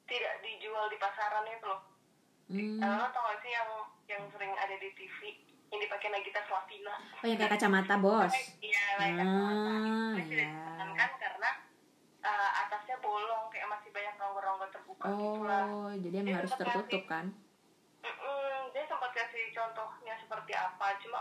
tidak 0.06 0.34
dijual 0.44 0.86
di 0.92 0.98
pasaran 1.00 1.48
itu 1.48 1.66
loh. 1.66 1.82
Eh, 2.52 2.76
lo 2.76 3.06
tau 3.16 3.24
gak 3.32 3.38
sih 3.40 3.50
yang 3.50 3.70
yang 4.12 4.22
sering 4.28 4.52
ada 4.52 4.76
di 4.76 4.92
TV 4.92 5.18
yang 5.72 5.80
dipakai 5.80 6.08
Nagita 6.08 6.40
Slavina 6.42 6.94
Oh 7.16 7.26
yang 7.26 7.38
kayak 7.38 7.52
kacamata 7.52 7.94
bos. 7.96 8.34
iya 8.60 8.84
kayak 8.94 9.12
Ah, 9.14 9.18
kacamata 9.18 9.70
itu 9.72 10.28
tidak 10.28 10.36
ya. 10.38 10.52
disarankan 10.52 11.10
karena 11.18 11.50
eh, 12.22 12.50
atasnya 12.60 12.96
bolong 12.98 13.44
kayak 13.48 13.66
masih 13.68 13.88
banyak 13.90 14.14
rongga-rongga 14.14 14.66
terbuka 14.70 15.04
gitu 15.10 15.40
lah 15.42 15.64
Oh 15.66 15.90
jadi 15.96 16.16
emang 16.18 16.36
harus 16.38 16.52
tertutup 16.54 17.02
kan? 17.04 17.26
Mm-mm, 17.98 18.54
dia 18.70 18.84
sempat 18.84 19.10
kasih 19.12 19.44
contohnya 19.50 20.14
seperti 20.16 20.52
apa 20.52 20.86
cuma 20.98 21.20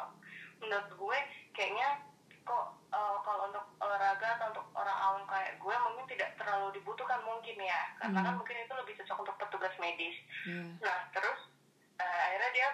menurut 0.57 0.89
gue 0.91 1.17
kayaknya 1.51 1.89
kok 2.41 2.65
eh, 2.89 3.17
kalau 3.21 3.47
untuk 3.47 3.65
olahraga 3.77 4.27
atau 4.35 4.51
untuk 4.51 4.65
orang 4.73 4.97
awam 4.99 5.23
kayak 5.25 5.55
gue 5.57 5.75
mungkin 5.79 6.05
tidak 6.09 6.35
terlalu 6.35 6.73
dibutuhkan 6.73 7.21
mungkin 7.21 7.55
ya 7.55 7.81
karena 7.95 8.19
Hmm. 8.19 8.27
kan 8.27 8.35
mungkin 8.35 8.57
itu 8.59 8.73
lebih 8.75 8.93
cocok 8.99 9.17
untuk 9.21 9.35
petugas 9.39 9.73
medis 9.77 10.17
Iya. 10.43 10.65
nah 10.79 10.97
terus 11.09 11.39
eh, 11.97 12.19
akhirnya 12.27 12.51
dia 12.51 12.69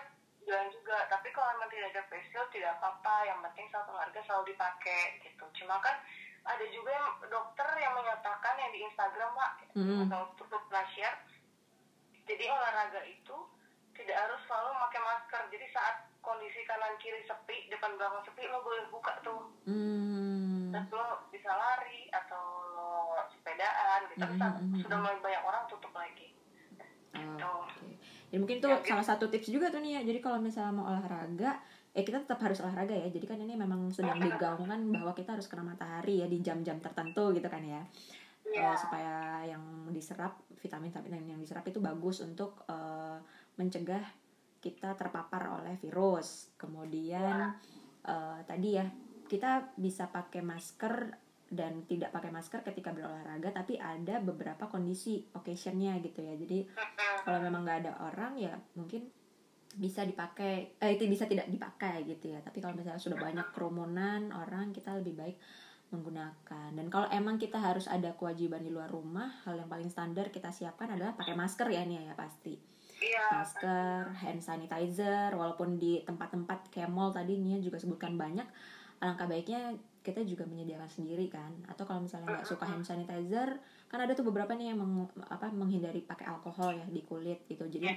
bilang 0.48 0.72
juga. 0.72 0.98
Tapi 1.12 1.28
kalau 1.36 1.52
memang 1.60 1.70
tidak 1.70 1.92
ada 1.92 2.02
face 2.08 2.28
shield 2.32 2.48
tidak 2.56 2.80
apa-apa. 2.80 3.28
Yang 3.28 3.40
penting 3.52 3.68
saat 3.70 3.86
olahraga 3.92 4.22
selalu 4.24 4.56
dipakai 4.56 5.02
gitu. 5.28 5.46
Cuma 5.60 5.76
kan 5.84 6.00
ada 6.48 6.66
juga 6.72 6.96
yang 6.96 7.08
dokter 7.28 7.68
yang 7.76 7.92
menyatakan 7.92 8.56
yang 8.56 8.72
di 8.72 8.80
Instagram 8.88 9.36
pak 9.36 9.52
atau 9.76 10.22
tutup 10.40 10.64
share 10.96 11.20
jadi 12.28 12.44
olahraga 12.52 13.02
itu 13.08 13.38
tidak 13.96 14.18
harus 14.20 14.40
selalu 14.46 14.70
pakai 14.84 15.02
masker. 15.02 15.42
Jadi 15.48 15.66
saat 15.72 15.96
kondisi 16.20 16.60
kanan 16.68 17.00
kiri 17.00 17.24
sepi 17.24 17.72
depan 17.72 17.96
belakang 17.96 18.28
sepi 18.28 18.44
lo 18.52 18.60
boleh 18.62 18.84
buka 18.92 19.16
tuh. 19.24 19.48
Hmm. 19.64 20.76
terus 20.76 20.92
lo 20.92 21.24
bisa 21.32 21.48
lari 21.48 22.12
atau 22.12 22.44
lo 22.76 22.92
sepedaan 23.32 24.00
gitu. 24.12 24.28
Mhm, 24.28 24.84
sudah 24.84 24.98
mulai 25.00 25.18
banyak 25.24 25.44
orang 25.48 25.64
tutup 25.72 25.96
lagi. 25.96 26.36
Gitu. 27.16 27.48
Oke. 27.48 27.97
Jadi 28.28 28.40
mungkin 28.44 28.58
itu 28.60 28.68
Ya, 28.68 28.80
salah 28.84 29.06
satu 29.06 29.32
tips 29.32 29.48
juga 29.48 29.72
tuh 29.72 29.80
nih 29.80 30.00
ya. 30.00 30.02
Jadi 30.04 30.20
kalau 30.20 30.38
misalnya 30.44 30.74
mau 30.76 30.86
olahraga, 30.92 31.60
eh 31.96 32.04
kita 32.04 32.24
tetap 32.28 32.40
harus 32.44 32.60
olahraga 32.60 32.92
ya. 32.92 33.08
Jadi 33.08 33.26
kan 33.26 33.40
ini 33.40 33.56
memang 33.56 33.88
sedang 33.96 34.20
digaungkan 34.20 34.80
bahwa 34.92 35.16
kita 35.16 35.40
harus 35.40 35.48
kena 35.48 35.64
matahari 35.64 36.20
ya 36.22 36.28
di 36.28 36.44
jam-jam 36.44 36.78
tertentu 36.84 37.32
gitu 37.32 37.48
kan 37.48 37.64
ya. 37.64 37.82
Iya. 38.48 38.72
Eh, 38.72 38.76
supaya 38.76 39.16
yang 39.48 39.64
diserap 39.92 40.44
vitamin-vitamin 40.60 41.36
yang 41.36 41.42
diserap 41.42 41.64
itu 41.68 41.80
bagus 41.80 42.24
untuk 42.24 42.64
eh, 42.68 43.18
mencegah 43.56 44.04
kita 44.60 44.96
terpapar 45.00 45.64
oleh 45.64 45.80
virus. 45.80 46.52
Kemudian 46.60 47.56
eh, 48.04 48.40
tadi 48.44 48.70
ya 48.76 48.88
kita 49.28 49.76
bisa 49.76 50.08
pakai 50.08 50.40
masker 50.44 51.27
dan 51.48 51.88
tidak 51.88 52.12
pakai 52.12 52.32
masker 52.32 52.60
ketika 52.64 52.92
berolahraga 52.92 53.56
tapi 53.56 53.80
ada 53.80 54.20
beberapa 54.20 54.68
kondisi 54.68 55.24
occasionnya 55.32 55.96
gitu 56.04 56.20
ya. 56.20 56.36
Jadi 56.36 56.68
kalau 57.24 57.40
memang 57.40 57.64
nggak 57.64 57.80
ada 57.88 57.94
orang 58.04 58.36
ya 58.36 58.54
mungkin 58.76 59.08
bisa 59.78 60.02
dipakai 60.04 60.80
eh 60.82 60.92
itu 60.98 61.06
bisa 61.08 61.30
tidak 61.30 61.48
dipakai 61.48 62.04
gitu 62.04 62.36
ya. 62.36 62.40
Tapi 62.44 62.60
kalau 62.60 62.76
misalnya 62.76 63.00
sudah 63.00 63.20
banyak 63.20 63.48
kerumunan 63.56 64.32
orang 64.36 64.76
kita 64.76 64.96
lebih 65.00 65.16
baik 65.16 65.38
menggunakan. 65.88 66.76
Dan 66.76 66.92
kalau 66.92 67.08
emang 67.08 67.40
kita 67.40 67.64
harus 67.64 67.88
ada 67.88 68.12
kewajiban 68.20 68.60
di 68.60 68.68
luar 68.68 68.92
rumah 68.92 69.40
hal 69.48 69.56
yang 69.56 69.72
paling 69.72 69.88
standar 69.88 70.28
kita 70.28 70.52
siapkan 70.52 70.92
adalah 70.92 71.16
pakai 71.16 71.32
masker 71.32 71.68
ya 71.72 71.88
nih 71.88 72.12
ya 72.12 72.16
pasti. 72.18 72.60
Iya 72.98 73.24
masker 73.30 74.10
hand 74.26 74.42
sanitizer 74.42 75.30
walaupun 75.38 75.78
di 75.78 76.02
tempat-tempat 76.04 76.74
kayak 76.74 76.90
mall 76.90 77.14
tadi 77.14 77.38
Nia 77.38 77.62
juga 77.62 77.78
sebutkan 77.78 78.18
banyak 78.18 78.50
alangkah 78.98 79.30
baiknya 79.30 79.76
kita 80.02 80.24
juga 80.24 80.48
menyediakan 80.48 80.88
sendiri 80.88 81.28
kan. 81.28 81.52
Atau 81.68 81.84
kalau 81.84 82.00
misalnya 82.00 82.40
nggak 82.40 82.48
suka 82.48 82.64
hand 82.64 82.88
sanitizer 82.88 83.60
kan 83.92 84.00
ada 84.00 84.16
tuh 84.16 84.24
beberapa 84.24 84.56
nih 84.56 84.72
yang 84.72 84.80
meng- 84.80 85.12
apa 85.28 85.52
menghindari 85.52 86.00
pakai 86.04 86.28
alkohol 86.32 86.72
ya 86.76 86.86
di 86.88 87.04
kulit 87.04 87.44
gitu. 87.52 87.68
Jadi 87.68 87.92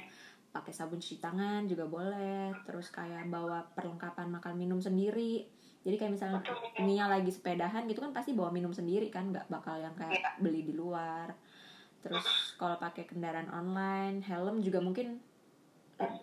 pakai 0.51 0.75
sabun 0.75 0.99
cuci 0.99 1.23
tangan 1.23 1.71
juga 1.71 1.87
boleh 1.87 2.51
terus 2.67 2.91
kayak 2.91 3.31
bawa 3.31 3.63
perlengkapan 3.79 4.27
makan 4.27 4.59
minum 4.59 4.83
sendiri. 4.83 5.47
Jadi 5.87 5.97
kayak 5.97 6.13
misalnya 6.19 6.43
Nia 6.83 7.07
lagi 7.07 7.31
sepedahan 7.31 7.87
gitu 7.87 8.03
kan 8.03 8.11
pasti 8.11 8.35
bawa 8.35 8.51
minum 8.51 8.75
sendiri 8.75 9.07
kan 9.09 9.31
nggak 9.31 9.47
bakal 9.47 9.79
yang 9.79 9.95
kayak 9.95 10.37
beli 10.43 10.67
di 10.67 10.75
luar. 10.75 11.31
Terus 12.03 12.27
kalau 12.59 12.75
pakai 12.81 13.07
kendaraan 13.07 13.49
online 13.55 14.25
helm 14.27 14.59
juga 14.61 14.83
mungkin 14.83 15.23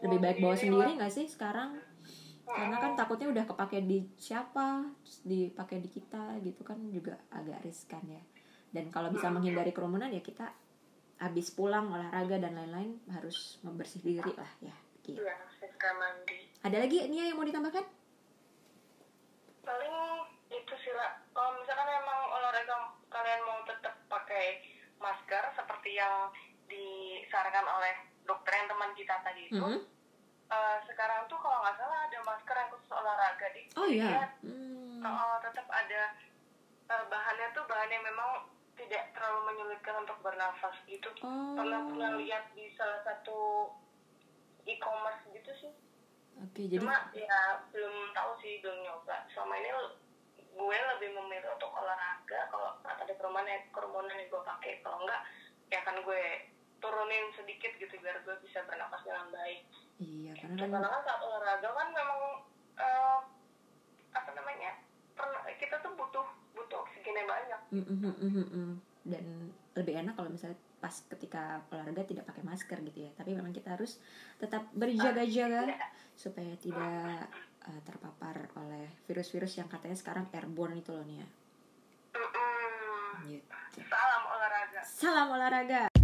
lebih 0.04 0.20
baik 0.20 0.38
bawa 0.42 0.56
sendiri 0.58 0.92
nggak 0.98 1.14
sih 1.14 1.26
sekarang 1.30 1.78
karena 2.48 2.76
kan 2.80 2.92
takutnya 2.96 3.28
udah 3.28 3.44
kepake 3.44 3.84
di 3.84 4.08
siapa 4.16 4.88
terus 5.04 5.20
dipakai 5.28 5.84
di 5.84 5.90
kita 5.92 6.40
gitu 6.40 6.64
kan 6.64 6.80
juga 6.88 7.20
agak 7.28 7.60
riskan 7.62 8.04
ya. 8.08 8.24
Dan 8.72 8.88
kalau 8.88 9.12
bisa 9.12 9.28
menghindari 9.28 9.76
kerumunan 9.76 10.08
ya 10.08 10.24
kita 10.24 10.52
habis 11.18 11.50
pulang 11.52 11.90
olahraga 11.90 12.38
dan 12.38 12.54
lain-lain 12.54 13.02
harus 13.10 13.58
membersih 13.66 14.00
diri 14.06 14.32
lah 14.38 14.52
ya 14.62 14.76
gitu. 15.02 15.24
iya 15.24 15.34
mandi. 15.98 16.40
Ada 16.62 16.78
lagi 16.84 17.08
Nia 17.10 17.32
yang 17.32 17.38
mau 17.40 17.48
ditambahkan? 17.48 17.86
Paling 19.64 19.96
itu 20.52 20.74
sih 20.84 20.94
lah 20.94 21.20
kalau 21.34 21.58
misalkan 21.60 21.88
emang 21.90 22.20
olahraga 22.32 22.76
kalian 23.08 23.42
mau 23.44 23.60
tetap 23.68 23.96
pakai 24.08 24.64
masker 25.00 25.44
seperti 25.56 26.00
yang 26.00 26.32
disarankan 26.68 27.66
oleh 27.68 27.94
dokter 28.28 28.52
yang 28.56 28.68
teman 28.68 28.92
kita 28.96 29.16
tadi 29.24 29.42
itu 29.48 29.58
Mhm. 29.58 29.97
Eh, 30.48 30.78
sekarang 30.88 31.28
tuh 31.28 31.40
kalau 31.40 31.60
nggak 31.64 31.76
salah 31.76 32.00
ada 32.08 32.20
masker 32.24 32.56
yang 32.56 32.70
khusus 32.72 32.92
olahraga 32.92 33.48
di 33.52 33.62
oh 33.76 33.88
iya. 33.88 34.08
dia, 34.08 34.26
Hmm. 34.44 35.04
eh, 35.04 35.36
tetap 35.44 35.68
ada. 35.68 36.04
Eh, 36.88 37.04
bahannya 37.12 37.48
tuh 37.52 37.64
bahan 37.68 37.92
yang 37.92 38.04
memang 38.04 38.48
tidak 38.78 39.04
terlalu 39.12 39.40
menyulitkan 39.52 40.06
untuk 40.06 40.18
bernafas 40.22 40.76
gitu. 40.86 41.10
Oh. 41.26 41.58
pernah 41.58 41.82
pernah 41.90 42.12
lihat 42.22 42.54
di 42.54 42.72
salah 42.78 43.02
satu 43.04 43.72
e-commerce 44.64 45.26
gitu 45.34 45.52
sih. 45.60 45.74
Oke 46.38 46.70
jadi 46.70 46.78
cuma 46.78 47.10
ya 47.18 47.66
belum 47.74 48.14
tahu 48.14 48.32
sih 48.40 48.62
belum 48.62 48.78
nyoba. 48.86 49.26
Selama 49.34 49.58
ini 49.58 49.70
gue 50.54 50.78
lebih 50.96 51.10
memilih 51.18 51.50
untuk 51.58 51.74
olahraga. 51.74 52.40
Kalau 52.54 52.78
ada 52.86 53.14
kerumunan 53.18 53.50
ya 53.50 53.60
kerumunan 53.74 54.14
yang 54.14 54.30
gue 54.30 54.42
pakai. 54.46 54.72
Kalau 54.86 55.02
enggak 55.02 55.22
ya 55.74 55.80
kan 55.82 55.98
gue 56.00 56.24
turunin 56.78 57.26
sedikit 57.34 57.74
gitu 57.82 57.98
biar 58.00 58.22
gue 58.22 58.36
bisa 58.46 58.62
bernapas 58.70 59.02
dengan 59.02 59.34
baik 59.34 59.66
iya 59.98 60.32
karena 60.38 60.56
kan 60.70 60.82
kan 60.82 61.02
saat 61.06 61.22
olahraga. 61.22 61.68
Kan 61.74 61.88
memang 61.94 62.20
eh, 62.78 63.18
apa 64.14 64.30
namanya 64.34 64.72
pernah 65.18 65.42
kita 65.58 65.76
tuh 65.82 65.94
butuh 65.98 66.28
butuh 66.54 66.78
oksigennya 66.86 67.26
banyak. 67.26 67.60
Mm, 67.74 67.86
mm, 67.86 68.00
mm, 68.02 68.16
mm, 68.22 68.48
mm. 68.54 68.74
dan 69.08 69.26
lebih 69.78 69.94
enak 70.06 70.14
kalau 70.18 70.30
misalnya 70.30 70.58
pas 70.78 70.94
ketika 71.10 71.66
olahraga 71.74 72.06
tidak 72.06 72.30
pakai 72.30 72.44
masker 72.46 72.78
gitu 72.86 73.10
ya. 73.10 73.12
Tapi 73.18 73.34
memang 73.34 73.54
kita 73.54 73.74
harus 73.74 73.98
tetap 74.38 74.70
berjaga-jaga 74.78 75.74
Ya, 75.74 75.90
supaya 76.14 76.54
tidak 76.58 77.30
uh, 77.68 77.82
terpapar 77.84 78.48
oleh 78.58 78.88
virus-virus 79.06 79.60
yang 79.60 79.68
katanya 79.68 79.98
sekarang 80.00 80.26
airborne 80.32 80.80
itu 80.80 80.96
loh 80.96 81.04
nih 81.04 81.22
ya 81.22 81.28
mm-mm. 82.16 83.28
gitu. 83.28 83.54
salam 83.86 84.24
olahraga. 84.26 84.82
Salam 84.88 85.28
olahraga 85.30 85.97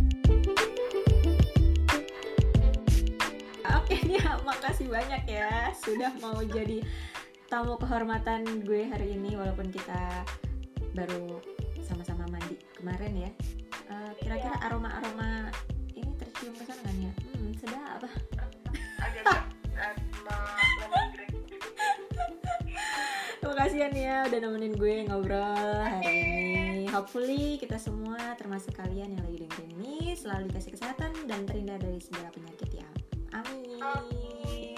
oke 3.83 3.99
nih 4.07 4.15
makasih 4.47 4.87
banyak 4.87 5.27
ya 5.27 5.75
sudah 5.75 6.15
mau 6.23 6.39
jadi 6.39 6.79
tamu 7.51 7.75
kehormatan 7.75 8.63
gue 8.63 8.87
hari 8.87 9.19
ini 9.19 9.35
walaupun 9.35 9.67
kita 9.67 10.23
baru 10.95 11.43
sama-sama 11.83 12.23
mandi 12.31 12.55
kemarin 12.79 13.27
ya. 13.27 13.31
Eh, 13.91 14.11
kira-kira 14.23 14.55
aroma-aroma 14.63 15.51
ini 15.99 16.15
tercium 16.15 16.55
ke 16.55 16.63
sana 16.63 16.79
kan 16.79 16.95
ya? 16.95 17.11
Hmm 17.11 17.51
sedap. 17.59 18.07
Agak 19.03 19.43
kasih 23.67 23.79
ya 23.79 23.89
Nia 23.91 24.17
udah 24.31 24.39
nemenin 24.39 24.73
gue 24.79 24.95
ngobrol 25.11 25.83
hari 25.83 26.07
ini. 26.07 26.87
Hopefully 26.87 27.59
kita 27.59 27.75
semua 27.75 28.31
termasuk 28.39 28.79
kalian 28.79 29.11
yang 29.11 29.23
lagi 29.27 29.43
dengerin 29.43 29.71
ini 29.83 30.15
selalu 30.15 30.51
dikasih 30.55 30.71
kesehatan 30.79 31.11
dan 31.27 31.43
terhindar 31.43 31.83
dari 31.83 31.99
segala 31.99 32.31
penyakit 32.31 32.79
ya. 32.79 32.92
Amin. 33.33 33.81
Amin. 33.81 34.77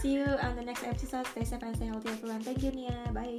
See 0.00 0.14
you 0.14 0.24
on 0.24 0.56
the 0.56 0.62
next 0.62 0.84
episode. 0.84 1.26
Stay 1.28 1.44
safe 1.44 1.62
and 1.62 1.76
stay 1.76 1.86
healthy 1.86 2.10
everyone. 2.10 2.40
Thank 2.40 2.62
you 2.62 2.70
Nia. 2.70 3.10
Bye. 3.12 3.36